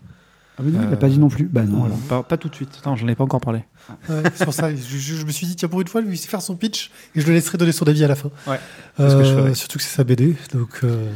Ah, 0.59 0.63
mais 0.65 0.73
non, 0.73 0.81
il 0.83 0.87
Euh, 0.87 0.91
n'a 0.91 0.97
pas 0.97 1.09
dit 1.09 1.19
non 1.19 1.29
plus. 1.29 1.45
Bah 1.45 1.63
non, 1.65 1.79
Non, 1.79 1.85
alors. 1.85 1.99
pas, 1.99 2.23
pas 2.23 2.37
tout 2.37 2.49
de 2.49 2.55
suite. 2.55 2.81
Non, 2.85 2.97
j'en 2.97 3.07
ai 3.09 3.15
pas 3.15 3.25
encore 3.25 3.41
parlé. 3.41 3.61
Ouais, 4.09 4.23
c'est 4.35 4.45
pour 4.45 4.55
ça. 4.55 4.75
Je, 4.75 4.77
je- 4.77 5.15
je 5.15 5.25
me 5.25 5.31
suis 5.31 5.47
dit, 5.47 5.55
tiens, 5.57 5.69
pour 5.69 5.81
une 5.81 5.87
fois, 5.87 6.01
lui, 6.01 6.15
il 6.15 6.17
sait 6.17 6.29
faire 6.29 6.43
son 6.43 6.57
pitch 6.57 6.91
et 7.15 7.21
je 7.21 7.27
le 7.27 7.33
laisserai 7.35 7.57
donner 7.59 7.73
son 7.73 7.87
avis 7.87 8.03
à 8.05 8.09
la 8.09 8.15
fin. 8.17 8.31
Ouais, 8.47 8.59
ce 8.99 9.03
que 9.03 9.25
je 9.25 9.31
Euh, 9.33 9.37
ferai. 9.37 9.55
surtout 9.55 9.79
que 9.79 9.85
c'est 9.85 9.95
sa 9.95 10.05
BD. 10.05 10.35
Donc, 10.53 10.81
euh, 10.83 11.11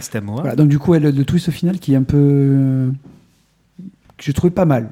C'est 0.00 0.16
à, 0.16 0.20
moi. 0.20 0.40
Voilà, 0.40 0.56
donc 0.56 0.68
du 0.68 0.78
coup, 0.78 0.94
le, 0.94 1.12
twist 1.24 1.48
au 1.48 1.52
final 1.52 1.78
qui 1.78 1.92
est 1.92 1.96
un 1.96 2.02
peu. 2.04 2.16
euh, 2.16 2.90
que 4.16 4.24
j'ai 4.24 4.32
trouvé 4.32 4.50
pas 4.52 4.64
mal. 4.64 4.90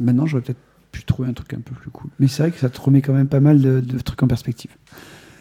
Maintenant, 0.00 0.26
j'aurais 0.26 0.42
peut-être 0.42 0.60
pu 0.92 1.04
trouver 1.04 1.28
un 1.28 1.32
truc 1.32 1.52
un 1.54 1.60
peu 1.60 1.74
plus 1.74 1.90
cool. 1.90 2.10
Mais 2.20 2.28
c'est 2.28 2.42
vrai 2.42 2.52
que 2.52 2.58
ça 2.60 2.70
te 2.70 2.80
remet 2.80 3.02
quand 3.02 3.14
même 3.14 3.28
pas 3.28 3.40
mal 3.40 3.60
de, 3.60 3.80
de 3.80 3.98
trucs 3.98 4.22
en 4.22 4.28
perspective. 4.28 4.70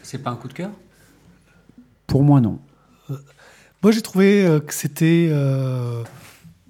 C'est 0.01 0.17
pas 0.17 0.31
un 0.31 0.35
coup 0.35 0.47
de 0.47 0.53
cœur? 0.53 0.71
Pour 2.07 2.23
moi, 2.23 2.41
non. 2.41 2.59
Moi, 3.83 3.91
j'ai 3.91 4.01
trouvé 4.01 4.45
euh, 4.45 4.59
que 4.59 4.73
c'était 4.73 5.29
euh, 5.31 6.03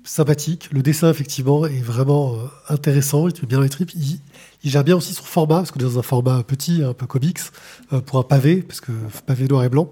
sympathique. 0.03 0.69
Le 0.71 0.81
dessin, 0.81 1.09
effectivement, 1.09 1.65
est 1.65 1.81
vraiment 1.81 2.35
euh, 2.35 2.47
intéressant. 2.69 3.27
Il 3.27 3.33
te 3.33 3.41
met 3.41 3.47
bien 3.47 3.57
dans 3.57 3.63
les 3.63 3.69
tripes. 3.69 3.93
Il, 3.95 4.19
il 4.63 4.69
gère 4.69 4.83
bien 4.83 4.95
aussi 4.95 5.13
son 5.13 5.23
format, 5.23 5.57
parce 5.57 5.71
qu'on 5.71 5.79
est 5.79 5.83
dans 5.83 5.99
un 5.99 6.03
format 6.03 6.43
petit, 6.43 6.83
un 6.83 6.93
peu 6.93 7.07
comics, 7.07 7.39
euh, 7.93 8.01
pour 8.01 8.19
un 8.19 8.23
pavé, 8.23 8.61
parce 8.61 8.81
que 8.81 8.91
pavé 9.25 9.47
noir 9.47 9.63
et 9.63 9.69
blanc. 9.69 9.91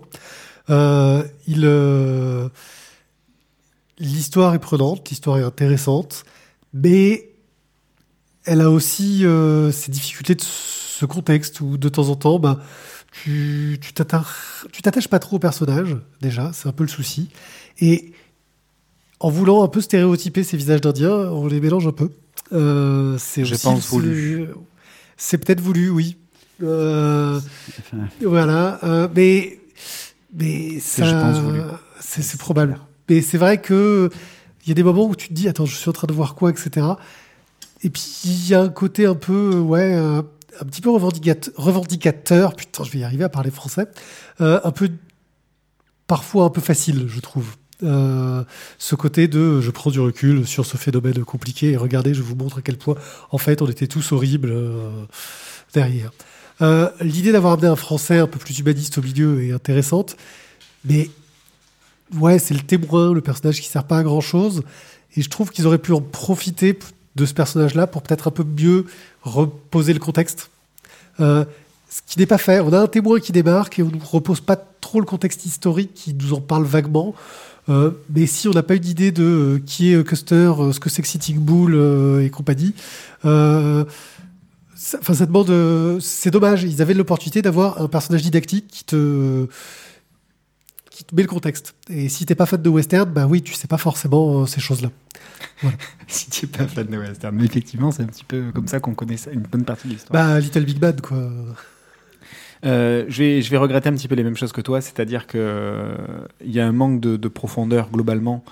Euh, 0.69 1.23
il, 1.47 1.65
euh, 1.65 2.47
l'histoire 3.97 4.53
est 4.53 4.59
prenante, 4.59 5.09
l'histoire 5.09 5.39
est 5.39 5.43
intéressante, 5.43 6.23
mais 6.73 7.28
elle 8.49 8.61
a 8.61 8.71
aussi 8.71 9.25
euh, 9.25 9.71
ses 9.71 9.91
difficultés 9.91 10.33
de 10.33 10.41
ce 10.41 11.05
contexte 11.05 11.61
où, 11.61 11.77
de 11.77 11.87
temps 11.87 12.09
en 12.09 12.15
temps, 12.15 12.39
bah, 12.39 12.59
tu 13.11 13.79
tu 13.81 13.93
t'attaches 13.93 15.07
pas 15.07 15.19
trop 15.19 15.35
au 15.37 15.39
personnage 15.39 15.95
déjà 16.21 16.51
c'est 16.53 16.67
un 16.67 16.71
peu 16.71 16.83
le 16.83 16.89
souci. 16.89 17.29
Et 17.79 18.11
en 19.19 19.29
voulant 19.29 19.63
un 19.63 19.67
peu 19.67 19.81
stéréotyper 19.81 20.43
ces 20.43 20.57
visages 20.57 20.81
d'indiens 20.81 21.11
on 21.11 21.47
les 21.47 21.59
mélange 21.61 21.87
un 21.87 21.91
peu. 21.91 22.09
Euh, 22.51 23.17
c'est 23.19 23.45
Je 23.45 23.55
pense 23.55 23.87
voulu. 23.89 24.47
c'est 25.17 25.37
peut-être 25.37 25.61
voulu 25.61 25.89
oui. 25.89 26.17
Euh, 26.63 27.39
voilà 28.21 28.79
euh, 28.83 29.07
mais 29.15 29.59
mais 30.33 30.79
C'est, 30.79 31.01
ça 31.03 31.05
je 31.05 31.11
pense, 31.15 31.37
voulu. 31.39 31.61
c'est 31.99 32.21
c'est 32.21 32.39
probable. 32.39 32.79
mais 33.09 33.21
c'est 33.21 33.37
vrai 33.37 33.59
que 33.61 34.09
il 34.65 34.69
y 34.69 34.71
a 34.71 34.75
des 34.75 34.83
moments 34.83 35.05
où 35.07 35.15
tu 35.15 35.29
te 35.29 35.33
dis 35.33 35.47
attends 35.47 35.65
je 35.65 35.75
suis 35.75 35.89
en 35.89 35.93
train 35.93 36.07
de 36.07 36.13
voir 36.13 36.35
quoi 36.35 36.49
etc 36.51 36.85
et 37.81 37.89
puis 37.89 38.03
il 38.25 38.47
y 38.47 38.53
a 38.53 38.61
un 38.61 38.69
côté 38.69 39.05
un 39.05 39.15
peu 39.15 39.51
euh, 39.55 39.59
ouais 39.59 39.93
euh, 39.95 40.21
un 40.59 40.65
petit 40.65 40.81
peu 40.81 40.89
revendicat- 40.89 41.51
revendicateur 41.55 42.55
putain 42.55 42.83
je 42.83 42.91
vais 42.91 42.99
y 42.99 43.03
arriver 43.03 43.23
à 43.23 43.29
parler 43.29 43.51
français 43.51 43.87
euh, 44.41 44.59
un 44.63 44.71
peu 44.71 44.89
parfois 46.07 46.45
un 46.45 46.49
peu 46.49 46.61
facile 46.61 47.05
je 47.07 47.19
trouve. 47.19 47.55
Ce 47.81 48.95
côté 48.95 49.29
de 49.29 49.61
je 49.61 49.71
prends 49.71 49.89
du 49.89 50.01
recul 50.01 50.45
sur 50.45 50.65
ce 50.65 50.75
phénomène 50.75 51.23
compliqué 51.23 51.71
et 51.71 51.77
regardez 51.77 52.13
je 52.13 52.21
vous 52.21 52.35
montre 52.35 52.57
à 52.57 52.61
quel 52.61 52.77
point 52.77 52.95
en 53.31 53.37
fait 53.37 53.61
on 53.61 53.67
était 53.67 53.87
tous 53.87 54.11
horribles 54.11 54.53
derrière. 55.73 56.11
L'idée 56.99 57.31
d'avoir 57.31 57.53
amené 57.53 57.69
un 57.69 57.77
français 57.77 58.19
un 58.19 58.27
peu 58.27 58.37
plus 58.37 58.59
humaniste 58.59 58.97
au 58.97 59.01
milieu 59.01 59.41
est 59.45 59.53
intéressante 59.53 60.17
mais 60.83 61.09
ouais 62.17 62.37
c'est 62.37 62.53
le 62.53 62.59
témoin 62.59 63.13
le 63.13 63.21
personnage 63.21 63.61
qui 63.61 63.69
sert 63.69 63.85
pas 63.85 63.99
à 63.99 64.03
grand 64.03 64.19
chose 64.19 64.63
et 65.15 65.21
je 65.21 65.29
trouve 65.29 65.49
qu'ils 65.49 65.65
auraient 65.65 65.77
pu 65.77 65.93
en 65.93 66.01
profiter 66.01 66.73
de 67.15 67.25
ce 67.25 67.33
personnage-là 67.33 67.87
pour 67.87 68.01
peut-être 68.01 68.27
un 68.27 68.31
peu 68.31 68.43
mieux 68.43 68.85
reposer 69.23 69.93
le 69.93 69.99
contexte. 69.99 70.49
Euh, 71.19 71.45
ce 71.89 72.01
qui 72.05 72.19
n'est 72.19 72.25
pas 72.25 72.37
fait. 72.37 72.59
On 72.59 72.71
a 72.71 72.79
un 72.79 72.87
témoin 72.87 73.19
qui 73.19 73.31
débarque 73.31 73.79
et 73.79 73.83
on 73.83 73.89
ne 73.89 74.03
repose 74.03 74.41
pas 74.41 74.55
trop 74.55 74.99
le 74.99 75.05
contexte 75.05 75.45
historique 75.45 75.93
qui 75.93 76.13
nous 76.13 76.33
en 76.33 76.41
parle 76.41 76.63
vaguement. 76.63 77.15
Euh, 77.67 77.91
mais 78.13 78.25
si 78.25 78.47
on 78.47 78.51
n'a 78.51 78.63
pas 78.63 78.75
une 78.75 78.85
idée 78.85 79.11
de 79.11 79.23
euh, 79.23 79.61
qui 79.65 79.93
est 79.93 80.03
Custer, 80.07 80.51
ce 80.71 80.79
que 80.79 80.89
c'est 80.89 81.01
que 81.01 81.07
Sitting 81.07 81.39
Bull 81.39 81.75
et 82.23 82.29
compagnie, 82.29 82.73
ça, 83.23 84.99
ça 85.01 85.25
demande. 85.25 85.99
c'est 85.99 86.31
dommage. 86.31 86.63
Ils 86.63 86.81
avaient 86.81 86.93
l'opportunité 86.93 87.41
d'avoir 87.41 87.81
un 87.81 87.87
personnage 87.87 88.21
didactique 88.21 88.67
qui 88.67 88.83
te 88.85 89.47
qui 90.99 91.05
te 91.05 91.15
met 91.15 91.21
le 91.21 91.29
contexte. 91.29 91.75
Et 91.89 92.09
si 92.09 92.25
t'es 92.25 92.35
pas 92.35 92.45
fan 92.45 92.61
de 92.61 92.67
western, 92.67 93.09
bah 93.09 93.25
oui, 93.25 93.41
tu 93.41 93.53
sais 93.53 93.69
pas 93.69 93.77
forcément 93.77 94.41
euh, 94.41 94.45
ces 94.45 94.59
choses-là. 94.59 94.89
si 96.07 96.29
tu 96.29 96.45
es 96.45 96.49
pas 96.49 96.67
fan 96.67 96.87
de 96.87 96.97
western. 96.97 97.33
Mais 97.33 97.45
effectivement, 97.45 97.89
c'est 97.91 98.03
un 98.03 98.07
petit 98.07 98.25
peu 98.25 98.51
comme 98.53 98.67
ça 98.67 98.81
qu'on 98.81 98.93
connaît 98.95 99.15
ça, 99.15 99.31
une 99.31 99.43
bonne 99.43 99.63
partie 99.63 99.87
de 99.87 99.93
l'histoire. 99.93 100.11
Bah 100.11 100.37
Little 100.41 100.65
Big 100.65 100.77
Bad 100.77 100.99
quoi. 100.99 101.17
Euh, 102.65 103.05
je, 103.07 103.23
vais, 103.23 103.41
je 103.41 103.49
vais 103.49 103.55
regretter 103.55 103.87
un 103.87 103.93
petit 103.93 104.09
peu 104.09 104.15
les 104.15 104.25
mêmes 104.25 104.35
choses 104.35 104.51
que 104.51 104.59
toi, 104.59 104.81
c'est-à-dire 104.81 105.25
que 105.25 105.37
euh, 105.37 105.95
y 106.43 106.59
a 106.59 106.67
un 106.67 106.73
manque 106.73 106.99
de, 106.99 107.15
de 107.15 107.27
profondeur 107.29 107.89
globalement, 107.89 108.43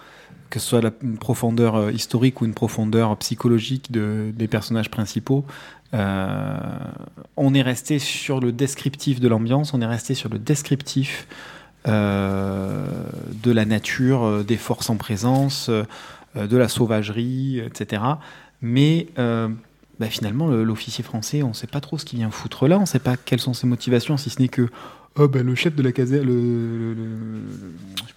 que 0.49 0.61
ce 0.61 0.69
soit 0.69 0.79
la, 0.79 0.91
une 1.03 1.17
profondeur 1.17 1.75
euh, 1.75 1.91
historique 1.91 2.39
ou 2.39 2.45
une 2.45 2.53
profondeur 2.53 3.17
psychologique 3.17 3.91
de, 3.91 4.31
des 4.33 4.47
personnages 4.47 4.89
principaux. 4.89 5.43
On 5.91 7.53
est 7.53 7.61
resté 7.61 7.99
sur 7.99 8.39
le 8.39 8.53
descriptif 8.53 9.19
de 9.19 9.27
l'ambiance, 9.27 9.73
on 9.73 9.81
est 9.81 9.85
resté 9.85 10.13
sur 10.13 10.29
le 10.29 10.39
descriptif 10.39 11.27
de 11.87 13.51
la 13.51 13.65
nature, 13.65 14.23
euh, 14.23 14.43
des 14.43 14.57
forces 14.57 14.89
en 14.89 14.97
présence, 14.97 15.69
euh, 15.69 16.47
de 16.47 16.57
la 16.57 16.67
sauvagerie, 16.67 17.59
etc. 17.59 18.01
Mais 18.61 19.07
euh, 19.17 19.47
bah, 19.99 20.07
finalement, 20.07 20.47
le- 20.47 20.63
l'officier 20.63 21.03
français, 21.03 21.43
on 21.43 21.49
ne 21.49 21.53
sait 21.53 21.67
pas 21.67 21.81
trop 21.81 21.97
ce 21.97 22.05
qu'il 22.05 22.19
vient 22.19 22.31
foutre 22.31 22.67
là, 22.67 22.77
on 22.77 22.81
ne 22.81 22.85
sait 22.85 22.99
pas 22.99 23.15
quelles 23.17 23.39
sont 23.39 23.53
ses 23.53 23.67
motivations, 23.67 24.17
si 24.17 24.29
ce 24.29 24.41
n'est 24.41 24.47
que 24.47 24.69
oh, 25.17 25.27
bah, 25.27 25.43
le 25.43 25.55
chef 25.55 25.75
de 25.75 25.81
la 25.81 25.91
caserne, 25.91 26.27
le, 26.27 26.95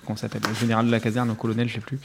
comment 0.04 0.18
le 0.22 0.54
général 0.54 0.86
de 0.86 0.90
la 0.90 1.00
caserne, 1.00 1.28
le 1.28 1.34
colonel, 1.34 1.68
je 1.68 1.74
sais 1.74 1.80
plus, 1.80 1.98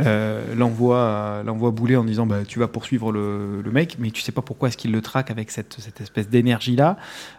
euh, 0.00 0.54
l'envoie, 0.54 1.42
bouler 1.70 1.96
en 1.96 2.04
disant 2.04 2.26
bah, 2.26 2.44
tu 2.46 2.58
vas 2.58 2.68
poursuivre 2.68 3.12
le, 3.12 3.62
mec, 3.72 3.96
mais 3.98 4.10
tu 4.10 4.22
sais 4.22 4.32
pas 4.32 4.42
pourquoi 4.42 4.68
est-ce 4.68 4.76
qu'il 4.76 4.92
le 4.92 5.00
traque 5.00 5.30
avec 5.30 5.50
cette, 5.50 5.78
espèce 6.00 6.28
d'énergie 6.28 6.76
là. 6.76 6.96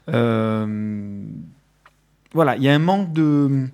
Euh, 0.10 1.26
voilà, 2.34 2.56
il 2.58 2.64
y 2.64 2.70
a 2.70 2.74
un 2.74 2.80
manque 2.80 3.14
de 3.14 3.68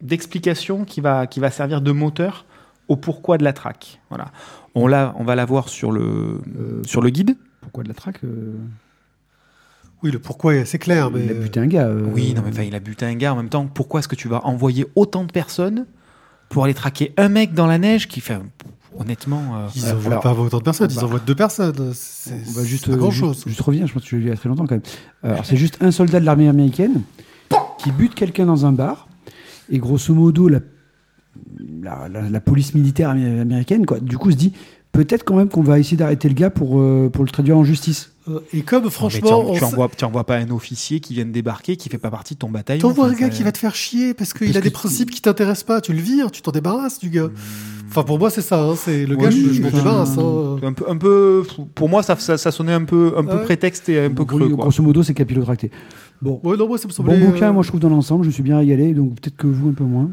d'explication 0.00 0.84
qui 0.84 1.00
va, 1.00 1.26
qui 1.26 1.40
va 1.40 1.50
servir 1.50 1.80
de 1.82 1.92
moteur 1.92 2.46
au 2.88 2.96
pourquoi 2.96 3.38
de 3.38 3.44
la 3.44 3.52
traque. 3.52 4.00
Voilà. 4.08 4.32
On, 4.74 4.86
l'a, 4.86 5.14
on 5.18 5.24
va 5.24 5.34
la 5.34 5.44
voir 5.44 5.68
sur 5.68 5.92
le, 5.92 6.40
Euh, 6.58 6.82
sur 6.84 7.02
le 7.02 7.10
guide. 7.10 7.36
Pourquoi 7.60 7.82
de 7.84 7.88
la 7.88 7.94
traque 7.94 8.24
euh, 8.24 8.54
Oui, 10.02 10.10
le 10.10 10.18
pourquoi 10.18 10.54
est 10.56 10.60
assez 10.60 10.78
clair, 10.78 11.10
mais 11.10 11.24
Il 11.26 11.30
a 11.30 11.34
buté 11.34 11.60
un 11.60 11.66
gars. 11.66 11.86
euh, 11.86 12.02
Oui, 12.14 12.32
non, 12.34 12.42
mais 12.42 12.50
enfin, 12.50 12.62
il 12.62 12.74
a 12.74 12.80
buté 12.80 13.04
un 13.04 13.14
gars 13.14 13.32
en 13.34 13.36
même 13.36 13.50
temps. 13.50 13.66
Pourquoi 13.66 14.00
est-ce 14.00 14.08
que 14.08 14.16
tu 14.16 14.28
vas 14.28 14.44
envoyer 14.46 14.86
autant 14.94 15.24
de 15.24 15.32
personnes 15.32 15.86
pour 16.48 16.64
aller 16.64 16.74
traquer 16.74 17.12
un 17.18 17.28
mec 17.28 17.52
dans 17.52 17.66
la 17.66 17.78
neige 17.78 18.08
qui 18.08 18.20
fait. 18.20 18.38
Honnêtement. 18.98 19.56
euh, 19.56 19.66
ils 19.76 19.84
envoient 19.92 20.12
alors- 20.12 20.22
pas 20.22 20.32
autant 20.32 20.58
de 20.58 20.62
personnes, 20.64 20.90
ils 20.90 20.96
bah. 20.96 21.04
envoient 21.04 21.20
deux 21.20 21.34
personnes. 21.36 21.92
C'est 21.94 22.34
va 22.54 22.64
juste, 22.64 22.90
grand 22.90 23.10
juste, 23.10 23.20
chose. 23.20 23.44
juste 23.46 23.60
revenir, 23.60 23.86
je 23.86 23.92
pense 23.92 24.02
que 24.02 24.08
tu 24.08 24.14
l'as 24.16 24.20
lu 24.20 24.26
il 24.26 24.30
y 24.30 24.32
a 24.32 24.36
très 24.36 24.48
longtemps 24.48 24.66
quand 24.66 24.74
même. 24.74 24.82
Alors, 25.22 25.44
c'est 25.44 25.56
juste 25.56 25.76
un 25.82 25.90
soldat 25.92 26.18
de 26.20 26.24
l'armée 26.24 26.48
américaine 26.48 27.02
qui 27.78 27.90
bute 27.92 28.14
quelqu'un 28.14 28.46
dans 28.46 28.66
un 28.66 28.72
bar. 28.72 29.08
Et 29.70 29.78
grosso 29.78 30.12
modo, 30.14 30.48
la, 30.48 30.60
la, 31.82 32.08
la- 32.08 32.28
la 32.28 32.40
police 32.40 32.74
militaire 32.74 33.10
amé- 33.10 33.40
américaine, 33.40 33.86
quoi, 33.86 34.00
du 34.00 34.18
coup, 34.18 34.30
se 34.30 34.36
dit 34.36 34.52
peut-être 34.92 35.22
quand 35.24 35.36
même 35.36 35.48
qu'on 35.48 35.62
va 35.62 35.78
essayer 35.78 35.96
d'arrêter 35.96 36.28
le 36.28 36.34
gars 36.34 36.50
pour, 36.50 36.80
euh, 36.80 37.08
pour 37.12 37.24
le 37.24 37.30
traduire 37.30 37.56
en 37.56 37.62
justice. 37.64 38.12
Euh, 38.28 38.40
Et 38.52 38.62
comme 38.62 38.84
mais 38.84 38.90
franchement, 38.90 39.28
tu, 39.28 39.32
on 39.50 39.52
tu, 39.52 39.58
s- 39.58 39.62
envoies, 39.62 39.88
tu 39.96 40.04
envoies 40.04 40.24
pas 40.26 40.36
un 40.36 40.50
officier 40.50 40.98
qui 41.00 41.14
vient 41.14 41.24
de 41.24 41.30
débarquer, 41.30 41.76
qui 41.76 41.88
fait 41.88 41.98
pas 41.98 42.10
partie 42.10 42.34
de 42.34 42.40
ton 42.40 42.50
bataillon. 42.50 42.80
t'envoies 42.80 43.06
un 43.06 43.10
Enfin, 43.10 43.18
gars 43.20 43.26
ça- 43.30 43.36
qui 43.36 43.42
va 43.44 43.52
te 43.52 43.58
faire 43.58 43.74
chier 43.76 44.12
parce 44.14 44.34
qu'il 44.34 44.56
a 44.56 44.60
des 44.60 44.68
que- 44.70 44.74
principes 44.74 45.10
qui 45.10 45.20
t'intéressent 45.22 45.64
pas, 45.64 45.80
tu 45.80 45.92
le 45.92 46.00
vires, 46.00 46.30
tu 46.32 46.42
t'en 46.42 46.50
débarrasses 46.50 46.98
du 46.98 47.08
gars. 47.10 47.28
Enfin, 47.88 48.02
pour 48.02 48.18
moi, 48.18 48.30
c'est 48.30 48.42
ça. 48.42 48.60
hein, 48.62 48.74
C'est 48.76 49.06
le 49.06 49.14
Ouais, 49.16 49.22
gars, 49.24 49.30
je, 49.30 49.36
je 49.36 49.50
oui, 49.50 49.60
me 49.60 49.68
enfin, 49.68 49.78
débarrasse. 49.78 50.18
hein. 50.18 50.56
Un 50.64 50.72
peu, 50.72 50.84
un 50.88 50.96
peu, 50.96 51.44
pour 51.74 51.88
moi, 51.88 52.02
ça, 52.02 52.16
ça, 52.16 52.36
ça 52.36 52.50
sonnait 52.50 52.72
un 52.72 52.84
peu, 52.84 53.14
un 53.16 53.24
peu 53.24 53.36
Ouais. 53.36 53.44
prétexte 53.44 53.88
et 53.88 54.00
un 54.04 54.08
peu 54.10 54.14
Donc, 54.16 54.28
creux. 54.28 54.42
oui, 54.42 54.48
Quoi. 54.54 54.64
grosso 54.64 54.82
modo, 54.82 55.02
c'est 55.04 55.14
capillotracté. 55.14 55.70
Bon, 56.22 56.40
Ouais, 56.44 56.56
non, 56.56 56.68
moi, 56.68 56.76
ça 56.78 56.86
me 56.86 56.92
semblait. 56.92 57.18
bon 57.18 57.30
bouquin, 57.30 57.48
euh, 57.48 57.52
moi 57.52 57.62
je 57.62 57.68
trouve 57.68 57.80
dans 57.80 57.88
l'ensemble, 57.88 58.24
je 58.24 58.28
me 58.28 58.32
suis 58.32 58.42
bien 58.42 58.58
régalé, 58.58 58.92
donc 58.92 59.14
peut-être 59.20 59.36
que 59.36 59.46
vous 59.46 59.70
un 59.70 59.72
peu 59.72 59.84
moins. 59.84 60.10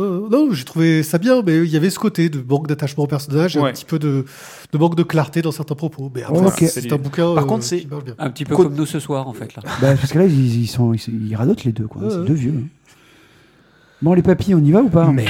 euh, 0.00 0.28
non, 0.30 0.48
j'ai 0.52 0.64
trouvé 0.64 1.02
ça 1.02 1.18
bien, 1.18 1.42
mais 1.46 1.58
il 1.58 1.70
y 1.70 1.76
avait 1.76 1.90
ce 1.90 1.98
côté 2.00 2.28
de 2.28 2.42
manque 2.48 2.66
d'attachement 2.66 3.04
au 3.04 3.06
personnage 3.06 3.56
et 3.56 3.60
Ouais. 3.60 3.68
un 3.70 3.72
petit 3.72 3.84
peu 3.84 3.98
de, 4.00 4.24
de 4.72 4.78
manque 4.78 4.96
de 4.96 5.02
clarté 5.04 5.42
dans 5.42 5.52
certains 5.52 5.74
propos. 5.76 6.10
Mais 6.14 6.22
après, 6.24 6.46
Ok. 6.46 6.64
c'est- 6.68 6.92
un 6.92 6.96
bouquin 6.96 7.34
Par 7.34 7.44
euh, 7.44 7.46
contre, 7.46 7.62
c'est-. 7.64 7.86
Un 8.18 8.30
petit 8.30 8.44
peu 8.44 8.56
Côte- 8.56 8.68
comme 8.68 8.74
nous 8.76 8.86
ce 8.86 8.98
soir, 8.98 9.28
en 9.28 9.32
fait. 9.34 9.54
Là. 9.54 9.62
Bah, 9.80 9.94
parce 9.94 10.12
que 10.12 10.18
là, 10.18 10.24
ils, 10.26 10.62
ils 10.62 10.66
sont, 10.66 10.92
ils, 10.94 11.28
ils 11.28 11.36
radotent 11.36 11.62
les 11.64 11.72
deux, 11.72 11.86
quoi. 11.86 12.02
Ouais, 12.02 12.10
c'est 12.10 12.24
deux 12.24 12.34
vieux. 12.34 12.54
hein. 12.56 12.66
Bon, 14.02 14.14
les 14.14 14.22
papilles, 14.22 14.54
on 14.54 14.64
y 14.64 14.72
va 14.72 14.80
ou 14.82 14.88
pas? 14.88 15.10
Merde. 15.12 15.28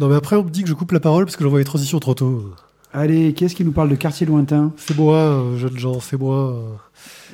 Non, 0.00 0.08
mais 0.08 0.16
après, 0.16 0.34
on 0.36 0.42
me 0.44 0.50
dit 0.50 0.62
que 0.62 0.68
je 0.68 0.74
coupe 0.74 0.90
la 0.92 1.00
parole 1.00 1.24
parce 1.26 1.36
que 1.36 1.44
j'envoie 1.44 1.60
les 1.60 1.64
transitions 1.64 2.00
trop 2.00 2.14
tôt. 2.14 2.50
Allez, 2.96 3.32
qu'est-ce 3.34 3.54
qui 3.56 3.64
nous 3.64 3.72
parle 3.72 3.88
de 3.88 3.96
quartier 3.96 4.24
lointain? 4.24 4.72
C'est 4.76 4.96
moi, 4.96 5.16
euh, 5.16 5.56
jeunes 5.58 5.76
gens, 5.78 5.98
c'est 6.00 6.16
moi. 6.18 6.50
euh. 6.54 6.62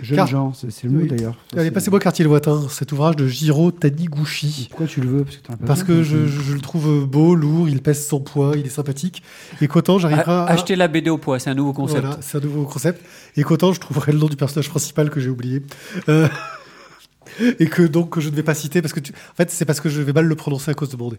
Jeune 0.02 0.16
Car- 0.16 0.26
gens, 0.26 0.52
c'est 0.54 0.84
le 0.84 0.90
mot 0.90 1.00
Oui. 1.02 1.08
d'ailleurs. 1.08 1.36
Allez, 1.52 1.64
C'est- 1.64 1.70
passez-moi 1.72 2.00
Quartier 2.00 2.24
Lointain, 2.24 2.66
cet 2.70 2.90
ouvrage 2.92 3.16
de 3.16 3.26
Jiro 3.28 3.70
Taniguchi. 3.70 4.68
Pourquoi 4.70 4.86
tu 4.86 5.02
le 5.02 5.08
veux? 5.11 5.24
Parce 5.24 5.36
que, 5.36 5.52
as 5.52 5.56
Parce 5.66 5.84
je, 5.86 6.02
je- 6.02 6.26
je 6.26 6.52
le 6.54 6.61
trouve 6.62 7.04
beau, 7.06 7.34
lourd, 7.34 7.68
il 7.68 7.82
pèse 7.82 8.06
son 8.06 8.18
poids, 8.20 8.54
il 8.56 8.64
est 8.64 8.70
sympathique. 8.70 9.22
Et 9.61 9.68
qu'autant 9.68 9.98
j'arriverai 9.98 10.32
à. 10.32 10.44
Acheter 10.44 10.74
la 10.74 10.88
BD 10.88 11.11
au 11.11 11.18
poids, 11.18 11.38
c'est 11.38 11.50
un 11.50 11.54
nouveau 11.54 11.74
concept. 11.74 12.00
Voilà, 12.00 12.16
c'est 12.22 12.38
un 12.38 12.40
nouveau 12.40 12.64
concept. 12.64 13.04
Et 13.36 13.42
qu'autant 13.44 13.74
je 13.74 13.80
trouverai 13.80 14.12
le 14.12 14.18
nom 14.18 14.28
du 14.28 14.36
personnage 14.36 14.70
principal 14.70 15.11
que 15.11 15.20
j'ai 15.20 15.28
oublié. 15.28 15.62
Euh, 16.08 16.26
et 17.58 17.66
que 17.66 17.82
donc 17.82 18.18
je 18.20 18.30
ne 18.30 18.34
vais 18.34 18.42
pas 18.42 18.54
citer 18.54 18.80
parce 18.82 18.92
que 18.94 19.00
tu... 19.00 19.12
en 19.12 19.34
fait 19.36 19.50
c'est 19.50 19.64
parce 19.66 19.80
que 19.80 19.88
je 19.90 20.00
vais 20.02 20.12
mal 20.14 20.24
le 20.24 20.34
prononcer 20.34 20.70
à 20.70 20.74
cause 20.74 20.88
de 20.88 20.96
mon 20.96 21.11
nez. 21.11 21.18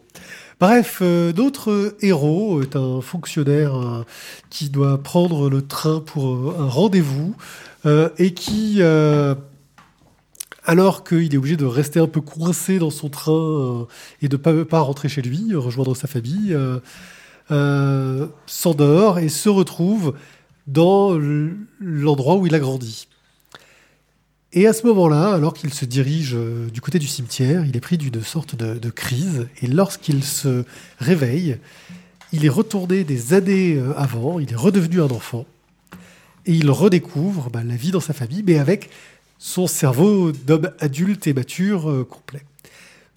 Bref, 0.61 0.99
euh, 1.01 1.33
notre 1.33 1.95
héros 2.01 2.61
est 2.61 2.75
un 2.75 3.01
fonctionnaire 3.01 3.75
euh, 3.75 4.05
qui 4.51 4.69
doit 4.69 5.01
prendre 5.01 5.49
le 5.49 5.65
train 5.65 6.01
pour 6.01 6.35
euh, 6.35 6.55
un 6.59 6.67
rendez-vous 6.67 7.35
euh, 7.87 8.09
et 8.19 8.35
qui, 8.35 8.75
euh, 8.77 9.33
alors 10.63 11.03
qu'il 11.03 11.33
est 11.33 11.37
obligé 11.37 11.57
de 11.57 11.65
rester 11.65 11.99
un 11.99 12.05
peu 12.05 12.21
coincé 12.21 12.77
dans 12.77 12.91
son 12.91 13.09
train 13.09 13.33
euh, 13.33 13.85
et 14.21 14.27
de 14.27 14.37
pas 14.37 14.53
pas 14.63 14.81
rentrer 14.81 15.09
chez 15.09 15.23
lui, 15.23 15.47
euh, 15.51 15.57
rejoindre 15.57 15.95
sa 15.95 16.05
famille, 16.05 16.53
euh, 16.53 16.79
euh, 17.49 18.27
s'endort 18.45 19.17
et 19.17 19.29
se 19.29 19.49
retrouve 19.49 20.13
dans 20.67 21.17
l'endroit 21.79 22.35
où 22.35 22.45
il 22.45 22.53
a 22.53 22.59
grandi. 22.59 23.07
Et 24.53 24.67
à 24.67 24.73
ce 24.73 24.85
moment-là, 24.87 25.33
alors 25.33 25.53
qu'il 25.53 25.73
se 25.73 25.85
dirige 25.85 26.33
euh, 26.35 26.69
du 26.69 26.81
côté 26.81 26.99
du 26.99 27.07
cimetière, 27.07 27.65
il 27.65 27.77
est 27.77 27.81
pris 27.81 27.97
d'une 27.97 28.21
sorte 28.21 28.55
de, 28.55 28.89
crise. 28.89 29.47
Et 29.61 29.67
lorsqu'il 29.67 30.25
se 30.25 30.65
réveille, 30.99 31.57
il 32.33 32.45
est 32.45 32.49
retourné 32.49 33.05
des 33.05 33.33
années 33.33 33.77
euh, 33.77 33.93
avant, 33.97 34.39
il 34.39 34.51
est 34.51 34.55
redevenu 34.55 35.01
un 35.01 35.09
enfant. 35.09 35.45
Et 36.45 36.53
il 36.53 36.69
redécouvre 36.69 37.49
bah, 37.49 37.63
la 37.63 37.75
vie 37.75 37.91
dans 37.91 38.01
sa 38.01 38.13
famille, 38.13 38.43
mais 38.45 38.57
avec 38.57 38.89
son 39.37 39.67
cerveau 39.67 40.33
d'homme 40.33 40.69
adulte 40.79 41.27
et 41.27 41.33
mature 41.33 41.89
euh, 41.89 42.03
complet. 42.03 42.43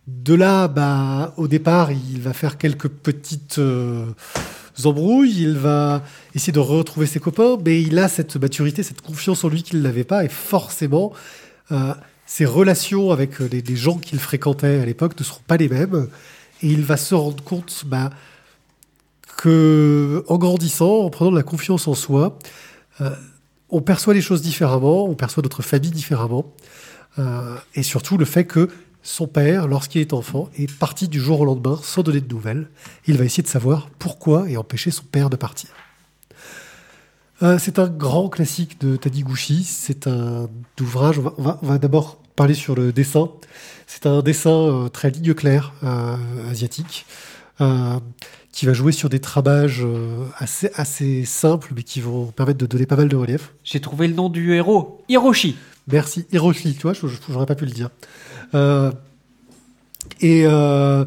De 0.07 0.35
là, 0.35 0.69
bah, 0.69 1.35
au 1.37 1.49
départ, 1.49 1.91
il 1.91 2.21
va 2.21 2.33
faire 2.33 2.59
quelques 2.59 2.89
petites 2.89 3.59
embrouilles, 4.85 5.43
il 5.43 5.57
va 5.57 6.03
essayer 6.35 6.53
de 6.53 6.59
retrouver 6.59 7.07
ses 7.07 7.21
copains, 7.21 7.57
mais 7.65 7.83
il 7.83 7.99
a 7.99 8.09
cette 8.09 8.37
maturité, 8.37 8.83
cette 8.83 9.01
confiance 9.01 9.45
en 9.45 9.49
lui 9.49 9.63
qu'il 9.63 9.81
n'avait 9.83 10.05
pas, 10.05 10.25
et 10.25 10.29
forcément, 10.29 11.13
euh, 11.73 11.95
ses 12.27 12.45
relations 12.45 13.11
avec 13.11 13.41
euh, 13.41 13.49
les, 13.51 13.77
gens 13.77 13.99
qu'il 13.99 14.19
fréquentait 14.19 14.81
à 14.81 14.85
l'époque 14.85 15.19
ne 15.19 15.25
seront 15.25 15.43
pas 15.47 15.57
les 15.57 15.69
mêmes, 15.69 16.09
et 16.63 16.69
il 16.69 16.83
va 16.83 16.97
se 16.97 17.15
rendre 17.15 17.43
compte 17.43 17.85
bah, 17.87 18.11
que, 19.37 20.25
en 20.29 20.39
grandissant, 20.39 21.01
en 21.01 21.11
prenant 21.11 21.31
de 21.31 21.37
la 21.37 21.43
confiance 21.43 21.87
en 21.89 21.95
soi, 21.95 22.39
euh, 23.01 23.11
on 23.71 23.81
perçoit 23.81 24.15
les 24.15 24.21
choses 24.21 24.43
différemment, 24.43 25.05
on 25.05 25.15
perçoit 25.15 25.43
notre 25.43 25.63
famille 25.63 25.91
différemment, 25.91 26.53
et 27.77 27.85
surtout 27.85 28.19
le 28.19 28.25
fait 28.25 28.45
que 28.45 28.69
son 29.07 29.27
père, 29.29 29.69
lorsqu'il 29.69 30.01
est 30.01 30.13
enfant, 30.15 30.49
est 30.59 30.73
parti 30.73 31.07
du 31.09 31.21
jour 31.21 31.41
au 31.41 31.45
lendemain 31.45 31.79
sans 31.83 32.03
donner 32.03 32.21
de 32.21 32.29
nouvelles. 32.35 32.69
Il 33.07 33.17
va 33.19 33.25
essayer 33.25 33.43
de 33.43 33.49
savoir 33.49 33.89
pourquoi 33.99 34.49
et 34.51 34.57
empêcher 34.57 34.91
son 34.91 35.05
père 35.05 35.29
de 35.31 35.37
partir. 35.37 35.71
Euh, 37.43 37.59
c'est 37.59 37.79
un 37.79 37.89
grand 37.89 38.29
classique 38.29 38.81
de 38.81 38.97
Taniguchi. 38.97 39.65
C'est 39.65 40.07
un 40.07 40.49
ouvrage. 40.81 41.19
On 41.19 41.23
va, 41.23 41.35
on 41.39 41.43
va- 41.43 41.59
on 41.63 41.67
va 41.67 41.79
d'abord 41.79 42.17
parler 42.37 42.55
sur 42.55 42.75
le 42.75 42.93
dessin. 42.93 43.29
C'est 43.87 44.07
un 44.07 44.23
dessin 44.23 44.51
euh, 44.51 44.89
très 44.89 45.11
ligne 45.11 45.35
claire 45.35 45.73
euh, 45.85 46.17
asiatique 46.51 47.07
qui 48.51 48.67
va 48.67 48.73
jouer 48.73 48.91
sur 48.93 49.09
des 49.09 49.21
tramages 49.21 49.83
euh, 49.85 50.25
assez, 50.39 50.71
assez 50.75 51.25
simples 51.25 51.73
mais 51.77 51.83
qui 51.85 52.01
vont 52.01 52.27
permettre 52.27 52.59
de 52.59 52.67
donner 52.67 52.85
pas 52.87 52.97
mal 52.97 53.09
de 53.09 53.15
relief. 53.17 53.53
J'ai 53.63 53.81
trouvé 53.81 54.09
le 54.09 54.15
nom 54.15 54.29
du 54.29 54.55
héros, 54.55 55.03
Hiroshi. 55.09 55.57
Merci, 55.87 56.27
Hiroshi, 56.33 56.75
tu 56.75 56.83
vois, 56.83 56.95
j'aurais 56.95 57.47
pas 57.47 57.55
pu 57.55 57.65
le 57.67 57.71
dire. 57.71 57.91
Euh, 58.55 58.93
et, 60.21 60.45
euh, 60.47 61.05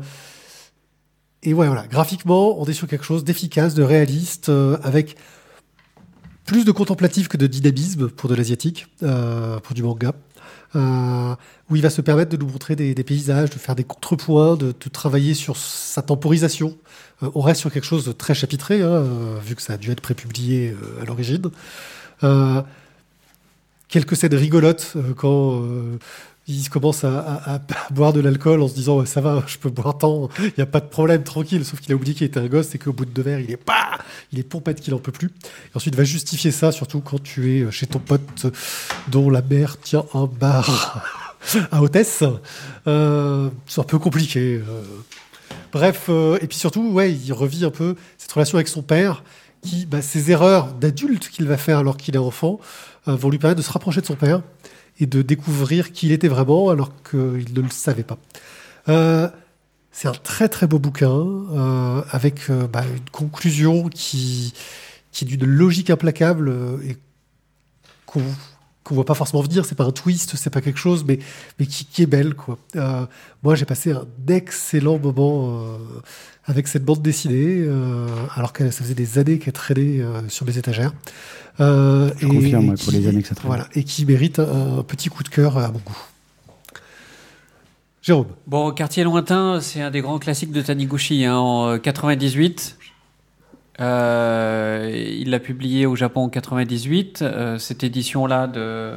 voilà, 1.46 1.88
graphiquement, 1.88 2.60
on 2.60 2.66
est 2.66 2.74
sur 2.74 2.88
quelque 2.88 3.06
chose 3.06 3.24
d'efficace, 3.24 3.74
de 3.74 3.84
réaliste, 3.84 4.50
euh, 4.50 4.78
avec 4.84 5.16
plus 6.46 6.66
de 6.66 6.72
contemplatif 6.72 7.28
que 7.28 7.38
de 7.38 7.48
dynamisme 7.48 8.10
pour 8.10 8.30
de 8.30 8.36
l'asiatique, 8.36 8.88
pour 9.00 9.74
du 9.74 9.84
manga, 9.84 10.14
où 10.76 11.76
il 11.76 11.82
va 11.82 11.90
se 11.90 12.00
permettre 12.00 12.32
de 12.32 12.38
nous 12.38 12.50
montrer 12.50 12.78
des, 12.78 12.94
paysages, 13.04 13.50
de 13.50 13.56
faire 13.56 13.76
des 13.76 13.84
contrepoints, 13.84 14.56
de, 14.56 14.72
travailler 14.72 15.34
sur 15.34 15.58
sa 15.58 16.02
temporisation. 16.02 16.78
On 17.22 17.42
reste 17.42 17.60
sur 17.60 17.70
quelque 17.70 17.86
chose 17.86 18.06
de 18.06 18.14
très 18.14 18.34
chapitré, 18.34 18.82
hein, 18.82 19.04
vu 19.46 19.56
que 19.56 19.62
ça 19.62 19.74
a 19.74 19.78
dû 19.78 19.92
être 19.92 20.00
prépublié 20.00 20.74
à 21.02 21.04
l'origine. 21.04 21.50
Quelques 23.90 24.16
scènes 24.16 24.36
rigolotes 24.36 24.94
quand 25.18 25.62
il 26.48 26.70
commence 26.70 27.04
à, 27.04 27.20
à- 27.56 27.62
boire 27.92 28.14
de 28.14 28.20
l'alcool 28.22 28.62
en 28.62 28.68
se 28.68 28.74
disant 28.74 29.06
ça 29.06 29.22
va, 29.22 29.44
je 29.48 29.58
peux 29.58 29.70
boire 29.70 29.98
tant, 29.98 30.30
il 30.40 30.54
n'y 30.58 30.64
a 30.64 30.66
pas 30.66 30.80
de 30.80 30.88
problème, 30.88 31.24
tranquille. 31.24 31.66
Sauf 31.66 31.80
qu'il 31.82 31.92
a 31.92 31.96
oublié 31.96 32.14
qu'il 32.14 32.26
était 32.26 32.40
un 32.40 32.48
gosse 32.48 32.74
et 32.76 32.78
qu'au 32.78 32.94
bout 32.94 33.06
de 33.06 33.12
deux 33.12 33.22
verres, 33.22 33.40
il 33.40 33.52
est 33.52 33.58
pas, 33.58 33.98
il 34.32 34.40
est 34.40 34.44
pompette 34.44 34.80
qu'il 34.82 34.94
en 34.94 35.00
peut 35.00 35.12
plus. 35.12 35.28
Et 35.28 35.76
ensuite, 35.76 35.96
va 35.96 36.04
justifier 36.04 36.52
ça, 36.52 36.72
surtout 36.72 37.02
quand 37.02 37.22
tu 37.22 37.58
es 37.62 37.72
chez 37.72 37.88
ton 37.88 38.00
pote 38.00 38.46
dont 39.10 39.30
la 39.30 39.42
mère 39.42 39.80
tient 39.80 40.06
un 40.14 40.26
bar 40.26 41.30
à 41.72 41.82
hôtesse. 41.82 42.24
Euh, 42.88 43.50
c'est 43.66 43.82
un 43.82 43.84
peu 43.84 44.00
compliqué. 44.00 44.62
euh. 44.68 44.82
Bref, 45.74 46.06
euh, 46.10 46.38
et 46.42 46.48
puis 46.48 46.58
surtout, 46.58 46.92
ouais, 46.92 47.12
il 47.14 47.34
revit 47.34 47.66
un 47.66 47.70
peu 47.72 47.96
cette 48.18 48.32
relation 48.32 48.58
avec 48.58 48.68
son 48.68 48.82
père, 48.82 49.24
qui, 49.62 49.86
bah, 49.86 50.02
ses 50.02 50.32
erreurs 50.32 50.68
d'adulte 50.74 51.30
qu'il 51.30 51.46
va 51.48 51.58
faire 51.58 51.80
alors 51.80 51.98
qu'il 51.98 52.16
est 52.16 52.20
enfant, 52.20 52.60
euh, 53.08 53.16
vont 53.16 53.30
lui 53.30 53.38
permettre 53.38 53.60
de 53.60 53.66
se 53.66 53.72
rapprocher 53.72 54.00
de 54.02 54.06
son 54.06 54.16
père 54.16 54.42
et 55.00 55.06
de 55.06 55.22
découvrir 55.22 55.92
qui 55.92 56.08
il 56.08 56.12
était 56.12 56.28
vraiment 56.28 56.70
alors 56.70 56.92
qu'il 57.04 57.54
ne 57.54 57.62
le 57.62 57.70
savait 57.70 58.04
pas. 58.04 58.18
Euh, 58.90 59.30
c'est 59.92 60.08
un 60.08 60.14
très 60.14 60.48
très 60.48 60.68
beau 60.68 60.80
bouquin 60.80 61.10
euh, 61.10 62.02
avec 62.12 62.50
euh, 62.50 62.68
bah, 62.68 62.84
une 62.86 63.10
conclusion 63.10 63.90
qui, 63.90 64.54
qui 65.12 65.26
est 65.26 65.28
d'une 65.28 65.46
logique 65.46 65.90
implacable 65.90 66.54
et 66.84 66.98
qu'on 68.88 68.96
voit 68.96 69.06
pas 69.06 69.14
forcément 69.16 69.44
venir. 69.44 69.66
C'est 69.66 69.76
pas 69.76 69.84
un 69.84 69.92
twist, 69.92 70.36
c'est 70.36 70.50
pas 70.50 70.62
quelque 70.62 70.80
chose, 70.80 71.04
mais, 71.06 71.20
mais 71.60 71.66
qui, 71.66 71.86
qui 71.86 72.04
est 72.04 72.08
belle. 72.08 72.34
Quoi. 72.36 72.58
Euh, 72.76 73.06
moi, 73.44 73.56
j'ai 73.56 73.66
passé 73.66 73.92
un 73.92 74.06
excellent 74.30 74.98
moment 74.98 75.60
euh, 75.60 75.78
avec 76.46 76.68
cette 76.70 76.86
bande 76.86 77.02
dessinée, 77.02 77.58
euh, 77.60 78.08
alors 78.36 78.54
que 78.54 78.72
ça 78.72 78.84
faisait 78.84 78.94
des 78.94 79.20
années 79.20 79.40
qu'elle 79.40 79.54
traînait 79.54 80.00
euh, 80.00 80.22
sur 80.30 80.46
mes 80.46 80.58
étagères. 80.58 80.94
Euh, 81.60 82.12
Je 82.18 82.28
confirme, 82.28 82.78
pour 82.78 82.94
les 82.94 83.08
années 83.08 83.22
que 83.22 83.28
ça 83.28 83.36
traîne. 83.36 83.48
Voilà, 83.48 83.68
et 83.74 83.84
qui 83.84 84.06
mérite 84.06 84.40
un, 84.40 84.80
un 84.80 84.84
petit 84.84 85.10
coup 85.10 85.24
de 85.24 85.30
cœur 85.30 85.58
à 85.58 85.68
mon 85.68 85.80
goût. 85.80 85.98
Jérôme. 88.02 88.28
Bon, 88.46 88.72
Quartier 88.72 89.04
lointain, 89.04 89.60
c'est 89.60 89.82
un 89.82 89.92
des 89.92 90.00
grands 90.00 90.18
classiques 90.18 90.54
de 90.54 90.62
Taniguchi 90.62 91.26
hein, 91.26 91.36
en 91.36 91.72
euh, 91.72 91.78
98. 91.78 92.77
Euh, 93.80 94.90
il 94.94 95.30
l'a 95.30 95.40
publié 95.40 95.86
au 95.86 95.96
Japon 95.96 96.22
en 96.22 96.30
98. 96.30 97.22
Euh, 97.22 97.58
cette 97.58 97.84
édition-là 97.84 98.48
de 98.48 98.94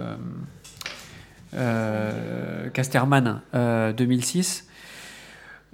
euh, 1.54 2.68
Casterman 2.70 3.40
euh, 3.54 3.92
2006. 3.92 4.66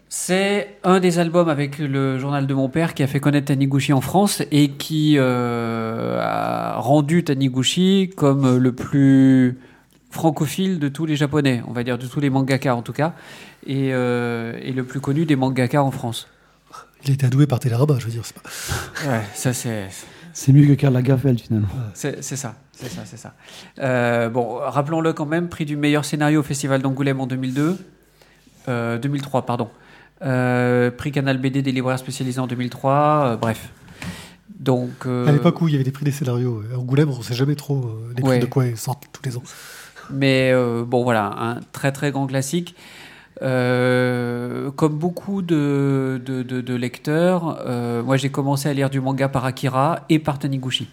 C'est 0.09 0.79
un 0.85 1.01
des 1.01 1.19
albums 1.19 1.49
avec 1.49 1.79
le 1.79 2.19
journal 2.19 2.47
de 2.47 2.55
mon 2.55 2.69
père 2.69 2.95
qui 2.95 3.03
a 3.03 3.07
fait 3.07 3.21
connaître 3.21 3.47
Taniguchi 3.47 3.93
en 3.93 4.01
France 4.01 4.43
et 4.53 4.71
qui 4.71 5.17
euh, 5.19 6.21
a 6.21 6.77
rendu 6.79 7.25
Taniguchi 7.25 8.11
comme 8.17 8.57
le 8.57 8.73
plus 8.73 9.59
francophile 10.11 10.79
de 10.79 10.89
tous 10.89 11.07
les 11.07 11.17
japonais, 11.17 11.63
on 11.67 11.73
va 11.73 11.83
dire 11.83 11.99
de 11.99 12.07
tous 12.07 12.21
les 12.21 12.31
mangaka 12.31 12.75
en 12.75 12.83
tout 12.83 12.93
cas, 12.93 13.13
et, 13.67 13.93
euh, 13.93 14.59
et 14.63 14.73
le 14.73 14.85
plus 14.85 15.01
connu 15.01 15.27
des 15.27 15.37
mangaka 15.37 15.83
en 15.83 15.91
France. 15.91 16.29
Il 17.07 17.11
a 17.11 17.15
été 17.15 17.27
adoué 17.27 17.47
par 17.47 17.61
Télérama, 17.61 17.95
je 17.99 18.07
veux 18.07 18.11
dire. 18.13 18.23
c'est 18.25 18.35
Pas... 18.37 19.11
Ouais, 19.11 19.23
ça 19.35 19.53
c'est 19.53 19.89
C'est 20.33 20.53
mieux 20.53 20.67
que 20.67 20.73
Karl 20.73 20.93
Lagerfeld 20.93 21.41
finalement. 21.41 21.69
c'est 21.95 22.23
c'est 22.23 22.37
ça, 22.37 22.57
c'est 22.73 22.89
ça, 22.91 23.03
c'est 23.05 23.17
ça. 23.17 23.35
Euh, 23.79 24.29
bon, 24.29 24.57
rappelons-le 24.61 25.13
quand 25.13 25.27
même, 25.27 25.49
prix 25.49 25.65
du 25.65 25.77
meilleur 25.77 26.05
scénario 26.05 26.41
au 26.41 26.43
Festival 26.43 26.83
d'Angoulême 26.83 27.21
en 27.21 27.27
2002, 27.27 27.79
euh, 28.69 28.99
2003 28.99 29.47
pardon, 29.47 29.69
Euh, 30.23 30.91
prix 30.91 31.13
Canal 31.13 31.39
BD 31.39 31.63
des 31.63 31.73
libraires 31.73 31.99
spécialisés 31.99 32.41
en 32.41 32.47
2003, 32.47 32.93
euh, 33.33 33.37
bref. 33.37 33.69
Donc 34.59 35.07
euh, 35.07 35.27
À 35.29 35.33
l'époque 35.33 35.61
où 35.61 35.69
il 35.69 35.73
y 35.73 35.75
avait 35.75 35.85
des 35.85 35.91
prix 35.93 36.05
des 36.05 36.11
scénarios, 36.13 36.63
à 36.73 36.79
Angoulême, 36.79 37.11
on 37.11 37.19
ne 37.19 37.23
sait 37.23 37.35
jamais 37.35 37.55
trop 37.55 37.77
euh, 37.85 38.09
les 38.17 38.23
prix 38.23 38.31
Ouais. 38.31 38.39
de 38.39 38.47
quoi 38.47 38.67
ils 38.67 38.77
sortent 38.77 39.05
tous 39.13 39.23
les 39.25 39.37
ans. 39.37 39.43
Mais 40.11 40.51
euh, 40.53 40.85
bon, 40.85 41.03
voilà, 41.05 41.27
un 41.39 41.61
très 41.73 41.93
très 41.93 42.11
grand 42.13 42.27
classique. 42.27 42.75
Euh, 43.43 44.71
comme 44.73 44.97
beaucoup 44.97 45.43
de, 45.43 46.21
de, 46.25 46.43
de- 46.43 46.61
de 46.61 46.75
lecteurs, 46.75 47.59
euh, 47.67 48.03
moi 48.03 48.17
j'ai 48.17 48.31
commencé 48.31 48.69
à 48.69 48.73
lire 48.73 48.89
du 48.91 49.01
manga 49.01 49.29
par 49.29 49.45
Akira 49.45 50.01
et 50.09 50.19
par 50.19 50.39
Taniguchi. 50.39 50.89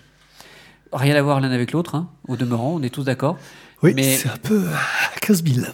Rien 0.91 1.15
à 1.15 1.21
voir 1.21 1.39
l'un 1.39 1.51
avec 1.51 1.71
l'autre, 1.71 1.95
hein, 1.95 2.07
au 2.27 2.35
demeurant, 2.35 2.73
on 2.75 2.83
est 2.83 2.89
tous 2.93 3.03
d'accord. 3.03 3.37
Oui, 3.81 3.93
Mais- 3.95 4.03
c'est 4.17 4.29
un 4.29 4.37
peu 4.37 4.61
à 4.67 5.19
15 5.19 5.43
000. 5.43 5.65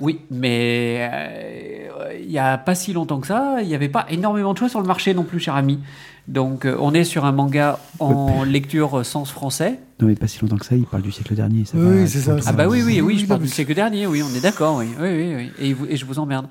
Oui, 0.00 0.20
mais 0.30 1.08
euh, 1.12 2.18
il 2.20 2.28
n'y 2.28 2.38
a 2.38 2.58
pas 2.58 2.74
si 2.74 2.92
longtemps 2.92 3.20
que 3.20 3.28
ça, 3.28 3.58
il 3.60 3.68
n'y 3.68 3.74
avait 3.76 3.88
pas 3.88 4.06
énormément 4.10 4.52
de 4.52 4.58
choix 4.58 4.68
sur 4.68 4.80
le 4.80 4.86
marché 4.88 5.14
non 5.14 5.22
plus, 5.22 5.38
cher 5.38 5.54
ami. 5.54 5.78
Donc 6.26 6.64
euh, 6.64 6.74
on 6.80 6.94
est 6.94 7.04
sur 7.04 7.26
un 7.26 7.32
manga 7.32 7.78
en 7.98 8.44
lecture 8.44 9.00
euh, 9.00 9.04
sens 9.04 9.30
français. 9.30 9.78
Non, 10.00 10.08
mais 10.08 10.14
pas 10.14 10.26
si 10.26 10.40
longtemps 10.40 10.56
que 10.56 10.64
ça, 10.64 10.74
il 10.74 10.84
parle 10.86 11.02
du 11.02 11.12
siècle 11.12 11.34
dernier. 11.34 11.64
ça 11.66 11.76
Oui, 11.76 12.08
c'est 12.08 12.20
ça, 12.20 12.36
Ah 12.46 12.52
bah 12.52 12.66
oui, 12.66 12.82
oui, 12.84 13.00
oui, 13.02 13.18
je 13.18 13.26
parle 13.26 13.40
non, 13.40 13.46
du 13.46 13.52
siècle 13.52 13.74
dernier, 13.74 14.06
oui, 14.06 14.22
on 14.22 14.34
est 14.34 14.40
d'accord, 14.40 14.78
oui, 14.78 14.86
oui, 14.98 15.08
oui, 15.10 15.34
oui. 15.36 15.50
Et, 15.60 15.72
vous- 15.74 15.86
et 15.86 15.96
je 15.96 16.04
vous 16.06 16.18
emmerde. 16.18 16.46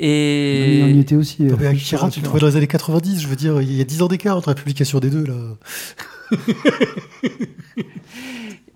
Mais 0.00 0.80
on 0.82 0.86
y 0.88 0.96
Et 0.96 0.98
était 1.00 1.14
aussi. 1.14 1.44
Non, 1.44 1.54
euh, 1.54 1.56
mais 1.60 1.66
Akira, 1.68 2.10
tu 2.10 2.18
le 2.20 2.24
trouvais 2.24 2.40
dans 2.40 2.48
les 2.48 2.56
années 2.56 2.66
90, 2.66 3.20
je 3.22 3.28
veux 3.28 3.36
dire, 3.36 3.62
il 3.62 3.72
y 3.72 3.80
a 3.80 3.84
10 3.84 4.02
ans 4.02 4.08
d'écart 4.08 4.36
entre 4.36 4.48
la 4.50 4.54
publication 4.56 4.98
des 4.98 5.08
deux, 5.10 5.24
là. 5.24 5.34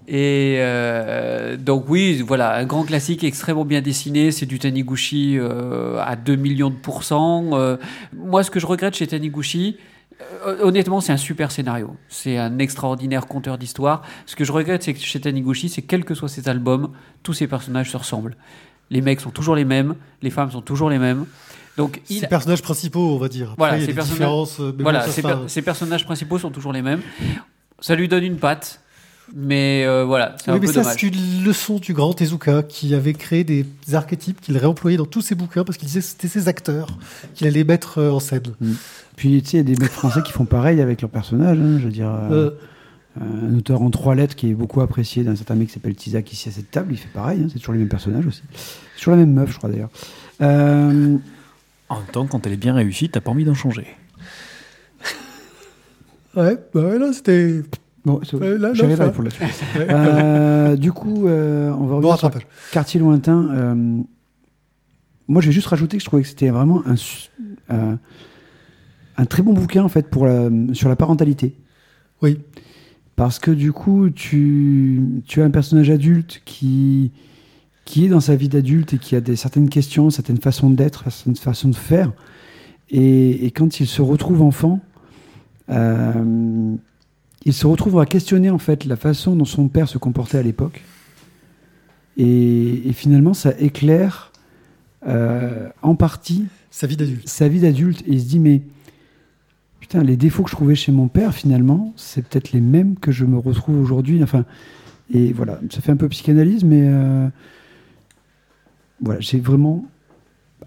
Et 0.09 0.59
euh, 0.61 1.57
donc 1.57 1.87
oui, 1.89 2.23
voilà, 2.25 2.55
un 2.55 2.65
grand 2.65 2.85
classique 2.85 3.25
extrêmement 3.25 3.65
bien 3.65 3.81
dessiné, 3.81 4.31
c'est 4.31 4.47
du 4.47 4.61
Taniguchi 4.61 5.37
euh, 5.37 5.99
à 6.01 6.15
2 6.15 6.37
millions 6.37 6.71
de 6.71 6.77
pourcents. 6.77 7.51
Euh, 7.55 7.77
moi, 8.17 8.45
ce 8.45 8.53
que 8.53 8.61
je 8.61 8.67
regrette 8.67 8.95
chez 8.95 9.09
Taniguchi, 9.09 9.77
euh, 9.79 9.83
honnêtement, 10.63 11.01
c'est 11.01 11.13
un 11.13 11.17
super 11.17 11.51
scénario. 11.51 11.97
C'est 12.09 12.39
un 12.39 12.59
extraordinaire 12.59 13.27
conteur 13.27 13.59
d'histoire. 13.59 14.03
Ce 14.27 14.37
que 14.37 14.45
je 14.45 14.53
regrette, 14.53 14.83
c'est 14.83 14.95
que 14.95 15.01
chez 15.01 15.21
Taniguchi, 15.21 15.69
c'est 15.69 15.83
quels 15.83 16.05
que 16.05 16.15
soient 16.15 16.29
ses 16.29 16.49
albums, 16.49 16.91
tous 17.23 17.33
ses 17.35 17.47
personnages 17.47 17.91
se 17.91 17.97
ressemblent. 17.97 18.37
Les 18.91 19.01
mecs 19.01 19.21
sont 19.21 19.31
toujours 19.31 19.57
les 19.57 19.65
mêmes, 19.65 19.95
les 20.23 20.31
femmes 20.31 20.51
sont 20.51 20.63
toujours 20.63 20.91
les 20.91 20.99
mêmes. 20.99 21.27
Donc 21.77 22.01
il, 22.09 22.21
Ces 22.21 22.27
personnages 22.29 22.63
principaux, 22.63 23.15
on 23.15 23.19
va 23.19 23.29
dire. 23.29 23.49
Après, 23.53 23.57
Voilà, 23.59 23.77
il 23.77 23.81
y 23.81 23.83
a 23.83 23.87
ces 23.87 23.93
des 23.93 23.95
personnages- 23.97 24.19
différences. 24.19 24.61
euh, 24.61 24.73
mais 24.77 24.83
voilà, 24.83 25.05
bon, 25.07 25.47
per- 25.47 25.63
personnages 25.63 26.05
principaux 26.05 26.39
sont 26.39 26.51
toujours 26.51 26.73
les 26.73 26.83
mêmes. 26.83 27.01
Ça 27.81 27.95
lui 27.95 28.09
donne 28.09 28.25
une 28.25 28.39
patte, 28.39 28.81
mais 29.35 29.85
euh, 29.85 30.05
voilà, 30.05 30.37
c'est 30.39 30.51
Oui, 30.53 30.57
un 30.57 30.61
mais 30.61 30.67
peu 30.69 30.73
ça, 30.73 30.81
dommage. 30.81 30.97
c'est 31.01 31.07
une 31.09 31.45
leçon 31.45 31.79
du 31.79 31.93
grand 31.93 32.15
Tezuka 32.15 32.63
qui 32.63 32.95
avait 32.95 33.13
créé 33.13 33.45
des 33.45 33.67
archétypes 33.93 34.41
qu'il 34.41 34.57
réemployait 34.57 34.97
dans 34.97 35.05
tous 35.05 35.21
ses 35.21 35.35
bouquins 35.35 35.65
parce 35.65 35.77
qu'il 35.77 35.89
disait 35.89 36.01
que 36.01 36.07
c'était 36.07 36.29
ses 36.29 36.49
acteurs 36.49 36.87
qu'il 37.35 37.47
allait 37.47 37.65
mettre 37.65 37.99
euh, 37.99 38.11
en 38.13 38.21
scène. 38.21 38.55
Puis 39.17 39.43
tu 39.43 39.51
sais, 39.51 39.57
il 39.57 39.69
y 39.69 39.73
a 39.73 39.75
des 39.75 39.81
mecs 39.83 39.91
français 39.91 40.23
qui 40.23 40.33
font 40.33 40.45
pareil 40.45 40.81
avec 40.81 41.01
leurs 41.03 41.11
personnages. 41.11 41.59
hein, 41.59 41.79
je 41.79 41.85
veux 41.85 41.91
dire, 41.93 42.11
euh, 42.13 42.51
Euh, 43.19 43.49
un 43.51 43.57
auteur 43.57 43.81
en 43.81 43.89
trois 43.89 44.15
lettres 44.15 44.35
qui 44.37 44.51
est 44.51 44.55
beaucoup 44.55 44.83
apprécié 44.83 45.25
d'un 45.25 45.35
certain 45.37 45.55
mec 45.55 45.69
qui 45.69 45.73
s'appelle 45.75 45.95
Tizak 45.95 46.31
ici 46.35 46.51
à 46.51 46.53
cette 46.53 46.71
table, 46.71 46.93
il 46.93 46.99
fait 46.99 47.09
pareil. 47.15 47.41
hein, 47.43 47.47
c'est 47.51 47.59
toujours 47.59 47.73
les 47.73 47.79
mêmes 47.81 47.89
personnages 47.89 48.27
aussi. 48.27 48.43
C'est 48.55 48.99
toujours 48.99 49.13
la 49.13 49.21
même 49.21 49.33
meuf, 49.33 49.51
je 49.51 49.57
crois 49.57 49.71
d'ailleurs. 49.71 49.89
Euh, 50.43 51.17
En 51.89 51.97
même 51.97 52.07
temps, 52.13 52.27
quand 52.27 52.47
elle 52.47 52.53
est 52.53 52.57
bien 52.59 52.75
réussie, 52.75 53.09
t'as 53.09 53.23
pas 53.23 53.31
envie 53.31 53.45
d'en 53.47 53.55
changer. 53.55 53.87
ouais, 56.37 56.59
bah 56.75 56.83
ouais, 56.83 56.99
là, 56.99 57.13
c'était. 57.13 57.63
bon, 58.05 58.21
c'est- 58.23 58.37
Ouais, 58.37 58.51
là, 58.51 58.69
là, 58.69 58.75
j'arriverai 58.75 59.07
ça- 59.07 59.13
pour 59.13 59.23
la 59.25 59.31
suite. 59.31 59.49
Ouais. 59.77 59.87
Euh, 59.91 60.77
du 60.77 60.93
coup, 60.93 61.27
euh, 61.27 61.71
on 61.71 61.87
va 61.87 61.87
Bon 61.87 61.97
revenir 61.97 62.19
sur 62.19 62.29
rattrapage. 62.29 62.47
Quartier 62.73 63.01
lointain. 63.01 63.49
euh, 63.51 64.03
moi, 65.29 65.41
j'ai 65.43 65.53
juste 65.53 65.67
rajouté 65.69 65.97
que 65.97 66.03
je 66.03 66.07
trouvais 66.07 66.23
que 66.23 66.29
c'était 66.29 66.51
vraiment 66.51 66.83
un, 66.87 66.95
euh, 67.73 67.97
un 69.17 69.27
très 69.27 69.43
bon 69.43 69.53
bouquin 69.53 69.83
en 69.83 69.89
fait 69.89 70.09
pour 70.09 70.27
la, 70.27 70.51
sur 70.73 70.89
la 70.89 70.97
parentalité. 70.97 71.55
Oui. 72.23 72.39
Parce 73.17 73.39
que 73.39 73.51
du 73.51 73.73
coup, 73.73 74.11
tu, 74.11 75.03
tu 75.27 75.41
as 75.41 75.45
un 75.45 75.51
personnage 75.51 75.89
adulte 75.91 76.43
qui, 76.45 77.13
qui 77.87 78.05
est 78.05 78.09
dans 78.09 78.21
sa 78.21 78.37
vie 78.37 78.49
d'adulte 78.49 78.95
et 78.95 78.99
qui 78.99 79.17
a 79.17 79.21
des, 79.21 79.37
certaines 79.37 79.71
questions, 79.71 80.11
certaines 80.11 80.41
façons 80.41 80.69
d'être, 80.69 81.11
certaines 81.11 81.37
façons 81.37 81.69
de 81.69 81.77
faire. 81.77 82.13
Et, 82.91 83.47
et 83.47 83.51
quand 83.51 83.81
il 83.81 83.87
se 83.87 84.03
retrouve 84.03 84.43
enfant, 84.43 84.81
euh, 85.71 86.75
il 87.45 87.53
se 87.53 87.67
retrouve 87.67 87.99
à 88.01 88.07
questionner 88.07 88.51
en 88.51 88.59
fait 88.59 88.85
la 88.85 88.97
façon 88.97 89.35
dont 89.35 89.45
son 89.45 89.69
père 89.69 89.89
se 89.89 89.99
comportait 89.99 90.39
à 90.39 90.43
l'époque. 90.43 90.83
Et, 92.19 92.89
et 92.89 92.93
finalement, 92.93 93.35
ça 93.35 93.53
éclaire 93.59 94.33
euh, 95.07 95.69
en 95.83 95.95
partie 95.95 96.47
Sa 96.71 96.87
vie 96.87 96.97
d'adulte. 96.97 97.29
sa 97.29 97.49
vie 97.49 97.61
d'adulte 97.61 98.03
et 98.07 98.13
il 98.13 98.21
se 98.21 98.27
dit 98.27 98.41
mais 98.41 98.63
putain 99.81 100.03
les 100.03 100.17
défauts 100.17 100.43
que 100.43 100.51
je 100.51 100.57
trouvais 100.57 100.75
chez 100.75 100.93
mon 100.93 101.09
père 101.09 101.35
finalement 101.35 101.93
c'est 101.97 102.25
peut-être 102.27 102.53
les 102.53 102.61
mêmes 102.61 102.97
que 102.97 103.13
je 103.13 103.25
me 103.25 103.39
retrouve 103.39 103.81
aujourd'hui 103.81 104.23
enfin 104.23 104.45
et 105.13 105.33
voilà 105.33 105.61
ça 105.71 105.81
fait 105.81 105.93
un 105.93 105.97
peu 105.97 106.09
psychanalyse 106.09 106.65
mais 106.65 106.83
euh, 106.85 107.29
voilà 109.01 109.21
j'ai 109.21 109.39
vraiment 109.39 109.85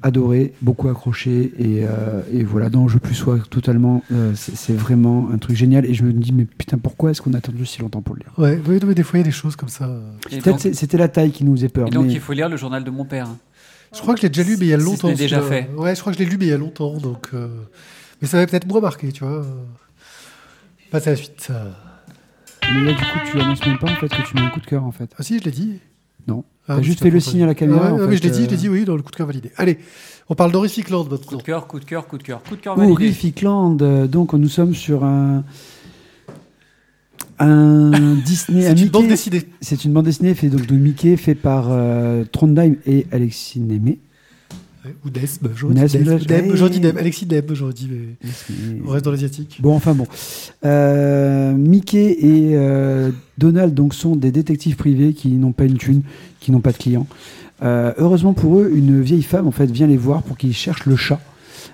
adoré 0.01 0.53
beaucoup 0.61 0.87
accroché 0.87 1.51
et, 1.57 1.83
euh, 1.83 2.21
et 2.31 2.43
voilà 2.43 2.69
dans 2.69 2.87
Je 2.87 2.99
plus 2.99 3.15
sois 3.15 3.39
totalement 3.49 4.01
euh, 4.13 4.31
c'est 4.35 4.73
vraiment 4.75 5.29
un 5.33 5.37
truc 5.39 5.57
génial 5.57 5.85
et 5.85 5.93
je 5.93 6.03
me 6.03 6.13
dis 6.13 6.31
mais 6.31 6.45
putain 6.45 6.77
pourquoi 6.77 7.11
est-ce 7.11 7.21
qu'on 7.21 7.33
a 7.33 7.37
attendu 7.39 7.65
si 7.65 7.81
longtemps 7.81 8.01
pour 8.01 8.15
le 8.15 8.21
lire? 8.21 8.31
Ouais, 8.37 8.61
oui, 8.67 8.79
mais 8.85 8.93
des 8.95 9.03
fois, 9.03 9.17
il 9.19 9.23
y 9.23 9.25
a 9.25 9.25
des 9.25 9.31
choses 9.31 9.55
comme 9.57 9.67
ça. 9.67 9.89
Peut-être 10.29 10.73
c'était 10.73 10.97
la 10.97 11.09
taille 11.09 11.31
qui 11.31 11.43
nous 11.43 11.53
faisait 11.55 11.67
peur 11.69 11.87
et 11.87 11.91
donc, 11.91 12.05
mais- 12.05 12.13
il 12.13 12.19
faut 12.19 12.31
lire 12.33 12.47
le 12.47 12.55
journal 12.55 12.83
de 12.83 12.91
mon 12.91 13.03
père. 13.03 13.27
Je 13.93 13.99
crois 13.99 14.13
que 14.13 14.19
je 14.21 14.27
l'ai 14.27 14.29
déjà 14.29 14.43
lu, 14.47 14.55
mais 14.59 14.67
il 14.67 14.69
y 14.69 14.73
a 14.73 14.79
Si 14.79 14.85
longtemps. 14.85 15.07
n'est 15.09 15.15
déjà 15.15 15.41
fait. 15.41 15.67
Ouais, 15.75 15.95
je 15.95 15.99
crois 16.01 16.13
que 16.13 16.19
je 16.19 16.23
l'ai 16.23 16.29
lu, 16.29 16.37
mais 16.39 16.45
il 16.45 16.49
y 16.49 16.53
a 16.53 16.57
longtemps. 16.57 16.95
Donc, 16.97 17.29
euh, 17.33 17.47
Mais 18.21 18.27
ça 18.27 18.37
va 18.37 18.47
peut-être 18.47 18.67
moins 18.67 18.81
marqué, 18.81 19.11
tu 19.11 19.23
vois. 19.23 19.45
Passe 20.91 21.07
à 21.07 21.11
la 21.11 21.15
suite. 21.15 21.51
mais 22.73 22.81
là 22.83 22.91
du 22.93 22.97
coup 22.97 23.19
tu 23.31 23.39
annonces 23.39 23.65
même 23.65 23.77
pas 23.77 23.91
en 23.91 23.95
fait 23.95 24.09
que 24.09 24.27
tu 24.27 24.35
mets 24.35 24.41
un 24.41 24.49
coup 24.49 24.59
de 24.59 24.65
cœur 24.65 24.83
en 24.83 24.91
fait 24.91 25.11
Ah 25.17 25.23
si, 25.23 25.37
je 25.39 25.43
l'ai 25.43 25.51
dit. 25.51 25.79
Non. 26.27 26.43
Ah, 26.67 26.75
T'as 26.75 26.81
juste 26.83 27.01
fait 27.01 27.09
le 27.09 27.19
signe 27.19 27.41
à 27.43 27.45
la 27.47 27.55
caméra, 27.55 27.87
Ah 27.89 27.93
ouais, 27.95 28.01
en 28.03 28.07
mais 28.07 28.15
je 28.17 28.21
fait, 28.21 28.27
l'ai 28.27 28.33
dit, 28.33 28.43
je 28.43 28.49
l'ai 28.49 28.53
euh. 28.53 28.57
dit, 28.57 28.69
oui, 28.69 28.85
dans 28.85 28.95
le 28.95 29.01
coup 29.01 29.09
de 29.11 29.15
cœur 29.15 29.25
validé. 29.27 29.51
Allez, 29.57 29.79
on 30.29 30.35
parle 30.35 30.51
d'Horrific 30.51 30.89
Land 30.89 31.05
Coup 31.05 31.11
maintenant. 31.11 31.37
de 31.37 31.43
cœur, 31.43 31.67
coup 31.67 31.79
de 31.79 31.85
cœur, 31.85 32.07
coup 32.07 32.17
de 32.17 32.23
cœur. 32.23 32.43
Coup 32.43 32.55
de 32.55 32.61
cœur 32.61 32.75
validé. 32.75 32.91
Horrific 32.93 33.41
Land, 33.41 33.77
euh, 33.81 34.05
donc 34.07 34.33
nous 34.33 34.49
sommes 34.49 34.75
sur 34.75 35.03
un 35.03 35.43
un 37.39 38.15
Disney, 38.25 38.67
un 38.67 38.75
C'est 38.75 38.81
une 38.83 38.89
bande 38.89 39.03
Mickey. 39.03 39.07
dessinée. 39.13 39.43
C'est 39.61 39.85
une 39.85 39.93
bande 39.93 40.05
dessinée 40.05 40.33
fait 40.35 40.49
donc 40.49 40.65
de 40.65 40.75
Mickey, 40.75 41.15
fait 41.17 41.35
par 41.35 41.67
euh, 41.69 42.23
Trondheim 42.31 42.75
et 42.85 43.07
Alexis 43.11 43.59
Némé. 43.59 43.99
Ou 45.03 45.09
Desb, 45.09 45.47
Desb. 46.25 46.27
Deb, 46.27 46.97
Alexis 46.97 47.25
Deb, 47.25 47.51
mais 48.61 48.81
on 48.85 48.89
reste 48.91 49.05
dans 49.05 49.11
l'asiatique. 49.11 49.59
Bon, 49.61 49.75
enfin 49.75 49.93
bon. 49.93 50.07
Euh, 50.65 51.53
Mickey 51.53 52.11
et 52.19 52.51
euh, 52.55 53.11
Donald 53.37 53.73
donc 53.73 53.93
sont 53.93 54.15
des 54.15 54.31
détectives 54.31 54.75
privés 54.75 55.13
qui 55.13 55.29
n'ont 55.29 55.51
pas 55.51 55.65
une 55.65 55.77
thune, 55.77 56.01
qui 56.39 56.51
n'ont 56.51 56.61
pas 56.61 56.71
de 56.71 56.77
clients. 56.77 57.07
Euh, 57.61 57.93
heureusement 57.97 58.33
pour 58.33 58.59
eux, 58.59 58.71
une 58.73 59.01
vieille 59.01 59.23
femme 59.23 59.47
en 59.47 59.51
fait 59.51 59.69
vient 59.69 59.87
les 59.87 59.97
voir 59.97 60.23
pour 60.23 60.37
qu'ils 60.37 60.53
cherchent 60.53 60.85
le 60.85 60.95
chat. 60.95 61.19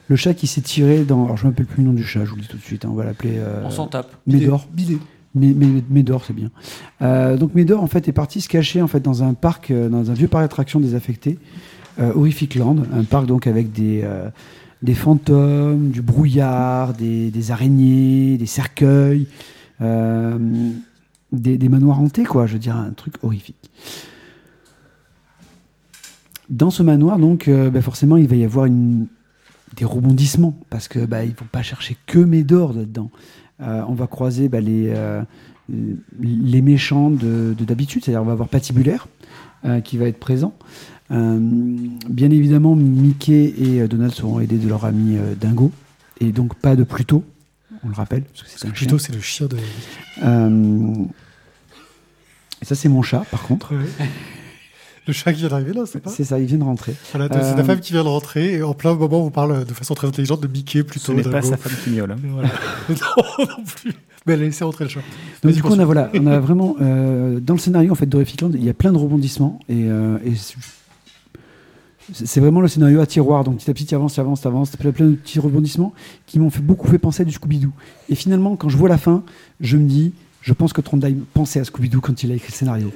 Le 0.08 0.16
chat 0.16 0.34
qui 0.34 0.48
s'est 0.48 0.62
tiré 0.62 1.04
dans. 1.04 1.26
Alors 1.26 1.38
je 1.38 1.46
ne 1.46 1.50
m'appelle 1.52 1.66
plus 1.68 1.82
le 1.84 1.90
nom 1.90 1.94
du 1.94 2.04
chat, 2.04 2.26
je 2.26 2.30
vous 2.32 2.36
le 2.38 2.42
dis 2.42 2.48
tout 2.48 2.58
de 2.58 2.62
suite. 2.64 2.86
hein, 2.86 2.90
on 2.92 2.96
va 2.96 3.06
l'appeler. 3.06 3.34
euh, 3.38 3.62
On 3.66 3.70
s'en 3.72 3.88
tape. 3.88 4.12
Médor. 4.28 4.68
Mé- 5.38 5.84
Médor, 5.90 6.24
c'est 6.26 6.34
bien. 6.34 6.50
Euh, 7.02 7.36
donc 7.38 7.54
Médor, 7.56 7.84
en 7.84 7.88
fait, 7.88 8.08
est 8.08 8.14
parti 8.14 8.40
se 8.40 8.48
cacher 8.48 8.82
en 8.82 8.88
fait 8.88 9.02
dans 9.02 9.22
un 9.24 9.34
parc, 9.34 9.70
euh, 9.70 9.90
dans 9.90 10.10
un 10.10 10.14
vieux 10.14 10.28
parc 10.30 10.44
d'attractions 10.46 10.80
désaffecté, 10.80 11.38
Horrific 11.98 12.56
Land, 12.56 12.78
un 12.94 13.04
parc 13.04 13.26
donc 13.26 13.48
avec 13.48 13.72
des 13.72 14.02
euh, 14.04 14.30
des 14.82 14.94
fantômes, 14.94 15.90
du 15.90 16.02
brouillard, 16.02 16.94
des, 16.94 17.32
des 17.32 17.52
araignées, 17.52 18.38
des 18.38 18.46
cercueils, 18.46 19.28
euh, 19.82 20.38
des, 21.32 21.58
des 21.58 21.70
manoirs 21.70 22.00
hantés, 22.00 22.24
quoi. 22.24 22.46
Je 22.46 22.54
veux 22.54 22.60
dire 22.60 22.76
un 22.76 22.92
truc 22.92 23.16
horrifique. 23.24 23.72
Dans 26.50 26.70
ce 26.70 26.84
manoir, 26.84 27.18
donc, 27.18 27.48
euh, 27.48 27.72
bah, 27.72 27.82
forcément, 27.82 28.18
il 28.18 28.28
va 28.28 28.36
y 28.36 28.44
avoir 28.44 28.66
une, 28.66 29.08
des 29.76 29.86
rebondissements 29.86 30.56
parce 30.70 30.88
que 30.88 31.00
bah, 31.06 31.24
ils 31.24 31.34
vont 31.34 31.48
pas 31.52 31.64
chercher 31.64 31.98
que 32.06 32.20
Médor 32.20 32.74
là-dedans. 32.74 33.10
Euh, 33.62 33.84
on 33.88 33.94
va 33.94 34.08
croiser 34.08 34.50
bah, 34.50 34.60
les, 34.60 34.90
euh, 34.90 35.22
les 36.22 36.62
méchants 36.62 37.10
de 37.10 37.56
de 37.58 37.66
d'habitude, 37.66 38.04
c'est-à-dire 38.04 38.22
on 38.22 38.26
va 38.26 38.34
avoir 38.34 38.50
Patibulaire 38.50 39.08
euh, 39.66 39.80
qui 39.82 39.98
va 39.98 40.08
être 40.08 40.20
présent. 40.20 40.54
Euh, 41.12 41.38
bien 42.10 42.32
évidemment, 42.32 42.76
Mickey 42.76 43.54
et 43.58 43.82
euh, 43.82 43.88
Donald 43.88 44.14
seront 44.14 44.40
aidés 44.40 44.58
de 44.58 44.68
leur 44.68 44.86
ami 44.86 45.18
euh, 45.18 45.36
Dingo, 45.40 45.72
et 46.20 46.32
donc 46.32 46.56
pas 46.56 46.76
de 46.76 46.84
Pluto, 46.84 47.24
on 47.84 47.90
le 47.90 47.94
rappelle, 47.94 48.24
parce 48.24 48.42
que 48.44 48.50
c'est 48.50 48.66
un 48.66 48.70
chien. 48.70 48.88
Plutôt, 48.88 48.98
c'est 48.98 49.14
le 49.14 49.22
chien 49.22 49.46
de. 49.48 49.58
Euh, 50.24 50.94
et 52.62 52.66
ça, 52.66 52.74
c'est 52.76 52.90
mon 52.90 53.02
chat, 53.04 53.24
par 53.30 53.44
contre. 53.44 53.74
Le 55.08 55.14
chat 55.14 55.34
qui 55.34 55.42
vient 55.42 55.50
d'arriver 55.50 55.74
là, 55.74 55.84
c'est 55.86 56.00
pas 56.00 56.10
C'est 56.10 56.24
ça, 56.24 56.40
il 56.40 56.48
vient 56.48 56.58
de 56.58 56.64
rentrer. 56.64 56.96
Voilà, 57.14 57.28
c'est 57.32 57.38
Euh, 57.38 57.56
ta 57.56 57.64
femme 57.64 57.80
qui 57.80 57.94
vient 57.94 58.04
de 58.04 58.10
rentrer 58.10 58.54
et 58.56 58.64
en 58.64 58.74
plein 58.74 58.96
moment 58.96 59.24
on 59.24 59.30
parle 59.30 59.64
de 59.64 59.74
façon 59.76 59.94
très 59.94 60.08
intelligente 60.08 60.42
de 60.42 60.48
Mickey 60.48 60.80
Ce 60.80 60.84
plutôt. 60.84 61.14
n'est 61.14 61.22
pas 61.22 61.44
sa 61.44 61.58
femme 61.58 61.74
qui 61.84 61.92
miaule. 61.92 62.12
hein. 62.12 62.16
Voilà. 62.24 62.50
non, 62.90 63.46
non 63.46 63.64
plus. 63.64 63.94
Mais 64.26 64.34
elle 64.34 64.42
a 64.42 64.46
laissé 64.46 64.64
rentrer 64.64 64.86
le 64.86 64.90
chat. 64.90 65.02
Donc 65.44 65.54
du 65.54 65.62
coup, 65.62 65.70
on 65.72 65.78
a, 65.78 65.86
voilà, 65.86 66.10
on 66.16 66.26
a 66.26 66.40
vraiment 66.40 66.76
euh, 66.82 67.40
dans 67.40 67.54
le 67.54 67.60
scénario 67.60 67.92
en 67.92 67.96
fait 67.96 68.08
d'Horrific 68.08 68.42
Land, 68.42 68.50
il 68.56 68.64
y 68.66 68.70
a 68.70 68.74
plein 68.74 68.92
de 68.92 68.98
rebondissements 68.98 69.60
et, 69.70 69.84
euh, 69.84 70.18
et 70.26 70.34
c'est- 72.14 72.40
vraiment 72.40 72.62
le 72.62 72.68
scénario 72.68 73.00
à 73.02 73.06
tiroir. 73.06 73.44
Donc 73.44 73.58
petit 73.58 73.70
à 73.70 73.74
petit, 73.74 73.86
tu 73.86 73.96
avances, 73.96 74.14
tu 74.14 74.20
avances, 74.20 74.42
tu 74.42 74.48
avances, 74.48 74.76
plein, 74.76 74.92
plein 74.92 75.08
de 75.08 75.16
petits 75.16 75.40
rebondissements 75.40 75.94
qui 76.26 76.40
m'ont 76.40 76.50
fait 76.50 76.62
beaucoup 76.62 76.88
fait 76.88 77.00
penser 77.00 77.22
à 77.22 77.26
du 77.26 77.32
Scooby-Doo. 77.32 77.72
Et 78.10 78.16
finalement, 78.16 78.56
quand 78.56 78.70
je 78.70 78.78
vois 78.78 78.90
la 78.90 78.98
fin, 78.98 79.24
je 79.62 79.78
me 79.78 79.88
dis, 79.88 80.14
je 80.42 80.54
pense 80.54 80.74
que 80.74 80.82
Trondheim 80.82 81.18
pensait 81.34 81.60
à 81.60 81.64
Scooby-Doo 81.64 82.02
quand 82.02 82.24
il 82.24 82.32
a 82.32 82.36
écrit 82.36 82.52
le 82.52 82.56
scénario. 82.58 82.92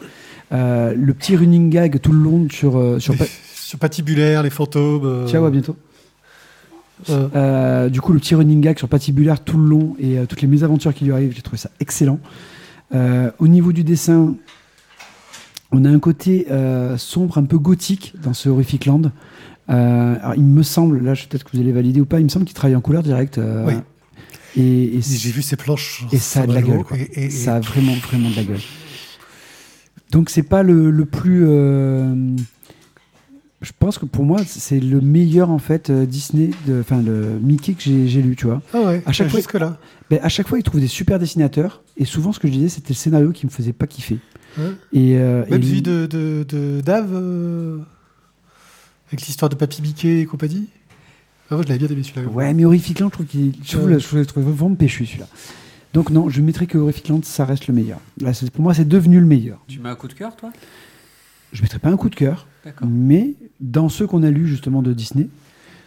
Euh, 0.51 0.93
le 0.95 1.13
petit 1.13 1.35
running 1.35 1.69
gag 1.69 1.99
tout 2.01 2.11
le 2.11 2.19
long 2.19 2.47
sur 2.49 2.77
euh, 2.77 2.99
sur. 2.99 3.15
Pa- 3.15 3.25
Sur 3.53 3.77
Patibulaire, 3.77 4.41
les 4.41 4.49
fantômes. 4.49 5.05
euh, 5.05 5.27
Ciao, 5.27 5.45
à 5.45 5.51
bientôt. 5.51 5.75
euh, 7.09 7.89
du 7.89 8.01
coup, 8.01 8.13
le 8.13 8.19
petit 8.19 8.35
running 8.35 8.61
gag 8.61 8.77
sur 8.77 8.87
Patibulaire 8.87 9.39
tout 9.43 9.57
le 9.57 9.67
long 9.67 9.95
et 9.99 10.17
toutes 10.27 10.41
les 10.41 10.47
mésaventures 10.47 10.93
qui 10.93 11.05
lui 11.05 11.11
arrivent, 11.13 11.33
j'ai 11.35 11.41
trouvé 11.41 11.57
ça 11.57 11.69
excellent. 11.79 12.19
Au 12.93 13.47
niveau 13.47 13.71
du 13.71 13.83
dessin, 13.83 14.35
On 15.71 15.85
a 15.85 15.89
un 15.89 15.99
côté 15.99 16.47
euh, 16.49 16.97
sombre, 16.97 17.37
un 17.37 17.43
peu 17.45 17.57
gothique 17.59 18.13
dans 18.23 18.33
ce 18.33 18.49
Horrific 18.49 18.85
Land. 18.85 19.03
Euh, 19.69 20.15
alors, 20.21 20.35
il 20.35 20.43
me 20.43 20.63
semble, 20.63 20.99
là, 21.03 21.13
je- 21.13 21.27
peut-être 21.27 21.43
que 21.43 21.51
vous 21.53 21.59
allez 21.61 21.71
valider 21.71 22.01
ou 22.01 22.05
pas, 22.05 22.19
il 22.19 22.23
me 22.23 22.29
semble 22.29 22.45
qu'il 22.45 22.55
travaille 22.55 22.75
en 22.75 22.81
couleur 22.81 23.03
directe. 23.03 23.37
euh, 23.37 23.65
Oui. 23.67 23.73
Et, 24.57 24.97
et 24.97 25.01
J'ai 25.01 25.29
vu 25.29 25.43
ces 25.43 25.55
planches. 25.57 26.05
et 26.11 26.17
ça 26.17 26.41
a 26.41 26.47
de 26.47 26.53
la 26.53 26.63
gueule. 26.63 26.83
Quoi. 26.83 26.97
Et, 27.13 27.29
Ça 27.29 27.57
a 27.57 27.59
vraiment, 27.59 27.93
vraiment 27.93 28.31
de 28.31 28.35
la 28.35 28.43
gueule. 28.43 28.59
Donc 30.11 30.31
c'est 30.31 30.41
pas 30.41 30.63
le, 30.63 30.89
le 30.89 31.05
plus. 31.05 31.45
je 33.61 33.71
pense 33.77 33.99
que 33.99 34.05
pour 34.05 34.23
moi 34.25 34.39
c'est 34.45 34.79
le 34.79 35.01
meilleur 35.01 35.51
en 35.51 35.59
fait 35.59 35.91
Disney, 35.91 36.49
enfin 36.79 36.99
le 37.01 37.37
Mickey 37.41 37.73
que 37.73 37.81
j'ai 37.83 38.07
j'ai 38.07 38.21
lu, 38.23 38.35
tu 38.35 38.47
vois. 38.47 38.61
Ah 38.73 38.81
ouais, 38.81 39.03
à 39.05 39.11
chaque 39.11 39.29
fois- 39.29 39.39
jusque 39.39 39.53
là. 39.53 39.77
Ben, 40.09 40.19
à 40.23 40.29
chaque 40.29 40.47
fois 40.47 40.57
il 40.57 40.63
trouve 40.63 40.79
des 40.81 40.87
super 40.87 41.19
dessinateurs 41.19 41.83
et 41.95 42.05
souvent 42.05 42.31
ce 42.31 42.39
que 42.39 42.47
je 42.47 42.53
disais 42.53 42.69
c'était 42.69 42.89
le 42.89 42.95
scénario 42.95 43.31
qui 43.31 43.45
me 43.45 43.51
faisait 43.51 43.71
pas 43.73 43.85
kiffer. 43.85 44.17
Ouais. 44.57 44.71
Et, 44.93 45.17
euh, 45.17 45.45
Même 45.49 45.61
et 45.61 45.65
celui 45.65 45.81
de, 45.81 46.05
de, 46.05 46.45
de 46.47 46.81
Dave, 46.81 47.09
euh, 47.13 47.79
avec 49.09 49.25
l'histoire 49.25 49.49
de 49.49 49.55
Papy 49.55 49.81
Mickey 49.81 50.19
et 50.21 50.25
compagnie. 50.25 50.67
Ah, 51.51 51.55
moi, 51.55 51.63
je 51.63 51.67
l'avais 51.69 51.79
bien 51.79 51.95
aimé 51.95 52.03
celui-là. 52.03 52.27
Ouais, 52.31 52.53
mais 52.53 52.65
Horrific 52.65 52.99
Land, 52.99 53.07
je 53.07 53.13
trouve 53.13 53.25
qu'il, 53.25 53.53
je 53.63 53.71
trouve, 53.77 53.85
Ouais. 53.89 53.99
je 53.99 54.19
trouve- 54.23 54.43
vraiment 54.43 54.75
péchu 54.75 55.05
celui-là. 55.05 55.27
Donc 55.93 56.11
non, 56.11 56.29
je 56.29 56.41
mettrais 56.41 56.67
que 56.67 56.77
Horrific 56.77 57.07
Land, 57.09 57.21
ça 57.23 57.45
reste 57.45 57.67
le 57.67 57.73
meilleur. 57.73 57.99
Là, 58.21 58.33
c'est- 58.33 58.51
pour 58.51 58.61
moi, 58.61 58.73
c'est 58.75 58.87
devenu 58.87 59.19
le 59.19 59.25
meilleur. 59.25 59.63
Tu 59.67 59.79
mets 59.79 59.89
un 59.89 59.95
coup 59.95 60.07
de 60.07 60.13
cœur, 60.13 60.35
toi? 60.35 60.51
Je 61.51 61.63
mettrais 61.63 61.79
pas 61.79 61.89
un 61.89 61.97
coup 61.97 62.09
de 62.09 62.15
cœur, 62.15 62.45
D'accord. 62.63 62.87
mais 62.87 63.33
dans 63.59 63.89
ceux 63.89 64.05
qu'on 64.05 64.21
a 64.21 64.29
lus 64.29 64.47
justement 64.47 64.83
de 64.83 64.93
Disney, 64.93 65.27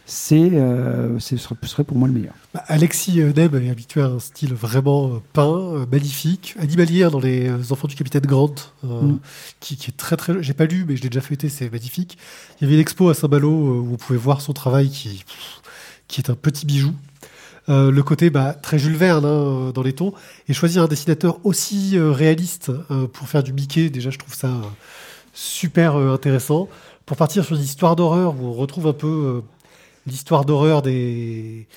c'est, 0.05 0.49
euh, 0.53 1.17
ce 1.19 1.37
serait- 1.37 1.83
pour 1.85 1.95
moi 1.97 2.07
le 2.09 2.13
meilleur. 2.13 2.33
Bah, 2.53 2.63
Alexis 2.67 3.21
euh, 3.21 3.31
Neb 3.33 3.55
est 3.55 3.69
habitué 3.69 4.01
à 4.01 4.07
un 4.07 4.19
style 4.19 4.53
vraiment 4.53 5.07
euh, 5.07 5.17
peint, 5.31 5.47
euh, 5.47 5.85
magnifique, 5.91 6.55
animalier 6.59 7.03
hein, 7.03 7.09
dans 7.09 7.19
les 7.21 7.47
euh, 7.49 7.57
Enfants 7.69 7.87
du 7.87 7.95
Capitaine 7.95 8.25
Grant, 8.25 8.53
euh, 8.83 9.01
Mm. 9.01 9.19
qui, 9.61 9.77
qui 9.77 9.91
est 9.91 9.97
très 9.97 10.17
très. 10.17 10.41
J'ai 10.43 10.53
pas 10.53 10.65
lu, 10.65 10.85
mais 10.87 10.97
je 10.97 11.03
l'ai 11.03 11.09
déjà 11.09 11.21
feuilleté, 11.21 11.47
c'est 11.49 11.71
magnifique. 11.71 12.17
Il 12.59 12.63
y 12.63 12.65
avait 12.65 12.73
une 12.75 12.81
expo 12.81 13.09
à 13.09 13.13
Saint-Malo 13.13 13.49
euh, 13.49 13.79
où 13.79 13.85
vous 13.85 13.97
pouvez 13.97 14.19
voir 14.19 14.41
son 14.41 14.51
travail 14.53 14.89
qui, 14.89 15.23
qui 16.07 16.19
est 16.21 16.29
un 16.29 16.35
petit 16.35 16.65
bijou. 16.65 16.91
Euh, 17.69 17.89
le 17.91 18.03
côté 18.03 18.29
bah, 18.29 18.53
très 18.53 18.77
Jules 18.77 18.97
Verne 18.97 19.23
hein, 19.23 19.29
euh, 19.29 19.71
dans 19.71 19.83
les 19.83 19.93
tons, 19.93 20.13
et 20.49 20.53
choisir 20.53 20.83
un 20.83 20.87
dessinateur 20.87 21.39
aussi 21.45 21.97
euh, 21.97 22.11
réaliste 22.11 22.71
euh, 22.91 23.07
pour 23.07 23.29
faire 23.29 23.41
du 23.41 23.53
Mickey, 23.53 23.89
déjà 23.89 24.09
je 24.09 24.17
trouve 24.17 24.35
ça 24.35 24.47
euh, 24.47 24.61
super 25.33 25.95
euh, 25.95 26.13
intéressant. 26.13 26.67
Pour 27.05 27.15
partir 27.17 27.43
sur 27.45 27.55
une 27.55 27.61
histoire 27.61 27.95
d'horreur 27.95 28.35
où 28.39 28.45
on 28.47 28.53
retrouve 28.53 28.87
un 28.87 28.93
peu 28.93 29.41
l'histoire 30.07 30.45
d'horreur 30.45 30.81
des, 30.81 31.67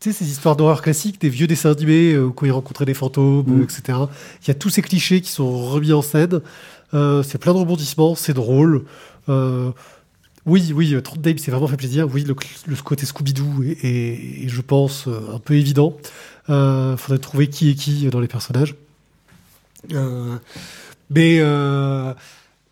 tu 0.00 0.12
sais, 0.12 0.18
ces 0.24 0.30
histoires 0.30 0.56
d'horreur 0.56 0.82
classiques, 0.82 1.20
des 1.20 1.28
vieux 1.28 1.46
dessins 1.46 1.70
animés 1.72 2.12
euh, 2.12 2.26
où 2.26 2.34
ils 2.46 2.50
rencontraient 2.52 2.84
des 2.86 2.94
fantômes, 2.94 3.46
Mm. 3.46 3.62
etc. 3.62 3.98
Il 4.42 4.48
y 4.48 4.50
a 4.50 4.54
tous 4.54 4.70
ces 4.70 4.82
clichés 4.82 5.20
qui 5.20 5.30
sont 5.30 5.50
remis 5.68 5.92
en 5.92 6.02
scène. 6.02 6.40
Euh, 6.94 7.22
c'est 7.22 7.38
plein 7.38 7.52
de 7.52 7.58
rebondissements, 7.58 8.14
c'est 8.14 8.34
drôle. 8.34 8.84
Euh, 9.28 9.70
oui, 10.46 10.72
oui, 10.74 10.94
euh, 10.94 11.00
Trond 11.02 11.16
Dame 11.20 11.38
s'est 11.38 11.50
vraiment 11.50 11.68
fait 11.68 11.76
plaisir. 11.76 12.08
Oui, 12.12 12.24
le, 12.24 12.34
le 12.66 12.76
côté 12.76 13.04
Scooby-Doo 13.06 13.62
est, 13.62 13.84
est- 13.84 14.44
est, 14.44 14.48
je 14.48 14.60
pense, 14.62 15.06
un 15.06 15.38
peu 15.38 15.54
évident. 15.54 15.96
Euh, 16.48 16.96
faudrait 16.96 17.18
trouver 17.18 17.48
qui 17.48 17.70
est 17.70 17.74
qui 17.74 18.06
dans 18.08 18.20
les 18.20 18.26
personnages. 18.26 18.74
Mais 21.10 21.38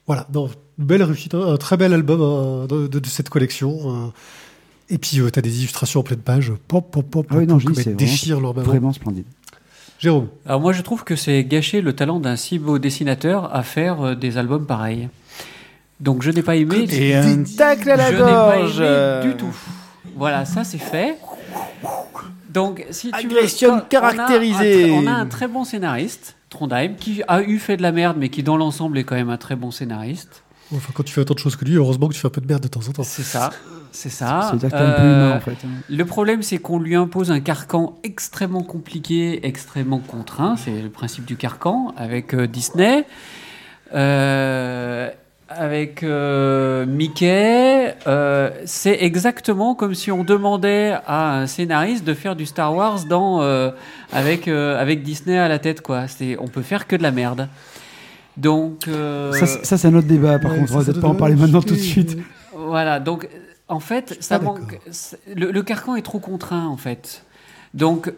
voilà, 0.06 0.26
non, 0.32 0.48
belle 0.78 1.02
réussite, 1.02 1.34
un 1.34 1.56
très 1.56 1.76
bel 1.76 1.92
album 1.92 2.20
hein, 2.22 2.66
de, 2.68 2.86
de- 2.86 2.98
de 2.98 3.06
cette 3.06 3.28
collection. 3.28 3.78
euh. 4.06 4.08
et 4.90 4.98
puis, 4.98 5.20
tu 5.32 5.38
as 5.38 5.42
des 5.42 5.58
illustrations 5.58 6.00
en 6.00 6.02
pleine 6.02 6.20
page. 6.20 6.52
Pop, 6.68 6.90
pop, 6.90 7.04
pop, 7.10 7.26
Ah 7.30 7.34
oui, 7.36 7.40
pop, 7.46 7.50
non, 7.50 7.58
je 7.58 7.66
comme 7.66 7.74
dis, 7.94 8.28
leur 8.30 8.40
maman. 8.54 8.62
Vraiment 8.62 8.92
splendide. 8.92 9.24
Jérôme. 9.98 10.28
Alors 10.46 10.60
moi 10.60 10.72
je 10.72 10.80
trouve 10.82 11.02
que 11.02 11.16
c'est 11.16 11.42
gâcher 11.42 11.80
le 11.80 11.92
talent 11.92 12.20
d'un 12.20 12.36
si 12.36 12.60
beau 12.60 12.78
dessinateur 12.78 13.52
à 13.52 13.64
faire 13.64 14.00
euh, 14.00 14.14
des 14.14 14.38
albums 14.38 14.64
pareils. 14.64 15.08
Donc 15.98 16.22
je 16.22 16.30
n'ai 16.30 16.42
pas 16.42 16.54
aimé. 16.54 16.86
Et 16.92 17.16
un 17.16 17.42
tacle 17.42 17.90
à 17.90 17.96
la 17.96 18.06
je 18.12 18.12
n'ai 18.12 18.18
pas 18.20 18.58
gorge. 18.58 18.76
aimé 18.78 18.86
euh, 18.88 19.22
du 19.24 19.36
tout. 19.36 19.52
Voilà, 20.16 20.44
ça 20.44 20.62
c'est 20.62 20.78
fait. 20.78 21.18
Donc 22.50 22.86
si 22.90 23.10
tu 23.10 23.16
Agression 23.26 23.76
veux, 23.76 23.82
caractérisée. 23.88 24.92
On 24.92 24.98
a, 24.98 25.00
un, 25.00 25.02
tr- 25.02 25.04
on 25.04 25.06
a 25.08 25.12
un 25.22 25.26
très 25.26 25.48
bon 25.48 25.64
scénariste, 25.64 26.36
Trondheim, 26.48 26.94
qui 26.98 27.22
a 27.26 27.42
eu 27.42 27.58
fait 27.58 27.76
de 27.76 27.82
la 27.82 27.90
merde, 27.90 28.16
mais 28.20 28.28
qui 28.28 28.44
dans 28.44 28.56
l'ensemble 28.56 28.98
est 28.98 29.04
quand 29.04 29.16
même 29.16 29.30
un 29.30 29.36
très 29.36 29.56
bon 29.56 29.72
scénariste. 29.72 30.44
Enfin, 30.74 30.92
quand 30.94 31.02
tu 31.02 31.12
fais 31.14 31.20
autant 31.22 31.34
de 31.34 31.38
choses 31.38 31.56
que 31.56 31.64
lui, 31.64 31.74
heureusement 31.76 32.08
que 32.08 32.14
tu 32.14 32.20
fais 32.20 32.26
un 32.26 32.30
peu 32.30 32.40
de 32.42 32.46
merde 32.46 32.62
de 32.62 32.68
temps 32.68 32.86
en 32.86 32.92
temps. 32.92 33.02
C'est 33.02 33.22
ça, 33.22 33.50
c'est 33.90 34.10
ça. 34.10 34.48
C'est-à-dire 34.50 34.68
que 34.70 34.76
t'es 34.76 34.82
un 34.82 34.92
peu 34.92 35.02
Euh, 35.02 35.26
humain 35.28 35.36
en 35.36 35.40
fait. 35.40 35.52
hein. 35.64 35.68
Le 35.88 36.04
problème, 36.04 36.42
c'est 36.42 36.58
qu'on 36.58 36.78
lui 36.78 36.94
impose 36.94 37.30
un 37.30 37.40
carcan 37.40 37.96
extrêmement 38.04 38.62
compliqué, 38.62 39.46
extrêmement 39.46 39.98
contraint. 40.00 40.56
C'est 40.56 40.82
le 40.82 40.90
principe 40.90 41.24
du 41.24 41.36
carcan 41.36 41.94
avec 41.96 42.34
euh, 42.34 42.46
Disney. 42.46 43.06
Euh, 43.94 45.08
avec 45.50 46.02
euh, 46.02 46.84
Mickey, 46.84 47.94
euh, 48.06 48.50
c'est 48.66 48.98
exactement 49.00 49.74
comme 49.74 49.94
si 49.94 50.12
on 50.12 50.22
demandait 50.22 50.94
à 51.06 51.38
un 51.38 51.46
scénariste 51.46 52.04
de 52.04 52.12
faire 52.12 52.36
du 52.36 52.44
Star 52.44 52.74
Wars 52.74 53.04
dans, 53.06 53.40
euh, 53.40 53.70
avec, 54.12 54.46
euh, 54.46 54.78
avec 54.78 55.02
Disney 55.02 55.38
à 55.38 55.48
la 55.48 55.58
tête. 55.58 55.80
Quoi. 55.80 56.06
C'est, 56.06 56.36
on 56.38 56.48
peut 56.48 56.60
faire 56.60 56.86
que 56.86 56.96
de 56.96 57.02
la 57.02 57.12
merde. 57.12 57.48
Donc, 58.38 58.88
euh, 58.88 59.32
Ça, 59.32 59.46
c'est- 59.46 59.64
ça, 59.66 59.76
c'est 59.76 59.88
un 59.88 59.94
autre 59.94 60.06
débat 60.06 60.38
par 60.38 60.52
Ouais, 60.52 60.58
contre, 60.58 60.70
ça, 60.70 60.74
on 60.76 60.78
va 60.78 60.84
peut-être 60.84 61.00
pas 61.00 61.08
en 61.08 61.14
parler 61.14 61.34
maintenant 61.34 61.60
tout 61.60 61.74
de 61.74 61.78
suite. 61.80 62.16
voilà, 62.56 63.00
donc 63.00 63.28
en 63.68 63.80
fait, 63.80 64.16
ça 64.20 64.38
manque. 64.38 64.78
le 65.34 65.60
carcan 65.62 65.96
est 65.96 66.02
trop 66.02 66.20
contraint 66.20 66.66
en 66.66 66.76
fait. 66.76 67.24
Donc, 67.74 68.12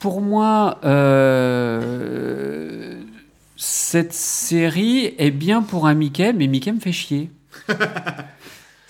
pour 0.00 0.20
moi, 0.20 0.78
euh, 0.84 3.00
cette 3.56 4.12
série 4.12 5.14
est 5.18 5.30
bien 5.30 5.62
pour 5.62 5.86
un 5.86 5.94
Mickey, 5.94 6.32
mais 6.32 6.48
Mickey 6.48 6.72
me 6.72 6.80
fait 6.80 6.92
chier. 6.92 7.30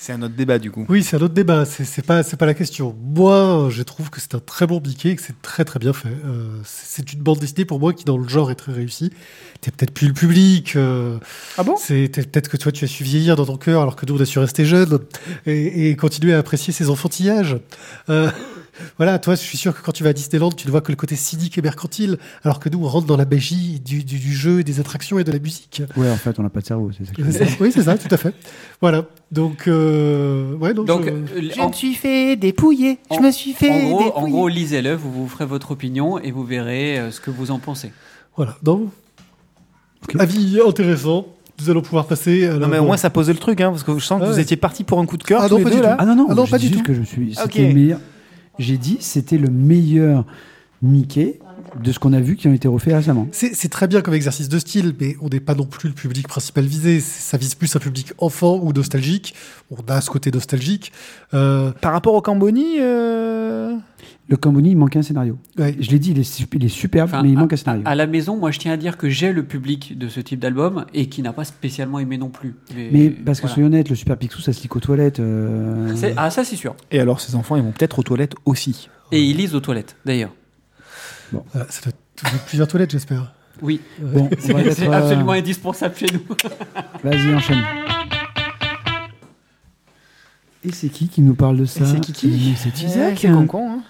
C'est 0.05 0.13
un 0.13 0.23
autre 0.23 0.35
débat 0.35 0.59
du 0.59 0.73
coup. 0.73 0.85
Oui, 0.89 1.05
c'est 1.05 1.17
un 1.17 1.21
autre 1.21 1.33
débat. 1.33 1.65
C'est 1.65 1.85
c'est 1.85 2.03
pas, 2.03 2.25
c'est 2.25 2.37
pas 2.37 2.45
la 2.45 2.55
question. 2.55 2.97
Moi, 3.01 3.69
je 3.71 3.85
trouve 3.85 4.11
que 4.11 4.21
c'est 4.21 4.35
un 4.35 4.41
très 4.41 4.67
bon 4.67 4.81
Mickey 4.85 5.11
et 5.11 5.15
que 5.17 5.23
c'est 5.23 5.41
très 5.43 5.65
très 5.65 5.79
bien 5.79 5.93
fait. 5.93 6.09
Euh, 6.09 6.49
c'est 6.65 7.13
une 7.13 7.21
bande 7.21 7.39
dessinée 7.39 7.65
pour 7.65 7.79
moi 7.79 7.93
qui, 7.93 8.05
dans 8.05 8.19
le 8.19 8.27
genre, 8.27 8.51
est 8.51 8.57
très 8.57 8.73
réussie. 8.73 9.13
T'es 9.61 9.71
peut-être 9.71 9.95
plus 9.95 10.09
le 10.09 10.13
public. 10.13 10.75
euh, 10.75 11.19
Ah 11.57 11.63
bon? 11.63 11.77
c'est 11.79 12.09
peut-être 12.09 12.49
que 12.49 12.57
toi, 12.57 12.73
tu 12.73 12.85
as 12.85 12.89
su 12.89 13.05
vieillir 13.05 13.37
dans 13.37 13.47
ton 13.47 13.57
cœur, 13.57 13.81
alors 13.81 13.95
que 13.95 14.05
nous, 14.05 14.17
on 14.19 14.21
a 14.21 14.25
su 14.25 14.41
rester 14.41 14.65
jeune 14.65 14.99
et, 15.47 15.91
et 15.91 15.95
continuer 15.95 16.35
à 16.35 16.39
apprécier 16.39 16.73
ses 16.73 16.91
enfantillages. 16.91 17.59
Euh, 18.09 18.29
voilà, 18.97 19.19
toi, 19.19 19.35
je 19.35 19.41
suis 19.41 19.59
sûr 19.59 19.75
que 19.75 19.83
quand 19.85 19.93
tu 19.93 20.03
vas 20.03 20.11
à 20.11 20.13
Disneyland, 20.13 20.51
tu 20.51 20.67
ne 20.67 20.71
vois 20.71 20.81
que 20.81 20.91
le 20.93 20.97
côté 20.97 21.15
cynique 21.17 21.59
et 21.59 21.63
mercantile, 21.63 22.19
alors 22.45 22.59
que 22.61 22.69
nous, 22.69 22.83
on 22.85 22.89
rentre 22.89 23.07
dans 23.07 23.17
la 23.17 23.25
magie 23.27 23.81
du, 23.81 24.03
du, 24.05 24.19
du 24.19 24.33
jeu, 24.33 24.61
et 24.61 24.65
des 24.65 24.81
attractions 24.81 25.19
et 25.19 25.25
de 25.25 25.33
la 25.33 25.39
musique. 25.39 25.83
Ouais, 25.97 26.11
en 26.11 26.17
fait, 26.17 26.39
on 26.39 26.43
n'a 26.43 26.49
pas 26.51 26.61
de 26.61 26.67
cerveau, 26.67 26.91
c'est 26.97 27.05
ça. 27.05 27.13
que 27.13 27.23
je 27.23 27.27
veux 27.27 27.33
C'est- 27.33 27.45
dire. 27.45 27.57
oui, 27.61 27.71
c'est 27.73 27.83
ça, 27.83 27.99
tout 27.99 28.13
à 28.13 28.17
fait. 28.17 28.35
Voilà. 28.81 29.05
Donc, 29.31 29.69
euh, 29.69 30.55
ouais, 30.57 30.75
donc, 30.75 30.87
Donc, 30.87 31.05
je- 31.07 31.11
euh, 31.11 31.63
en, 31.63 31.73
suis 31.73 31.95
fait 31.95 32.37
dépouiller. 32.37 32.99
Je 33.15 33.21
me 33.21 33.31
suis 33.31 33.53
fait 33.53 33.71
en 33.71 33.89
gros, 33.91 34.13
en 34.17 34.29
gros, 34.29 34.49
lisez-le, 34.49 34.95
vous 34.95 35.11
vous 35.13 35.29
ferez 35.29 35.47
votre 35.47 35.71
opinion 35.73 36.19
et 36.19 36.31
vous 36.31 36.45
verrez 36.45 36.99
euh, 36.99 37.11
ce 37.11 37.21
que 37.21 37.31
vous 37.31 37.51
en 37.51 37.59
pensez. 37.59 37.93
Voilà, 38.37 38.57
non 38.65 38.91
Ok. 40.05 40.17
Avis 40.21 40.59
intéressant. 40.67 41.27
Nous 41.61 41.71
allons 41.71 41.83
pouvoir 41.83 42.07
passer 42.07 42.47
à. 42.47 42.55
Non 42.55 42.67
mais 42.67 42.79
au 42.79 42.85
moins 42.87 42.97
ça 42.97 43.11
posait 43.11 43.33
le 43.33 43.39
truc 43.39 43.61
hein, 43.61 43.71
parce 43.71 43.85
que 43.85 43.97
je 43.97 44.05
sens 44.05 44.19
que 44.19 44.25
Ah 44.25 44.31
vous 44.31 44.35
ouais. 44.37 44.43
étiez 44.43 44.57
parti 44.57 44.83
pour 44.85 44.99
un 44.99 45.07
coup 45.07 45.17
de 45.17 45.23
cœur 45.23 45.43
Ah 45.43 45.49
non, 45.49 45.63
pas 45.63 45.71
deux 45.71 45.77
du 45.77 45.83
tout. 45.83 45.89
Ah 45.99 46.05
non, 46.07 46.17
non, 46.17 46.27
Ah 46.31 46.35
non, 46.35 46.45
je 46.47 46.51
pas 46.51 46.59
dis 46.59 46.69
du 46.69 46.73
juste 46.73 46.85
tout. 46.85 46.93
que 46.93 46.99
je 46.99 47.03
suis. 47.03 47.35
C'était 47.37 47.45
Ok. 47.45 47.69
le 47.69 47.75
meilleur. 47.75 48.01
J'ai 48.59 48.77
dit 48.79 48.99
c'était 49.01 49.39
le 49.39 49.49
meilleur 49.49 50.25
Mickey 50.83 51.39
de 51.83 51.93
ce 51.93 51.99
qu'on 51.99 52.13
a 52.13 52.21
vu 52.21 52.37
qui 52.37 52.49
ont 52.49 52.53
été 52.53 52.69
refaits 52.69 52.93
récemment. 52.95 53.29
C'est 53.33 53.69
très 53.71 53.87
bien 53.87 54.03
comme 54.03 54.15
exercice 54.15 54.49
de 54.49 54.59
style, 54.59 54.95
mais 55.01 55.17
on 55.23 55.29
n'est 55.29 55.41
pas 55.41 55.55
non 55.55 55.65
plus 55.65 55.89
le 55.89 55.95
public 55.95 56.27
principal 56.29 56.65
visé. 56.65 57.01
C'est- 57.01 57.21
Ça 57.33 57.39
vise 57.39 57.55
plus 57.55 57.75
un 57.77 57.79
public 57.79 58.13
enfant 58.19 58.59
ou 58.63 58.73
nostalgique. 58.73 59.35
On 59.71 59.77
a 59.89 60.01
ce 60.01 60.11
côté 60.11 60.31
nostalgique. 60.31 60.93
Euh, 61.35 61.71
Par 61.81 61.93
rapport 61.93 62.15
au 62.15 62.21
Camboni, 62.21 62.77
euh, 62.81 63.52
Le 64.29 64.37
Camboni, 64.37 64.71
il 64.71 64.77
manquait 64.77 64.99
un 65.01 65.03
scénario. 65.03 65.37
ouais. 65.59 65.77
Je 65.81 65.91
l'ai 65.91 65.99
dit, 65.99 66.13
il 66.13 66.19
est, 66.19 66.47
il 66.55 66.65
est 66.65 66.69
superbe, 66.69 67.11
Enfin, 67.11 67.23
mais 67.23 67.31
il 67.31 67.37
à- 67.37 67.41
manque 67.41 67.53
un 67.53 67.57
scénario. 67.57 67.83
À 67.85 67.95
la 67.95 68.07
maison, 68.07 68.37
moi 68.37 68.51
je 68.51 68.59
tiens 68.61 68.73
à 68.73 68.77
dire 68.77 68.97
que 68.97 69.09
j'ai 69.11 69.33
le 69.33 69.43
public 69.45 69.99
de 69.99 70.09
ce 70.09 70.21
type 70.21 70.39
d'album 70.39 70.87
et 70.95 71.09
qui 71.09 71.23
n'a 71.23 71.33
pas 71.33 71.45
spécialement 71.45 71.99
aimé 71.99 72.17
non 72.19 72.29
plus. 72.31 72.55
Mais 72.75 73.11
parce 73.11 73.39
que 73.41 73.43
voilà. 73.43 73.55
soyons 73.55 73.67
honnêtes, 73.67 73.91
le 73.91 73.97
Super 73.97 74.17
Picsou, 74.17 74.41
ça 74.41 74.53
se 74.53 74.63
lit 74.63 74.69
aux 74.75 74.81
toilettes. 74.81 75.21
euh, 75.21 75.93
Ah, 76.17 76.31
ça 76.31 76.45
c'est 76.45 76.57
sûr. 76.57 76.75
et 76.91 77.01
alors 77.01 77.21
ces 77.21 77.35
enfants 77.35 77.57
ils 77.57 77.63
vont 77.63 77.73
peut-être 77.73 77.99
aux 77.99 78.03
toilettes 78.05 78.35
aussi. 78.47 78.89
Et 79.11 79.23
ils 79.23 79.37
lisent 79.37 79.55
aux 79.55 79.61
toilettes, 79.61 79.97
d'ailleurs. 80.07 80.33
Voilà, 81.33 81.67
ça 81.71 81.83
doit 81.83 81.93
être 82.33 82.45
plusieurs 82.47 82.69
toilettes, 82.69 82.93
j'espère. 82.93 83.35
Oui, 83.61 83.81
Bon, 84.01 84.31
c'est 84.39 84.55
euh, 84.55 84.93
absolument 84.93 85.33
indispensable 85.33 85.95
chez 85.97 86.07
nous. 86.13 86.21
Vas-y, 87.05 87.35
enchaîne. 87.35 87.59
Et 90.65 90.73
c'est 90.73 90.89
qui 90.89 91.09
qui 91.09 91.23
nous 91.23 91.35
parle 91.35 91.57
de 91.59 91.65
ça 91.65 91.85
c'est 91.85 92.01
qui 92.01 92.13
qui 92.13 92.55
C'est 92.57 92.83
Isaac. 92.85 93.19
c'est 93.21 93.29
con-con, 93.31 93.69
hein. 93.71 93.83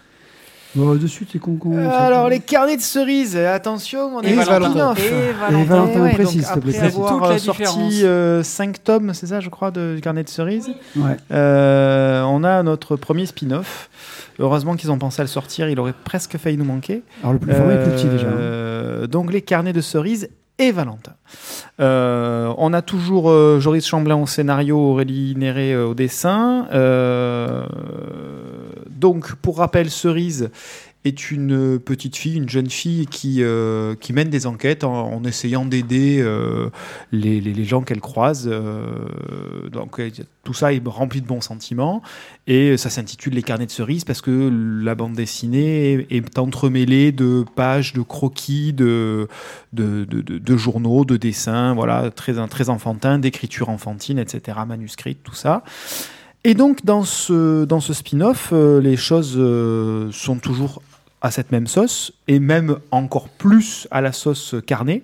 Bon, 0.75 0.95
de 0.95 1.07
suite, 1.07 1.29
c'est 1.33 1.39
con 1.39 1.57
con. 1.57 1.75
ça. 1.75 1.91
Alors 2.07 2.29
les 2.31 2.41
carnets 2.41 2.77
de 2.79 2.83
cerises, 2.83 3.37
attention, 3.37 4.17
on 4.17 4.23
Et 4.23 4.31
est 4.33 4.35
Valentin. 4.35 4.95
spin-off. 4.95 5.13
Et 5.13 5.61
Et 5.61 5.65
Valentin, 5.65 6.01
ouais, 6.03 6.13
précise, 6.15 6.47
s'il 6.47 6.55
te 6.55 6.59
plaît. 6.61 6.75
Après 6.77 6.91
C'est 6.91 6.97
avoir 6.99 7.25
euh, 7.31 7.39
sorti 7.39 8.05
5 8.43 8.83
tomes, 8.85 9.13
c'est 9.13 9.27
ça 9.27 9.41
je 9.41 9.51
crois, 9.51 9.71
de 9.71 9.99
carnet 10.03 10.25
de 10.25 10.29
cerises, 10.31 10.71
Ouais. 10.97 11.17
euh, 11.31 12.23
on 12.23 12.43
a 12.43 12.63
notre 12.63 12.97
premier 12.97 13.27
spin-off. 13.27 13.91
Heureusement 14.39 14.75
qu'ils 14.77 14.91
ont 14.91 14.99
pensé 14.99 15.21
à 15.21 15.25
le 15.25 15.29
sortir, 15.29 15.69
il 15.69 15.79
aurait 15.79 15.93
presque 16.05 16.39
failli 16.39 16.57
nous 16.57 16.65
manquer. 16.65 17.03
Alors, 17.23 17.35
le 17.35 17.39
plus 17.39 17.53
format 17.53 17.75
est 17.75 17.83
plus 17.83 17.93
petit 17.93 18.07
déjà. 18.09 18.29
hein. 18.29 18.33
Euh, 18.39 19.07
donc 19.07 19.31
les 19.31 19.43
carnets 19.43 19.75
de 19.75 19.83
cerises 19.83 20.31
et 20.59 20.73
Valentin. 20.73 21.13
Euh, 21.81 22.53
on 22.57 22.73
a 22.73 22.81
toujours 22.83 23.31
euh, 23.31 23.61
Joris 23.61 23.87
Chamblin 23.87 24.17
au 24.17 24.27
scénario, 24.27 24.79
Aurélie 24.79 25.35
Néré 25.37 25.73
euh, 25.75 25.87
au 25.89 25.95
dessin. 25.95 26.67
Donc, 29.03 29.35
pour 29.35 29.59
rappel, 29.59 29.91
Cerise 29.91 30.49
est 31.05 31.33
une 31.33 31.81
petite 31.81 32.17
fille, 32.17 32.37
une 32.37 32.49
jeune 32.49 32.71
fille 32.71 33.07
qui, 33.07 33.43
euh, 33.43 33.97
qui 33.97 34.13
mène 34.13 34.31
des 34.31 34.47
enquêtes 34.47 34.85
en, 34.85 35.25
essayant 35.25 35.65
d'aider 35.65 36.21
euh, 36.21 36.71
les, 37.11 37.41
les- 37.41 37.65
gens 37.65 37.83
qu'elle 37.83 38.01
croise. 38.01 38.49
euh, 38.49 39.69
donc 39.73 40.01
tout 40.45 40.55
ça 40.55 40.73
est 40.73 40.81
rempli 40.87 41.21
de 41.21 41.27
bons 41.27 41.41
sentiments. 41.41 42.01
Et 42.47 42.77
ça 42.77 42.91
s'intitule 42.91 43.35
Les 43.35 43.43
carnets 43.43 43.67
de 43.67 43.73
cerises 43.73 44.05
parce 44.05 44.21
que 44.21 44.49
la 44.85 44.95
bande 44.95 45.15
dessinée 45.15 46.07
est, 46.11 46.39
entremêlée 46.39 47.11
de 47.11 47.45
pages, 47.57 47.93
de 47.93 48.03
croquis, 48.03 48.73
de, 48.73 49.27
de, 49.73 50.05
de, 50.05 50.57
journaux, 50.57 51.05
de 51.05 51.17
dessins, 51.17 51.75
voilà, 51.75 52.13
très, 52.13 52.35
très 52.47 52.71
d'écriture 53.19 53.69
enfantine, 53.69 54.21
etc., 54.21 54.59
manuscrite, 54.65 55.25
tout 55.25 55.35
ça. 55.35 55.65
Et 56.45 56.55
donc, 56.55 56.85
dans 56.85 57.05
ce, 57.05 57.65
dans 57.65 57.81
ce 57.81 57.93
spin-off, 57.93 58.51
euh, 58.53 58.81
les 58.81 58.97
choses 58.97 59.35
euh, 59.37 60.11
sont 60.11 60.37
toujours 60.37 60.83
à 61.21 61.31
cette 61.31 61.53
même 61.53 61.69
sauce, 61.69 62.13
et 62.27 62.41
même 62.41 62.79
encore 62.91 63.29
plus 63.29 63.87
à 63.91 64.01
la 64.01 64.13
sauce 64.13 64.57
carnet. 64.67 65.03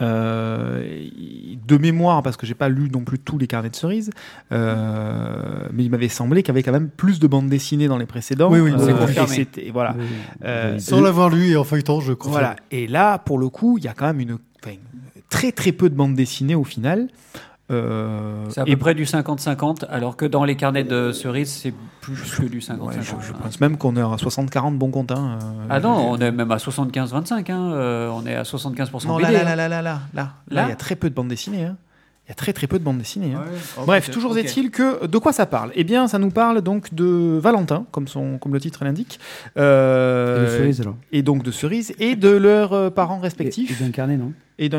Euh, 0.00 1.08
de 1.68 1.76
mémoire, 1.76 2.22
parce 2.22 2.38
que 2.38 2.46
j'ai 2.46 2.54
pas 2.54 2.70
lu 2.70 2.88
non 2.90 3.00
plus 3.00 3.18
tous 3.18 3.36
les 3.36 3.46
carnets 3.46 3.68
de 3.68 3.76
cerises, 3.76 4.10
mais 4.50 5.84
il 5.84 5.90
m'avait 5.90 6.08
semblé 6.08 6.42
qu'il 6.42 6.48
y 6.48 6.52
avait 6.52 6.62
quand 6.62 6.72
même 6.72 6.88
plus 6.88 7.20
de 7.20 7.26
bandes 7.26 7.50
dessinées 7.50 7.86
dans 7.86 7.98
les 7.98 8.06
précédents. 8.06 8.50
Oui, 8.50 8.60
oui, 8.60 8.72
c'est 8.78 8.94
confirmé. 8.94 9.46
voilà. 9.74 9.94
Oui. 9.98 10.80
Sans 10.80 11.02
l'avoir 11.02 11.28
lu 11.28 11.50
et 11.50 11.56
en 11.58 11.64
feuilletant, 11.64 12.00
je 12.00 12.14
confirme. 12.14 12.32
voilà. 12.32 12.56
Et 12.70 12.86
là, 12.86 13.18
pour 13.18 13.38
le 13.38 13.50
coup, 13.50 13.76
il 13.76 13.84
y 13.84 13.88
a 13.88 13.92
quand 13.92 14.06
même 14.06 14.20
une, 14.20 14.38
très 15.30 15.52
très 15.52 15.72
peu 15.72 15.88
de 15.88 15.94
bandes 15.94 16.14
dessinées 16.14 16.54
au 16.54 16.64
final. 16.64 17.08
Euh, 17.70 18.44
C'est 18.50 18.60
à 18.60 18.64
et 18.66 18.76
près 18.76 18.94
du 18.94 19.04
50-50, 19.04 19.84
alors 19.88 20.16
que 20.16 20.24
dans 20.26 20.44
les 20.44 20.56
carnets 20.56 20.84
de 20.84 21.12
cerises, 21.12 21.50
c'est 21.50 21.72
plus 22.00 22.16
que 22.38 22.46
du 22.46 22.58
50-50. 22.60 22.80
ouais, 22.80 22.94
je, 23.00 23.02
je 23.02 23.12
hein. 23.32 23.36
pense 23.42 23.60
même 23.60 23.76
qu'on 23.76 23.96
est 23.96 24.00
à 24.00 24.04
60-40 24.16 24.76
bon 24.76 24.90
compte. 24.90 25.12
hein, 25.12 25.38
euh, 25.42 25.66
Ah 25.70 25.80
non, 25.80 26.10
on 26.10 26.18
est 26.18 26.32
même 26.32 26.50
à 26.50 26.56
75-25, 26.56 27.50
hein, 27.52 27.72
euh, 27.72 28.10
on 28.12 28.26
est 28.26 28.34
à 28.34 28.42
75% 28.42 29.06
Non, 29.06 29.16
BD. 29.18 29.32
là, 29.32 29.44
là, 29.44 29.44
là, 29.44 29.56
là, 29.56 29.68
là, 29.68 29.68
là, 29.68 29.82
là, 29.82 30.00
là, 30.12 30.32
Là 30.50 30.62
il 30.66 30.68
y 30.70 30.72
a 30.72 30.76
très 30.76 30.96
peu 30.96 31.08
de 31.10 31.14
bandes 31.14 31.28
dessinées. 31.28 31.64
hein. 31.64 31.76
Il 32.26 32.30
y 32.30 32.32
a 32.32 32.34
très 32.36 32.52
très 32.52 32.68
peu 32.68 32.78
de 32.78 32.84
bandes 32.84 32.98
dessinées. 32.98 33.34
hein. 33.34 33.42
Oh, 33.76 33.82
Bref, 33.86 34.08
toujours 34.10 34.38
est-il 34.38 34.70
que 34.70 35.06
de 35.06 35.18
quoi 35.18 35.32
ça 35.32 35.46
parle? 35.46 35.72
Eh 35.74 35.82
bien, 35.82 36.06
ça 36.06 36.18
nous 36.20 36.30
parle 36.30 36.60
donc 36.62 36.94
de 36.94 37.38
Valentin, 37.42 37.86
comme 37.90 38.06
son 38.06 38.38
comme 38.38 38.52
le 38.52 38.60
titre 38.60 38.84
l'indique, 38.84 39.18
Et 39.56 39.60
le 39.60 40.46
cerise, 40.48 40.80
alors. 40.80 40.94
et 41.10 41.22
donc 41.22 41.42
de 41.42 41.50
Cerise 41.50 41.92
et 41.98 42.14
de 42.14 42.28
leurs 42.30 42.92
parents 42.92 43.18
Et, 43.18 43.22
respectifs 43.22 43.80
et 43.80 43.84
d'un 43.84 43.90
carnet, 43.90 44.16
non? 44.16 44.32
Et. 44.64 44.70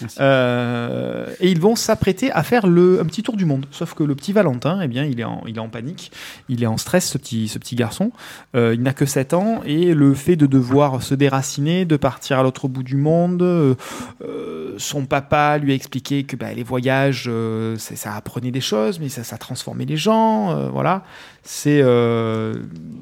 Merci. 0.00 0.16
Euh, 0.20 1.26
et 1.40 1.50
ils 1.50 1.60
vont 1.60 1.76
s'apprêter 1.76 2.30
à 2.32 2.42
faire 2.42 2.66
le, 2.66 3.00
un 3.00 3.04
petit 3.04 3.22
tour 3.22 3.36
du 3.36 3.44
monde. 3.44 3.66
Sauf 3.70 3.94
que 3.94 4.02
le 4.02 4.14
petit 4.14 4.32
Valentin, 4.32 4.80
eh 4.82 4.88
bien, 4.88 5.04
il 5.04 5.20
est 5.20 5.24
en, 5.24 5.42
il 5.46 5.56
est 5.56 5.60
en 5.60 5.68
panique, 5.68 6.12
il 6.48 6.62
est 6.62 6.66
en 6.66 6.76
stress, 6.76 7.08
ce 7.10 7.18
petit, 7.18 7.48
ce 7.48 7.58
petit 7.58 7.76
garçon. 7.76 8.12
Euh, 8.54 8.74
il 8.74 8.82
n'a 8.82 8.92
que 8.92 9.06
7 9.06 9.34
ans 9.34 9.60
et 9.64 9.94
le 9.94 10.14
fait 10.14 10.36
de 10.36 10.46
devoir 10.46 11.02
se 11.02 11.14
déraciner, 11.14 11.84
de 11.84 11.96
partir 11.96 12.38
à 12.38 12.42
l'autre 12.42 12.68
bout 12.68 12.82
du 12.82 12.96
monde, 12.96 13.42
euh, 13.42 13.74
euh, 14.22 14.74
son 14.78 15.06
papa 15.06 15.58
lui 15.58 15.72
a 15.72 15.74
expliqué 15.74 16.24
que 16.24 16.36
bah, 16.36 16.52
les 16.52 16.62
voyages, 16.62 17.30
ça 17.76 18.14
apprenait 18.14 18.50
des 18.50 18.60
choses, 18.60 18.98
mais 19.00 19.08
ça, 19.08 19.24
ça 19.24 19.38
transformait 19.38 19.84
les 19.84 19.96
gens. 19.96 20.70
voilà, 20.70 21.04
c'est, 21.42 21.82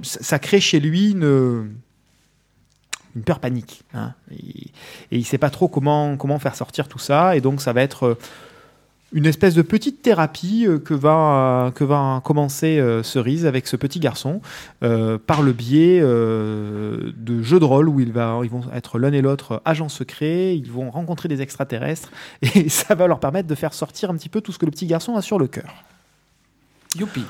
ça, 0.02 0.18
ça 0.20 0.38
crée 0.38 0.60
chez 0.60 0.80
lui 0.80 1.10
une 1.10 1.70
une 3.16 3.22
peur 3.22 3.40
panique. 3.40 3.82
hein. 3.94 4.14
Et, 4.30 4.70
il 5.10 5.24
sait 5.24 5.38
pas 5.38 5.50
trop 5.50 5.68
comment, 5.68 6.38
faire 6.38 6.54
sortir 6.54 6.88
tout 6.88 6.98
ça. 6.98 7.36
Et 7.36 7.40
donc, 7.40 7.60
ça 7.60 7.72
va 7.72 7.82
être 7.82 8.04
euh, 8.04 8.18
une 9.12 9.26
espèce 9.26 9.54
de 9.54 9.62
petite 9.62 10.00
thérapie 10.02 10.66
euh, 10.66 10.78
que, 10.78 10.94
va, 10.94 11.72
commencer 12.24 12.78
euh, 12.78 13.02
Cerise 13.02 13.44
avec 13.46 13.66
ce 13.66 13.76
petit 13.76 14.00
garçon 14.00 14.40
par 14.80 15.42
le 15.42 15.52
biais 15.52 16.00
de 16.00 17.42
jeux 17.42 17.60
de 17.60 17.64
rôle 17.64 17.88
où 17.88 18.00
il 18.00 18.12
va, 18.12 18.40
ils 18.42 18.50
vont 18.50 18.62
être 18.72 18.98
l'un 18.98 19.12
et 19.12 19.20
l'autre 19.20 19.62
agents 19.64 19.88
secrets, 19.88 20.56
ils 20.56 20.70
vont 20.70 20.90
rencontrer 20.90 21.28
des 21.28 21.42
extraterrestres 21.42 22.10
et 22.42 22.68
ça 22.70 22.94
va 22.94 23.06
leur 23.06 23.20
permettre 23.20 23.48
de 23.48 23.54
faire 23.54 23.74
sortir 23.74 24.10
un 24.10 24.16
petit 24.16 24.28
peu 24.28 24.40
tout 24.40 24.52
ce 24.52 24.58
que 24.58 24.64
le 24.64 24.70
petit 24.70 24.86
garçon 24.86 25.16
a 25.16 25.22
sur 25.22 25.38
le 25.38 25.46
cœur. 25.46 25.84
Youpi. 26.96 27.24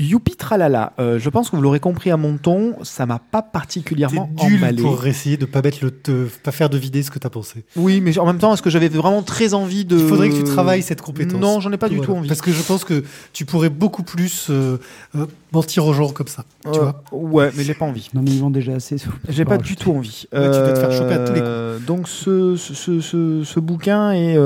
Youpi 0.00 0.34
tralala, 0.36 0.92
euh, 0.98 1.18
je 1.18 1.28
pense 1.28 1.50
que 1.50 1.56
vous 1.56 1.62
l'aurez 1.62 1.78
compris 1.80 2.10
à 2.10 2.16
mon 2.16 2.36
ton, 2.38 2.74
ça 2.82 3.04
m'a 3.06 3.18
pas 3.18 3.42
particulièrement 3.42 4.30
nul 4.44 4.56
emballé. 4.56 4.82
pour 4.82 5.06
essayer 5.06 5.36
de 5.36 5.44
pas 5.44 5.60
mettre 5.62 5.78
le, 5.82 5.90
te- 5.90 6.26
pas 6.42 6.52
faire 6.52 6.70
deviner 6.70 7.02
ce 7.02 7.10
que 7.10 7.18
t'as 7.18 7.28
pensé. 7.30 7.64
Oui, 7.76 8.00
mais 8.00 8.18
en 8.18 8.26
même 8.26 8.38
temps, 8.38 8.52
est-ce 8.54 8.62
que 8.62 8.70
j'avais 8.70 8.88
vraiment 8.88 9.22
très 9.22 9.52
envie 9.54 9.84
de. 9.84 9.98
Il 9.98 10.08
faudrait 10.08 10.30
que 10.30 10.36
tu 10.36 10.44
travailles 10.44 10.82
cette 10.82 11.02
compétence. 11.02 11.40
Non, 11.40 11.60
j'en 11.60 11.70
ai 11.72 11.76
pas 11.76 11.88
du 11.88 11.96
Voilà. 11.96 12.06
tout 12.12 12.16
envie. 12.18 12.28
Parce 12.28 12.40
que 12.40 12.50
je 12.52 12.62
pense 12.62 12.84
que 12.84 13.04
tu 13.32 13.44
pourrais 13.44 13.68
beaucoup 13.70 14.02
plus 14.02 14.46
euh, 14.50 14.78
euh, 15.16 15.26
mentir 15.52 15.84
aux 15.86 15.92
gens 15.92 16.08
comme 16.08 16.28
ça. 16.28 16.44
Tu 16.72 16.78
vois 16.78 17.02
Ouais, 17.12 17.50
mais 17.56 17.62
j'ai 17.64 17.74
pas 17.74 17.84
envie. 17.84 18.08
Non, 18.14 18.22
mais 18.22 18.30
ils 18.30 18.40
vendent 18.40 18.54
déjà 18.54 18.72
assez. 18.74 18.96
J'ai 19.28 19.44
pas 19.44 19.56
rajouter. 19.58 19.68
du 19.68 19.76
tout 19.76 19.92
envie. 19.92 20.26
Ouais, 20.32 20.44
tu 20.44 20.58
dois 20.58 20.72
te 20.72 20.78
faire 20.80 20.92
choper 20.92 21.14
à 21.14 21.18
tous 21.26 21.32
les 21.34 21.40
coups. 21.40 21.86
Donc 21.86 22.08
ce, 22.08 22.56
ce, 22.56 22.74
ce, 22.74 23.00
ce- 23.00 23.42
ce 23.44 23.60
bouquin 23.60 24.12
est 24.12 24.36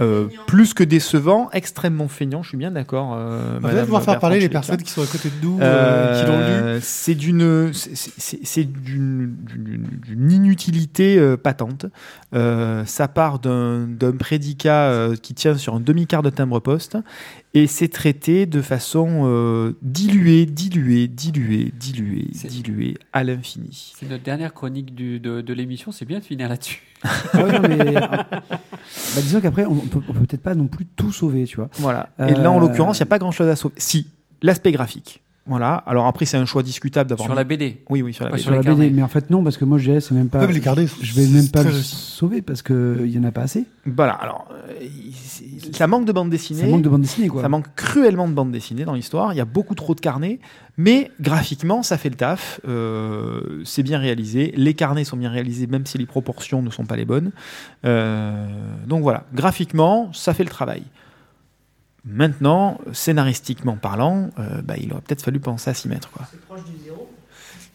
euh, 0.00 0.24
euh, 0.24 0.28
plus 0.46 0.72
que 0.74 0.82
décevant, 0.84 1.50
extrêmement 1.52 2.08
feignant. 2.08 2.42
Je 2.42 2.48
suis 2.48 2.56
bien 2.56 2.70
d'accord. 2.70 3.14
euh, 3.16 3.58
On 3.62 3.66
va 3.68 3.74
devoir 3.82 4.02
faire 4.02 4.18
parler 4.18 4.40
les 4.40 4.48
personnes 4.48 4.82
qui 4.82 4.90
sont 4.90 5.02
à 5.02 5.06
côté 5.06 5.28
de 5.28 5.46
nous, 5.46 5.58
euh, 5.60 6.20
qui 6.20 6.26
l'ont 6.26 6.38
lu. 6.38 6.44
Euh, 6.44 6.78
C'est 6.82 7.14
d'une, 7.14 7.70
c'est- 7.72 8.64
d'une 8.64 10.30
inutilité 10.30 11.18
euh, 11.18 11.36
patente. 11.36 11.86
Euh, 12.34 12.84
ça 12.86 13.08
part 13.08 13.38
d'un 13.38 13.88
prédicat 14.18 14.84
euh, 14.90 15.16
qui 15.16 15.34
tient 15.34 15.56
sur 15.56 15.74
un 15.74 15.80
demi-quart 15.80 16.22
de 16.22 16.30
timbre-poste 16.30 16.96
et 17.52 17.66
c'est 17.66 17.88
traité 17.88 18.46
de 18.46 18.62
façon 18.62 19.22
euh, 19.24 19.72
diluée, 19.82 20.46
diluée, 20.46 21.08
diluée, 21.08 21.72
diluée, 21.78 22.28
diluée 22.48 22.96
à 23.12 23.24
l'infini. 23.24 23.92
C'est 23.98 24.08
notre 24.08 24.22
dernière 24.22 24.54
chronique 24.54 24.94
du- 24.94 25.18
de, 25.20 25.40
de 25.40 25.52
l'émission, 25.54 25.90
c'est 25.92 26.04
bien 26.04 26.20
de 26.20 26.24
finir 26.24 26.48
là-dessus. 26.48 26.82
Ah 27.32 27.44
ouais, 27.44 27.52
non, 27.58 27.60
mais, 27.68 27.94
ah, 27.96 28.26
bah, 28.30 29.20
disons 29.22 29.40
qu'après, 29.40 29.64
on 29.64 29.74
peut, 29.74 30.00
peut 30.00 30.12
peut-être 30.12 30.42
pas 30.42 30.54
non 30.54 30.66
plus 30.66 30.84
tout 30.84 31.12
sauver, 31.12 31.44
tu 31.44 31.56
vois. 31.56 31.70
Voilà. 31.74 32.10
Et 32.18 32.34
là, 32.34 32.50
en 32.52 32.58
Euh, 32.58 32.60
l'occurrence, 32.60 32.98
il 32.98 33.02
n'y 33.02 33.08
a 33.08 33.10
pas 33.10 33.18
grand-chose 33.18 33.48
à 33.48 33.56
sauver. 33.56 33.74
Si, 33.78 34.06
l'aspect 34.42 34.70
graphique. 34.72 35.22
Voilà. 35.50 35.74
Alors 35.86 36.06
après, 36.06 36.26
c'est 36.26 36.36
un 36.36 36.46
choix 36.46 36.62
discutable 36.62 37.10
d'avoir. 37.10 37.26
Sur 37.26 37.34
la 37.34 37.42
BD. 37.42 37.82
Oui, 37.90 38.02
oui, 38.02 38.14
sur 38.14 38.24
la 38.24 38.30
BD. 38.30 38.40
sur 38.40 38.52
la 38.52 38.62
carnets. 38.62 38.86
BD, 38.86 38.94
mais 38.94 39.02
en 39.02 39.08
fait 39.08 39.30
non, 39.30 39.42
parce 39.42 39.56
que 39.56 39.64
moi 39.64 39.78
je 39.78 39.84
dirais 39.90 40.00
c'est 40.00 40.14
même 40.14 40.28
pas. 40.28 40.46
Les 40.46 40.60
garder. 40.60 40.86
Je 41.02 41.12
vais 41.12 41.26
même 41.26 41.48
pas 41.48 41.64
Très 41.64 41.72
le 41.72 41.82
sauver 41.82 42.40
parce 42.40 42.62
que 42.62 43.02
il 43.04 43.10
y 43.10 43.18
en 43.18 43.24
a 43.24 43.32
pas 43.32 43.42
assez. 43.42 43.64
Voilà. 43.84 44.12
Alors, 44.12 44.46
euh, 44.52 44.86
ça 45.72 45.88
manque 45.88 46.04
de 46.04 46.12
bande 46.12 46.30
dessinée. 46.30 46.60
Ça 46.60 46.66
manque 46.68 46.82
de 46.82 46.88
bande 46.88 47.02
dessinée 47.02 47.26
quoi. 47.26 47.42
Ça 47.42 47.48
manque 47.48 47.66
cruellement 47.74 48.28
de 48.28 48.32
bande 48.32 48.52
dessinée 48.52 48.84
dans 48.84 48.94
l'histoire. 48.94 49.34
Il 49.34 49.36
y 49.36 49.40
a 49.40 49.44
beaucoup 49.44 49.74
trop 49.74 49.96
de 49.96 50.00
carnets, 50.00 50.38
mais 50.76 51.10
graphiquement, 51.20 51.82
ça 51.82 51.98
fait 51.98 52.10
le 52.10 52.16
taf. 52.16 52.60
Euh, 52.68 53.62
c'est 53.64 53.82
bien 53.82 53.98
réalisé. 53.98 54.52
Les 54.56 54.74
carnets 54.74 55.04
sont 55.04 55.16
bien 55.16 55.30
réalisés, 55.30 55.66
même 55.66 55.84
si 55.84 55.98
les 55.98 56.06
proportions 56.06 56.62
ne 56.62 56.70
sont 56.70 56.84
pas 56.84 56.96
les 56.96 57.04
bonnes. 57.04 57.32
Euh, 57.84 58.46
donc 58.86 59.02
voilà, 59.02 59.24
graphiquement, 59.34 60.12
ça 60.12 60.32
fait 60.32 60.44
le 60.44 60.50
travail. 60.50 60.84
Maintenant, 62.04 62.78
scénaristiquement 62.92 63.76
parlant, 63.76 64.30
euh, 64.38 64.62
bah, 64.62 64.74
il 64.80 64.90
aurait 64.92 65.02
peut-être 65.02 65.22
fallu 65.22 65.38
penser 65.38 65.70
à 65.70 65.74
s'y 65.74 65.88
mettre. 65.88 66.10
Quoi. 66.10 66.26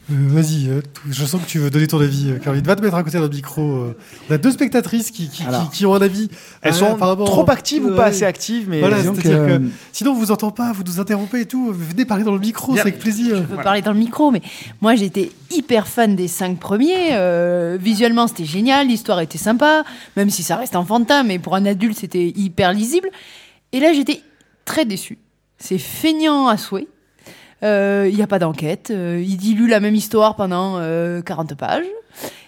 Euh, 0.08 0.14
Vas-y, 0.28 0.68
euh, 0.68 0.82
je 1.10 1.24
sens 1.24 1.40
que 1.42 1.46
tu 1.48 1.58
veux 1.58 1.68
donner 1.68 1.88
ton 1.88 2.00
avis, 2.00 2.30
euh, 2.30 2.38
Caroline. 2.38 2.62
Va 2.64 2.76
te 2.76 2.82
mettre 2.82 2.94
à 2.94 3.02
côté 3.02 3.18
d'un 3.18 3.28
micro. 3.28 3.62
euh. 3.62 3.96
On 4.30 4.34
a 4.34 4.38
deux 4.38 4.52
spectatrices 4.52 5.10
qui, 5.10 5.28
qui, 5.28 5.42
Alors. 5.44 5.68
qui- 5.68 5.78
qui 5.78 5.86
ont 5.86 5.94
un 5.96 6.00
avis. 6.00 6.28
Elles 6.62 6.72
euh, 6.72 6.76
sont 6.76 6.94
apparemment- 6.94 7.24
trop 7.24 7.48
actives 7.50 7.84
ou 7.84 7.88
pas 7.88 7.94
Ouais. 8.04 8.08
assez 8.10 8.24
actives, 8.24 8.66
mais 8.68 8.78
Voilà, 8.78 8.98
que, 9.02 9.60
Sinon, 9.92 10.12
on 10.12 10.14
vous 10.14 10.30
entend 10.30 10.52
pas, 10.52 10.70
vous 10.72 10.84
nous 10.84 11.00
interrompez 11.00 11.40
et 11.40 11.46
tout. 11.46 11.72
Venez 11.72 12.04
parler 12.04 12.22
dans 12.22 12.34
le 12.34 12.38
micro, 12.38 12.74
c'est 12.74 12.80
avec 12.82 13.00
plaisir. 13.00 13.36
Je 13.36 13.42
peux 13.42 13.60
parler 13.62 13.82
dans 13.82 13.92
le 13.92 13.98
micro, 13.98 14.30
mais 14.30 14.42
moi 14.80 14.94
j'étais 14.94 15.32
hyper 15.50 15.88
fan 15.88 16.14
des 16.14 16.28
cinq 16.28 16.58
premiers. 16.60 17.14
euh, 17.14 17.76
visuellement, 17.80 18.28
c'était 18.28 18.44
génial, 18.44 18.86
l'histoire 18.86 19.18
était 19.20 19.38
sympa, 19.38 19.82
même 20.16 20.30
si 20.30 20.44
ça 20.44 20.54
reste 20.56 20.76
enfantin, 20.76 21.24
mais 21.24 21.40
pour 21.40 21.56
un 21.56 21.66
adulte, 21.66 21.98
c'était 21.98 22.28
hyper 22.36 22.72
lisible. 22.72 23.08
Et 23.76 23.80
là, 23.80 23.92
j'étais 23.92 24.22
très 24.64 24.86
déçue. 24.86 25.18
C'est 25.58 25.76
feignant 25.76 26.48
à 26.48 26.56
souhait. 26.56 26.88
Il 27.62 28.14
n'y 28.14 28.22
a 28.22 28.26
pas 28.26 28.38
d'enquête. 28.38 28.90
euh, 28.90 29.22
il 29.22 29.36
dilue 29.36 29.68
la 29.68 29.80
même 29.80 29.94
histoire 29.94 30.34
pendant 30.34 30.78
euh, 30.78 31.20
40 31.20 31.54
pages. 31.56 31.84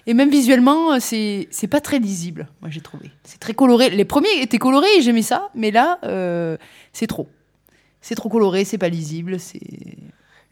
Et 0.06 0.14
même 0.14 0.30
visuellement, 0.30 0.94
euh, 0.94 0.98
c'est 1.00 1.66
pas 1.70 1.82
très 1.82 1.98
lisible, 1.98 2.48
moi 2.62 2.70
j'ai 2.70 2.80
trouvé. 2.80 3.10
C'est 3.24 3.38
très 3.38 3.52
coloré. 3.52 3.90
Les 3.90 4.06
premiers 4.06 4.40
étaient 4.40 4.56
colorés 4.58 4.88
et 4.96 5.02
j'aimais 5.02 5.20
ça, 5.20 5.50
mais 5.54 5.70
là, 5.70 5.98
euh, 6.04 6.56
c'est 6.94 7.06
trop. 7.06 7.28
C'est 8.00 8.14
trop 8.14 8.30
coloré, 8.30 8.64
c'est 8.64 8.78
pas 8.78 8.88
lisible, 8.88 9.38
c'est. 9.38 9.60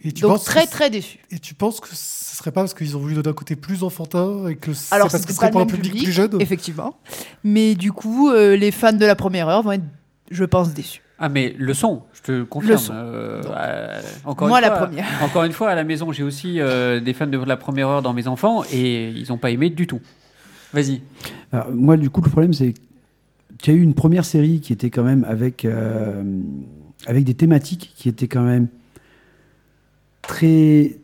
Et 0.04 0.12
tu 0.12 0.22
Donc 0.22 0.44
très 0.44 0.66
très 0.66 0.90
déçu. 0.90 1.20
Et 1.30 1.38
tu 1.38 1.54
penses 1.54 1.80
que 1.80 1.88
ce 1.88 2.36
serait 2.36 2.52
pas 2.52 2.60
parce 2.60 2.74
qu'ils 2.74 2.98
ont 2.98 3.00
voulu 3.00 3.14
donner 3.14 3.30
un 3.30 3.32
côté 3.32 3.56
plus 3.56 3.82
enfantin 3.82 4.46
et 4.46 4.56
que 4.56 4.74
c'est 4.74 4.90
parce 4.90 5.24
que 5.24 5.32
ce 5.32 5.36
serait 5.36 5.50
pour 5.50 5.62
un 5.62 5.66
public, 5.66 5.92
public, 5.92 6.04
plus 6.04 6.12
jeune? 6.12 6.38
effectivement. 6.40 6.98
Mais 7.42 7.74
du 7.74 7.92
coup, 7.92 8.28
euh, 8.28 8.56
les 8.56 8.70
fans 8.70 8.92
de 8.92 9.06
la 9.06 9.16
première 9.16 9.48
heure 9.48 9.62
vont 9.62 9.72
être, 9.72 9.84
je 10.30 10.44
pense, 10.44 10.74
déçus. 10.74 11.02
Ah 11.18 11.30
mais 11.30 11.54
le 11.58 11.72
son, 11.72 12.02
je 12.12 12.20
te 12.20 12.42
confirme. 12.42 12.72
Le 12.72 12.78
son. 12.78 12.92
euh, 12.94 13.42
euh, 13.46 14.00
encore 14.24 14.48
Moi, 14.48 14.58
une 14.58 14.64
la 14.64 14.76
fois, 14.76 14.86
première. 14.86 15.06
Encore 15.22 15.44
une 15.44 15.52
fois, 15.52 15.70
à 15.70 15.74
la 15.74 15.84
maison, 15.84 16.12
j'ai 16.12 16.22
aussi 16.22 16.60
euh, 16.60 17.00
des 17.00 17.14
fans 17.14 17.26
de 17.26 17.38
la 17.38 17.56
première 17.56 17.88
heure 17.88 18.02
dans 18.02 18.12
mes 18.12 18.28
enfants 18.28 18.64
et 18.70 19.08
ils 19.10 19.28
n'ont 19.30 19.38
pas 19.38 19.50
aimé 19.50 19.70
du 19.70 19.86
tout. 19.86 20.00
Vas-y. 20.74 21.00
Moi, 21.72 21.96
du 21.96 22.10
coup, 22.10 22.20
le 22.20 22.28
problème, 22.28 22.52
c'est 22.52 22.74
qu'il 23.58 23.72
y 23.72 23.76
a 23.76 23.80
eu 23.80 23.82
une 23.82 23.94
première 23.94 24.26
série 24.26 24.60
qui 24.60 24.74
était 24.74 24.90
quand 24.90 25.04
même 25.04 25.24
avec, 25.24 25.64
euh, 25.64 26.22
avec 27.06 27.24
des 27.24 27.32
thématiques 27.34 27.94
qui 27.96 28.10
étaient 28.10 28.28
quand 28.28 28.42
même 28.42 28.68
très 30.22 30.98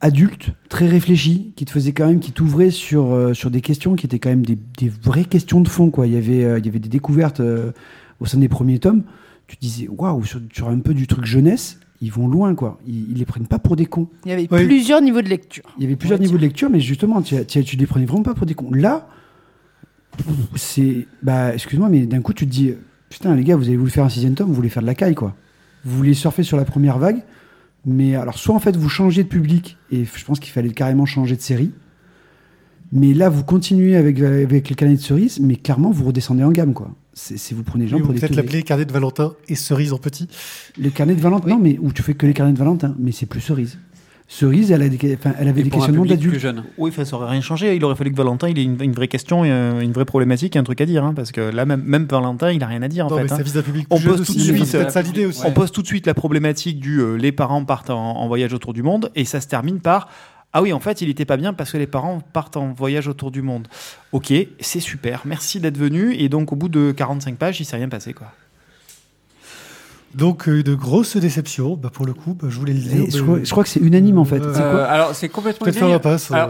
adultes, 0.00 0.50
très 0.68 0.86
réfléchies, 0.86 1.52
qui 1.56 1.64
te 1.64 1.70
faisaient 1.70 1.92
quand 1.92 2.06
même, 2.06 2.20
qui 2.20 2.32
t'ouvraient 2.32 2.70
sur, 2.70 3.12
euh, 3.14 3.34
sur 3.34 3.50
des 3.50 3.60
questions 3.60 3.96
qui 3.96 4.06
étaient 4.06 4.18
quand 4.18 4.28
même 4.30 4.44
des, 4.46 4.58
des 4.78 4.88
vraies 4.88 5.24
questions 5.24 5.60
de 5.60 5.68
fond. 5.68 5.90
Quoi. 5.90 6.06
Il, 6.06 6.14
y 6.14 6.16
avait, 6.16 6.44
euh, 6.44 6.58
il 6.58 6.66
y 6.66 6.68
avait 6.68 6.78
des 6.78 6.88
découvertes 6.88 7.40
euh, 7.40 7.72
au 8.20 8.26
sein 8.26 8.38
des 8.38 8.48
premiers 8.48 8.78
tomes. 8.78 9.04
Tu 9.46 9.56
disais, 9.60 9.88
waouh, 9.88 10.24
sur, 10.24 10.40
sur 10.52 10.68
un 10.68 10.80
peu 10.80 10.92
du 10.92 11.06
truc 11.06 11.24
jeunesse, 11.24 11.78
ils 12.00 12.10
vont 12.10 12.28
loin, 12.28 12.54
quoi. 12.54 12.78
Ils, 12.86 13.12
ils 13.12 13.18
les 13.18 13.24
prennent 13.24 13.46
pas 13.46 13.58
pour 13.58 13.76
des 13.76 13.86
cons. 13.86 14.08
Il 14.24 14.30
y 14.30 14.32
avait 14.32 14.48
plusieurs 14.48 15.00
niveaux 15.00 15.22
de 15.22 15.28
lecture. 15.28 15.64
Il 15.78 15.84
y 15.84 15.86
avait 15.86 15.96
plusieurs 15.96 16.18
niveaux 16.18 16.36
de 16.36 16.42
lecture, 16.42 16.68
mais 16.68 16.80
justement, 16.80 17.22
tu, 17.22 17.36
tu, 17.46 17.62
tu 17.64 17.76
les 17.76 17.86
prenais 17.86 18.06
vraiment 18.06 18.24
pas 18.24 18.34
pour 18.34 18.46
des 18.46 18.54
cons. 18.54 18.70
Là, 18.72 19.08
c'est. 20.56 21.06
Bah, 21.22 21.54
excuse-moi, 21.54 21.88
mais 21.88 22.06
d'un 22.06 22.22
coup, 22.22 22.32
tu 22.32 22.46
te 22.46 22.50
dis 22.50 22.74
Putain, 23.08 23.34
les 23.34 23.44
gars, 23.44 23.56
vous 23.56 23.68
avez 23.68 23.76
voulu 23.76 23.90
faire 23.90 24.04
un 24.04 24.08
sixième 24.08 24.34
tome, 24.34 24.48
vous 24.48 24.54
voulez 24.54 24.68
faire 24.68 24.82
de 24.82 24.86
la 24.86 24.94
caille, 24.94 25.14
quoi. 25.14 25.36
Vous 25.84 25.96
voulez 25.96 26.14
surfer 26.14 26.42
sur 26.42 26.56
la 26.56 26.64
première 26.64 26.98
vague, 26.98 27.22
mais 27.84 28.16
alors, 28.16 28.38
soit 28.38 28.54
en 28.54 28.58
fait, 28.58 28.76
vous 28.76 28.88
changez 28.88 29.22
de 29.22 29.28
public, 29.28 29.76
et 29.92 30.04
je 30.04 30.24
pense 30.24 30.40
qu'il 30.40 30.52
fallait 30.52 30.70
carrément 30.70 31.06
changer 31.06 31.36
de 31.36 31.40
série, 31.40 31.70
mais 32.92 33.14
là, 33.14 33.28
vous 33.28 33.44
continuez 33.44 33.96
avec, 33.96 34.20
avec 34.20 34.68
le 34.70 34.74
carnet 34.74 34.96
de 34.96 35.00
cerises, 35.00 35.40
mais 35.40 35.56
clairement, 35.56 35.90
vous 35.90 36.04
redescendez 36.04 36.42
en 36.42 36.50
gamme, 36.50 36.74
quoi. 36.74 36.90
C'est 37.18 37.38
c'est- 37.38 37.54
vous 37.54 37.62
prenez 37.62 37.84
les 37.84 37.90
gens 37.90 37.98
pour 37.98 38.12
des 38.12 38.20
Peut-être 38.20 38.36
l'appeler 38.36 38.62
carnet 38.62 38.84
de 38.84 38.92
Valentin 38.92 39.32
et 39.48 39.54
cerise 39.54 39.94
en 39.94 39.98
petit. 39.98 40.28
Les 40.76 40.90
carnets 40.90 41.14
de 41.14 41.20
Valentin, 41.22 41.48
non, 41.48 41.58
mais 41.58 41.78
où 41.80 41.90
tu 41.90 42.02
fais 42.02 42.12
que 42.12 42.26
les 42.26 42.34
carnets 42.34 42.52
de 42.52 42.58
Valentin, 42.58 42.94
mais 42.98 43.10
c'est 43.10 43.24
plus 43.24 43.40
cerise. 43.40 43.78
Cerise, 44.28 44.70
elle, 44.72 44.82
a 44.82 44.88
des, 44.88 45.14
enfin, 45.14 45.32
elle 45.38 45.46
avait 45.48 45.60
Et 45.60 45.64
des 45.64 45.70
questionnements 45.70 46.04
d'adultes. 46.04 46.40
jeune. 46.40 46.64
Oui, 46.78 46.92
ça 46.92 47.16
aurait 47.16 47.30
rien 47.30 47.40
changé. 47.40 47.74
Il 47.76 47.84
aurait 47.84 47.94
fallu 47.94 48.10
que 48.10 48.16
Valentin 48.16 48.48
il 48.48 48.58
ait 48.58 48.64
une, 48.64 48.76
une 48.82 48.92
vraie 48.92 49.06
question, 49.08 49.44
et, 49.44 49.50
euh, 49.52 49.80
une 49.80 49.92
vraie 49.92 50.04
problématique, 50.04 50.56
et 50.56 50.58
un 50.58 50.64
truc 50.64 50.80
à 50.80 50.84
dire. 50.84 51.04
hein, 51.04 51.14
parce 51.14 51.30
que 51.32 51.40
là, 51.40 51.64
même, 51.64 51.82
même 51.84 52.06
Valentin, 52.06 52.50
il 52.50 52.62
a 52.62 52.66
rien 52.66 52.82
à 52.82 52.88
dire 52.88 53.06
en 53.06 53.10
non, 53.10 53.16
fait. 53.16 53.22
mais 53.24 53.32
hein. 53.32 53.36
ça 53.36 53.42
vise 53.44 53.56
un 53.56 53.62
public 53.62 53.86
On 53.88 54.00
pose 54.00 54.26
tout 54.26 54.34
de 54.34 54.38
suite, 54.40 54.64
C'est 54.66 54.78
peut-être 54.78 54.88
euh, 54.88 54.90
ça 54.90 55.00
l'idée 55.02 55.26
aussi. 55.26 55.40
On 55.46 55.52
pose 55.52 55.70
tout 55.72 55.80
de 55.80 55.86
suite 55.86 56.06
la 56.06 56.14
problématique 56.14 56.80
du 56.80 56.98
euh, 57.00 57.14
les 57.14 57.30
parents 57.32 57.64
partent 57.64 57.88
en, 57.90 58.16
en 58.16 58.26
voyage 58.28 58.52
autour 58.52 58.72
du 58.74 58.82
monde 58.82 59.10
et 59.14 59.24
ça 59.24 59.40
se 59.40 59.46
termine 59.46 59.78
par 59.80 60.08
ah 60.52 60.62
oui 60.62 60.72
en 60.72 60.80
fait 60.80 61.00
il 61.02 61.08
était 61.10 61.24
pas 61.24 61.36
bien 61.36 61.52
parce 61.52 61.72
que 61.72 61.76
les 61.76 61.86
parents 61.86 62.20
partent 62.32 62.56
en 62.56 62.72
voyage 62.72 63.08
autour 63.08 63.30
du 63.30 63.42
monde. 63.42 63.68
Ok 64.12 64.32
c'est 64.60 64.80
super 64.80 65.22
merci 65.24 65.60
d'être 65.60 65.76
venu 65.78 66.14
et 66.14 66.28
donc 66.28 66.52
au 66.52 66.56
bout 66.56 66.68
de 66.68 66.92
45 66.92 67.36
pages 67.36 67.60
il 67.60 67.64
s'est 67.64 67.76
rien 67.76 67.88
passé 67.88 68.12
quoi. 68.14 68.28
Donc, 70.14 70.48
euh, 70.48 70.62
une 70.64 70.74
grosse 70.76 71.16
déception. 71.18 71.76
Bah, 71.76 71.90
pour 71.92 72.06
le 72.06 72.14
coup, 72.14 72.32
bah, 72.32 72.46
je 72.48 72.58
voulais 72.58 72.72
le 72.72 72.78
dire. 72.78 73.02
Et 73.02 73.10
je, 73.10 73.22
crois, 73.22 73.38
je 73.44 73.50
crois 73.50 73.62
que 73.64 73.68
c'est 73.68 73.80
unanime 73.80 74.18
en 74.18 74.24
fait. 74.24 74.40
Euh, 74.40 74.52
C'est 74.54 74.60
quoi 74.62 74.70
Euh, 74.70 74.86
alors 74.88 75.14
c'est 75.14 75.28
complètement 75.28 75.64
Peut-être 75.66 75.78
faire 75.78 75.88
unanime. 75.88 76.00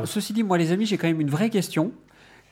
euh. 0.03 0.07
Ceci 0.07 0.33
dit, 0.33 0.45
moi 0.45 0.57
les 0.57 0.71
amis, 0.71 0.87
j'ai 0.87 0.97
quand 0.97 1.09
même 1.09 1.21
une 1.21 1.31
vraie 1.31 1.51
question. 1.51 1.91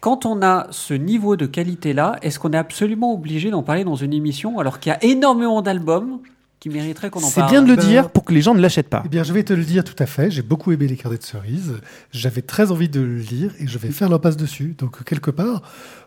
Quand 0.00 0.26
on 0.26 0.42
a 0.42 0.66
ce 0.70 0.92
niveau 0.92 1.36
de 1.36 1.46
qualité-là, 1.46 2.16
est-ce 2.22 2.40
qu'on 2.40 2.50
est 2.50 2.56
absolument 2.58 3.14
obligé 3.14 3.50
d'en 3.50 3.62
parler 3.62 3.84
dans 3.84 3.94
une 3.94 4.12
émission 4.12 4.58
alors 4.58 4.80
qu'il 4.80 4.90
y 4.90 4.92
a 4.92 5.04
énormément 5.04 5.62
d'albums 5.62 6.18
qui 6.64 6.70
mériteraient 6.70 7.10
qu'on 7.10 7.22
en 7.22 7.26
C'est 7.28 7.40
parle 7.40 7.50
bien 7.50 7.60
de 7.62 7.68
le 7.68 7.76
Bah, 7.76 7.82
dire 7.82 8.08
pour 8.08 8.24
que 8.24 8.32
les 8.32 8.40
gens 8.40 8.54
ne 8.54 8.60
l'achètent 8.62 8.88
pas. 8.88 9.02
Eh 9.04 9.08
bien, 9.10 9.22
je 9.22 9.34
vais 9.34 9.42
te 9.42 9.52
le 9.52 9.64
dire 9.64 9.84
tout 9.84 9.94
à 9.98 10.06
fait. 10.06 10.30
J'ai 10.30 10.40
beaucoup 10.40 10.72
aimé 10.72 10.86
les 10.88 10.96
carnets 10.96 11.18
de 11.18 11.22
cerises. 11.22 11.74
J'avais 12.10 12.40
très 12.40 12.70
envie 12.70 12.88
de 12.88 13.02
le 13.02 13.18
lire 13.18 13.50
et 13.60 13.66
je 13.66 13.76
vais 13.76 13.90
faire 13.90 14.08
l'impasse 14.08 14.38
dessus. 14.38 14.74
Donc, 14.78 15.04
quelque 15.04 15.30
part, 15.30 15.60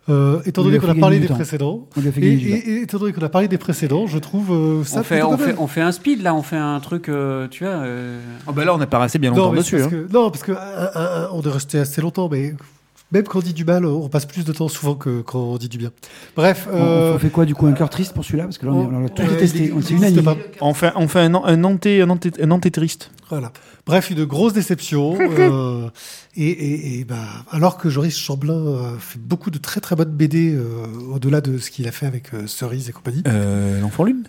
euh, 0.09 0.41
étant 0.45 0.63
On 0.63 0.65
donné 0.65 0.79
qu'on 0.79 0.89
a 0.89 0.95
parlé 0.95 1.19
des 1.19 1.27
temps. 1.27 1.35
précédents, 1.35 1.87
et, 1.95 2.19
et- 2.27 2.69
et 2.71 2.81
étant 2.81 2.97
donné 2.97 3.13
qu'on 3.13 3.21
a 3.21 3.29
parlé 3.29 3.47
des 3.47 3.59
précédents, 3.59 4.07
je 4.07 4.17
trouve 4.17 4.51
euh, 4.51 4.83
ça 4.83 5.01
on 5.01 5.03
fait, 5.03 5.15
plutôt 5.19 5.27
on, 5.27 5.37
pas 5.37 5.43
fait, 5.43 5.45
mal. 5.51 5.55
on 5.59 5.67
fait 5.67 5.81
un 5.81 5.91
speed 5.91 6.23
là, 6.23 6.33
on 6.33 6.41
fait 6.41 6.57
un 6.57 6.79
truc, 6.79 7.07
euh, 7.09 7.47
tu 7.49 7.63
vois. 7.63 7.83
bah 8.51 8.65
là 8.65 8.73
on 8.73 8.81
a 8.81 8.87
pas 8.87 8.97
resté 8.97 9.19
bien 9.19 9.29
Non, 9.29 9.37
longtemps 9.37 9.51
mais 9.51 9.57
dessus. 9.59 9.75
parce 9.77 9.85
hein. 9.87 9.89
que, 10.07 10.11
non, 10.11 10.31
parce 10.31 10.41
que 10.43 10.53
un- 10.53 10.55
un- 10.55 11.23
un, 11.25 11.29
on 11.33 11.41
est 11.43 11.49
resté 11.51 11.77
assez 11.77 12.01
longtemps, 12.01 12.29
mais 12.31 12.55
même 13.11 13.23
quand 13.23 13.39
on 13.39 13.41
dit 13.41 13.53
du 13.53 13.63
mal, 13.65 13.85
on 13.85 14.09
passe 14.09 14.25
plus 14.25 14.43
de 14.45 14.51
temps 14.51 14.67
souvent 14.67 14.95
que 14.95 15.21
quand 15.21 15.39
on 15.39 15.57
dit 15.57 15.69
du 15.69 15.77
bien. 15.77 15.91
Bref, 16.35 16.67
On- 16.71 16.75
euh, 16.75 17.13
on 17.15 17.19
fait 17.19 17.29
quoi 17.29 17.45
du 17.45 17.55
coup 17.55 17.65
Un 17.67 17.73
cœur 17.73 17.89
triste 17.89 18.13
pour 18.13 18.23
celui-là 18.25 18.43
Parce 18.45 18.57
que 18.57 18.65
là, 18.65 18.73
on, 18.73 18.89
l'a 18.99 19.09
tout 19.09 19.21
euh, 19.21 19.29
détesté. 19.29 19.71
On- 19.73 19.79
unanime. 19.81 20.23
pas. 20.23 20.35
On 20.61 20.73
fait 20.73 20.91
on 20.95 21.07
fait 21.07 21.19
un, 21.21 21.33
un 21.35 21.63
anté 21.63 22.01
un 22.01 22.09
anté, 22.09 22.31
un 22.41 22.51
anté 22.51 22.71
triste. 22.71 23.11
Voilà. 23.29 23.51
Bref, 23.85 24.09
une 24.09 24.25
grosse 24.25 24.53
déception. 24.53 25.17
euh, 25.19 25.89
et, 26.35 26.49
et, 26.49 26.99
et 26.99 27.03
bah, 27.05 27.15
alors 27.51 27.77
que 27.77 27.89
Joris 27.89 28.17
Chamblin 28.17 28.53
euh, 28.53 28.97
fait 28.99 29.19
beaucoup 29.19 29.51
de 29.51 29.57
très 29.57 29.79
très 29.81 29.95
bonnes 29.95 30.11
BD 30.11 30.53
euh, 30.53 30.85
au-delà 31.13 31.41
de 31.41 31.57
ce 31.57 31.71
qu'il 31.71 31.87
a 31.87 31.91
fait 31.91 32.05
avec 32.05 32.33
euh, 32.33 32.45
Cerise 32.47 32.89
et 32.89 32.91
compagnie. 32.91 33.23
Euh, 33.27 33.79
L'enfant 33.81 34.03
lune. 34.03 34.23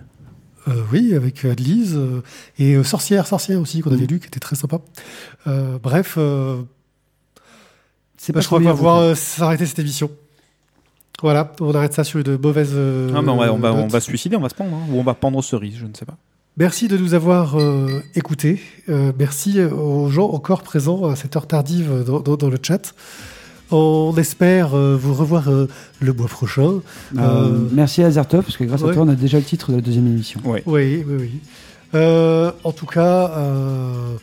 Euh, 0.68 0.82
oui, 0.92 1.14
avec 1.14 1.44
Adelise 1.46 1.94
euh, 1.96 2.22
et 2.58 2.74
euh, 2.74 2.84
Sorcière, 2.84 3.26
Sorcière 3.26 3.58
aussi 3.60 3.80
qu'on 3.80 3.90
avait 3.92 4.04
lu, 4.06 4.18
qui 4.20 4.26
était 4.26 4.40
très 4.40 4.54
sympa. 4.56 4.80
Euh, 5.46 5.78
bref, 5.82 6.16
euh, 6.18 6.58
C'est 8.28 8.32
bah, 8.34 8.38
pas 8.38 8.42
je 8.42 8.46
crois 8.46 8.58
qu'on 8.58 8.64
va 8.66 8.72
bouquin. 8.74 9.00
euh, 9.00 9.14
s'arrêter 9.14 9.64
cette 9.66 9.78
émission. 9.78 10.10
Voilà, 11.22 11.50
on 11.60 11.74
arrête 11.74 11.94
ça 11.94 12.04
sur 12.04 12.20
une 12.20 12.36
mauvaise. 12.36 12.70
euh, 12.74 13.10
Ah 13.14 13.20
on 13.20 13.36
va 13.36 13.52
on 13.52 13.58
va, 13.58 13.72
on 13.72 13.82
note. 13.82 13.90
va 13.90 14.00
se 14.00 14.06
suicider 14.06 14.36
on 14.36 14.40
va 14.40 14.48
se 14.50 14.54
pendre 14.54 14.76
hein. 14.76 14.86
ou 14.92 14.98
on 15.00 15.02
va 15.02 15.14
pendre 15.14 15.42
cerise 15.42 15.76
je 15.78 15.86
ne 15.86 15.94
sais 15.94 16.04
pas. 16.04 16.16
Merci 16.58 16.88
de 16.88 16.96
nous 16.98 17.14
avoir 17.14 17.58
euh, 17.58 18.00
écoutés. 18.14 18.60
Euh, 18.88 19.12
merci 19.18 19.60
aux 19.62 20.10
gens 20.10 20.28
encore 20.28 20.62
présents 20.62 21.06
à 21.06 21.16
cette 21.16 21.34
heure 21.36 21.46
tardive 21.46 22.04
dans, 22.06 22.20
dans- 22.20 22.36
dans 22.36 22.48
le 22.50 22.58
chat. 22.62 22.94
On 23.70 24.14
espère 24.18 24.74
euh, 24.76 24.96
vous 25.00 25.14
revoir 25.14 25.48
euh, 25.48 25.66
le 26.00 26.12
mois 26.12 26.26
prochain. 26.28 26.80
Euh, 27.16 27.18
Euh, 27.18 27.68
Merci 27.72 28.02
à 28.02 28.06
Azertov, 28.06 28.42
parce 28.44 28.56
que 28.56 28.64
grâce 28.64 28.82
ouais. 28.82 28.90
à 28.90 28.94
toi, 28.94 29.02
on 29.04 29.08
a 29.08 29.14
déjà 29.14 29.38
le 29.38 29.44
titre 29.44 29.70
de 29.70 29.76
la 29.76 29.82
deuxième 29.82 30.06
émission. 30.06 30.40
Oui, 30.44 30.60
oui, 30.66 31.04
oui. 31.06 31.30
Euh, 31.94 32.50
en 32.64 32.72
tout 32.72 32.86
cas, 32.86 33.30
euh, 33.36 34.14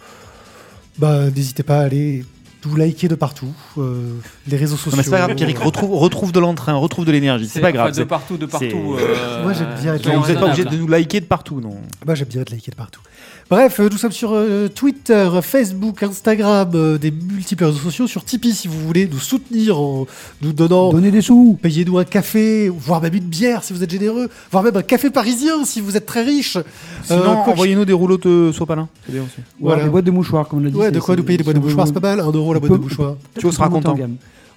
bah, 0.98 1.30
n'hésitez 1.30 1.64
pas 1.64 1.80
à 1.80 1.82
aller 1.84 2.26
nous 2.66 2.76
liker 2.76 3.08
de 3.08 3.16
partout. 3.16 3.54
euh, 3.78 4.14
les 4.48 4.58
réseaux 4.58 4.76
sociaux. 4.76 4.92
Non, 4.92 4.98
mais 4.98 5.04
c'est 5.04 5.12
pas 5.12 5.18
grave 5.20 5.36
Pierrick 5.36 5.58
retrouve 5.60 5.94
retrouve 5.98 6.32
de 6.32 6.40
l'entrain 6.40 6.74
retrouve 6.76 7.06
de 7.06 7.12
l'énergie 7.12 7.48
c'est 7.48 7.62
pas 7.62 7.72
grave. 7.72 7.96
De 7.96 8.04
partout, 8.04 8.38
de 8.38 8.46
partout. 8.46 8.96
euh, 9.00 9.44
Moi, 9.44 9.54
j'aime 9.54 9.74
bien 9.82 9.96
être. 9.96 10.10
Vous 10.12 10.28
n'êtes 10.28 10.40
pas 10.40 10.46
obligé 10.46 10.66
de 10.66 10.76
nous 10.76 10.88
liker 10.88 11.20
de 11.22 11.26
partout 11.26 11.62
non? 11.62 11.78
Moi, 12.06 12.16
j'aime 12.16 12.28
bien 12.28 12.42
être 12.42 12.50
liké 12.52 12.72
de 12.72 12.76
partout. 12.76 13.02
Bref, 13.48 13.80
euh, 13.80 13.90
nous 13.92 13.98
sommes 13.98 14.12
sur 14.12 14.32
euh, 14.34 14.68
Twitter, 14.70 15.30
Facebook, 15.44 16.02
Instagram, 16.02 16.72
euh, 16.74 16.98
des 16.98 17.12
multiples 17.12 17.66
réseaux 17.66 17.78
sociaux, 17.78 18.08
sur 18.08 18.26
Tipeee 18.26 18.54
si 18.54 18.68
vous 18.68 18.80
voulez 18.80 19.08
nous 19.08 19.20
soutenir 19.20 19.80
en 19.80 20.08
nous 20.42 20.52
donnant. 20.52 20.92
Donnez 20.92 21.12
des 21.12 21.22
sous 21.22 21.56
Payez-nous 21.62 22.00
un 22.00 22.06
café, 22.06 22.70
voire 22.70 23.04
même 23.04 23.14
une 23.14 23.26
bière 23.26 23.64
si 23.64 23.72
vous 23.72 23.84
êtes 23.84 23.92
généreux, 23.92 24.30
voire 24.52 24.64
même 24.64 24.76
un 24.76 24.82
café 24.82 25.12
parisien 25.12 25.64
si 25.64 25.80
vous 25.80 25.96
êtes 25.96 26.08
très 26.08 26.24
riche. 26.24 26.58
Sinon 27.04 27.20
Euh, 27.22 27.52
envoyez-nous 27.52 27.86
des 27.86 27.94
rouleaux 27.94 28.18
de 28.18 28.52
sopalin. 28.52 28.88
C'est 29.06 29.12
bien 29.12 29.22
aussi. 29.22 29.42
Voilà. 29.60 29.84
des 29.84 29.90
boîtes 29.92 30.06
de 30.06 30.12
mouchoirs, 30.12 30.48
comme 30.48 30.60
on 30.60 30.64
l'a 30.64 30.72
dit. 30.72 30.76
Ouais, 30.78 30.90
de 30.90 31.00
quoi 31.00 31.16
nous 31.16 31.24
payer 31.24 31.38
des 31.38 31.44
boîtes 31.44 31.58
de 31.58 31.62
mouchoirs, 31.62 31.86
c'est 31.86 31.94
pas 31.94 32.00
mal, 32.00 32.22
un 32.22 32.32
euro 32.32 32.52
la 32.52 32.60
boîte 32.60 32.72
de 32.72 32.78
mouchoirs. 32.78 33.16
Tu 33.38 33.52
seras 33.52 33.70
content. 33.70 33.96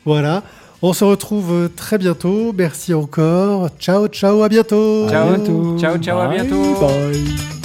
Voilà. 0.07 0.43
On 0.81 0.95
se 0.95 1.05
retrouve 1.05 1.69
très 1.77 1.99
bientôt. 1.99 2.55
Merci 2.57 2.95
encore. 2.95 3.69
Ciao, 3.79 4.07
ciao, 4.09 4.43
à 4.43 4.49
bientôt. 4.49 5.09
Ciao, 5.11 5.29
bientôt. 5.35 5.77
ciao, 5.79 5.99
ciao, 5.99 6.19
à 6.21 6.29
Bye. 6.29 6.37
bientôt. 6.41 6.81
Bye. 6.81 7.58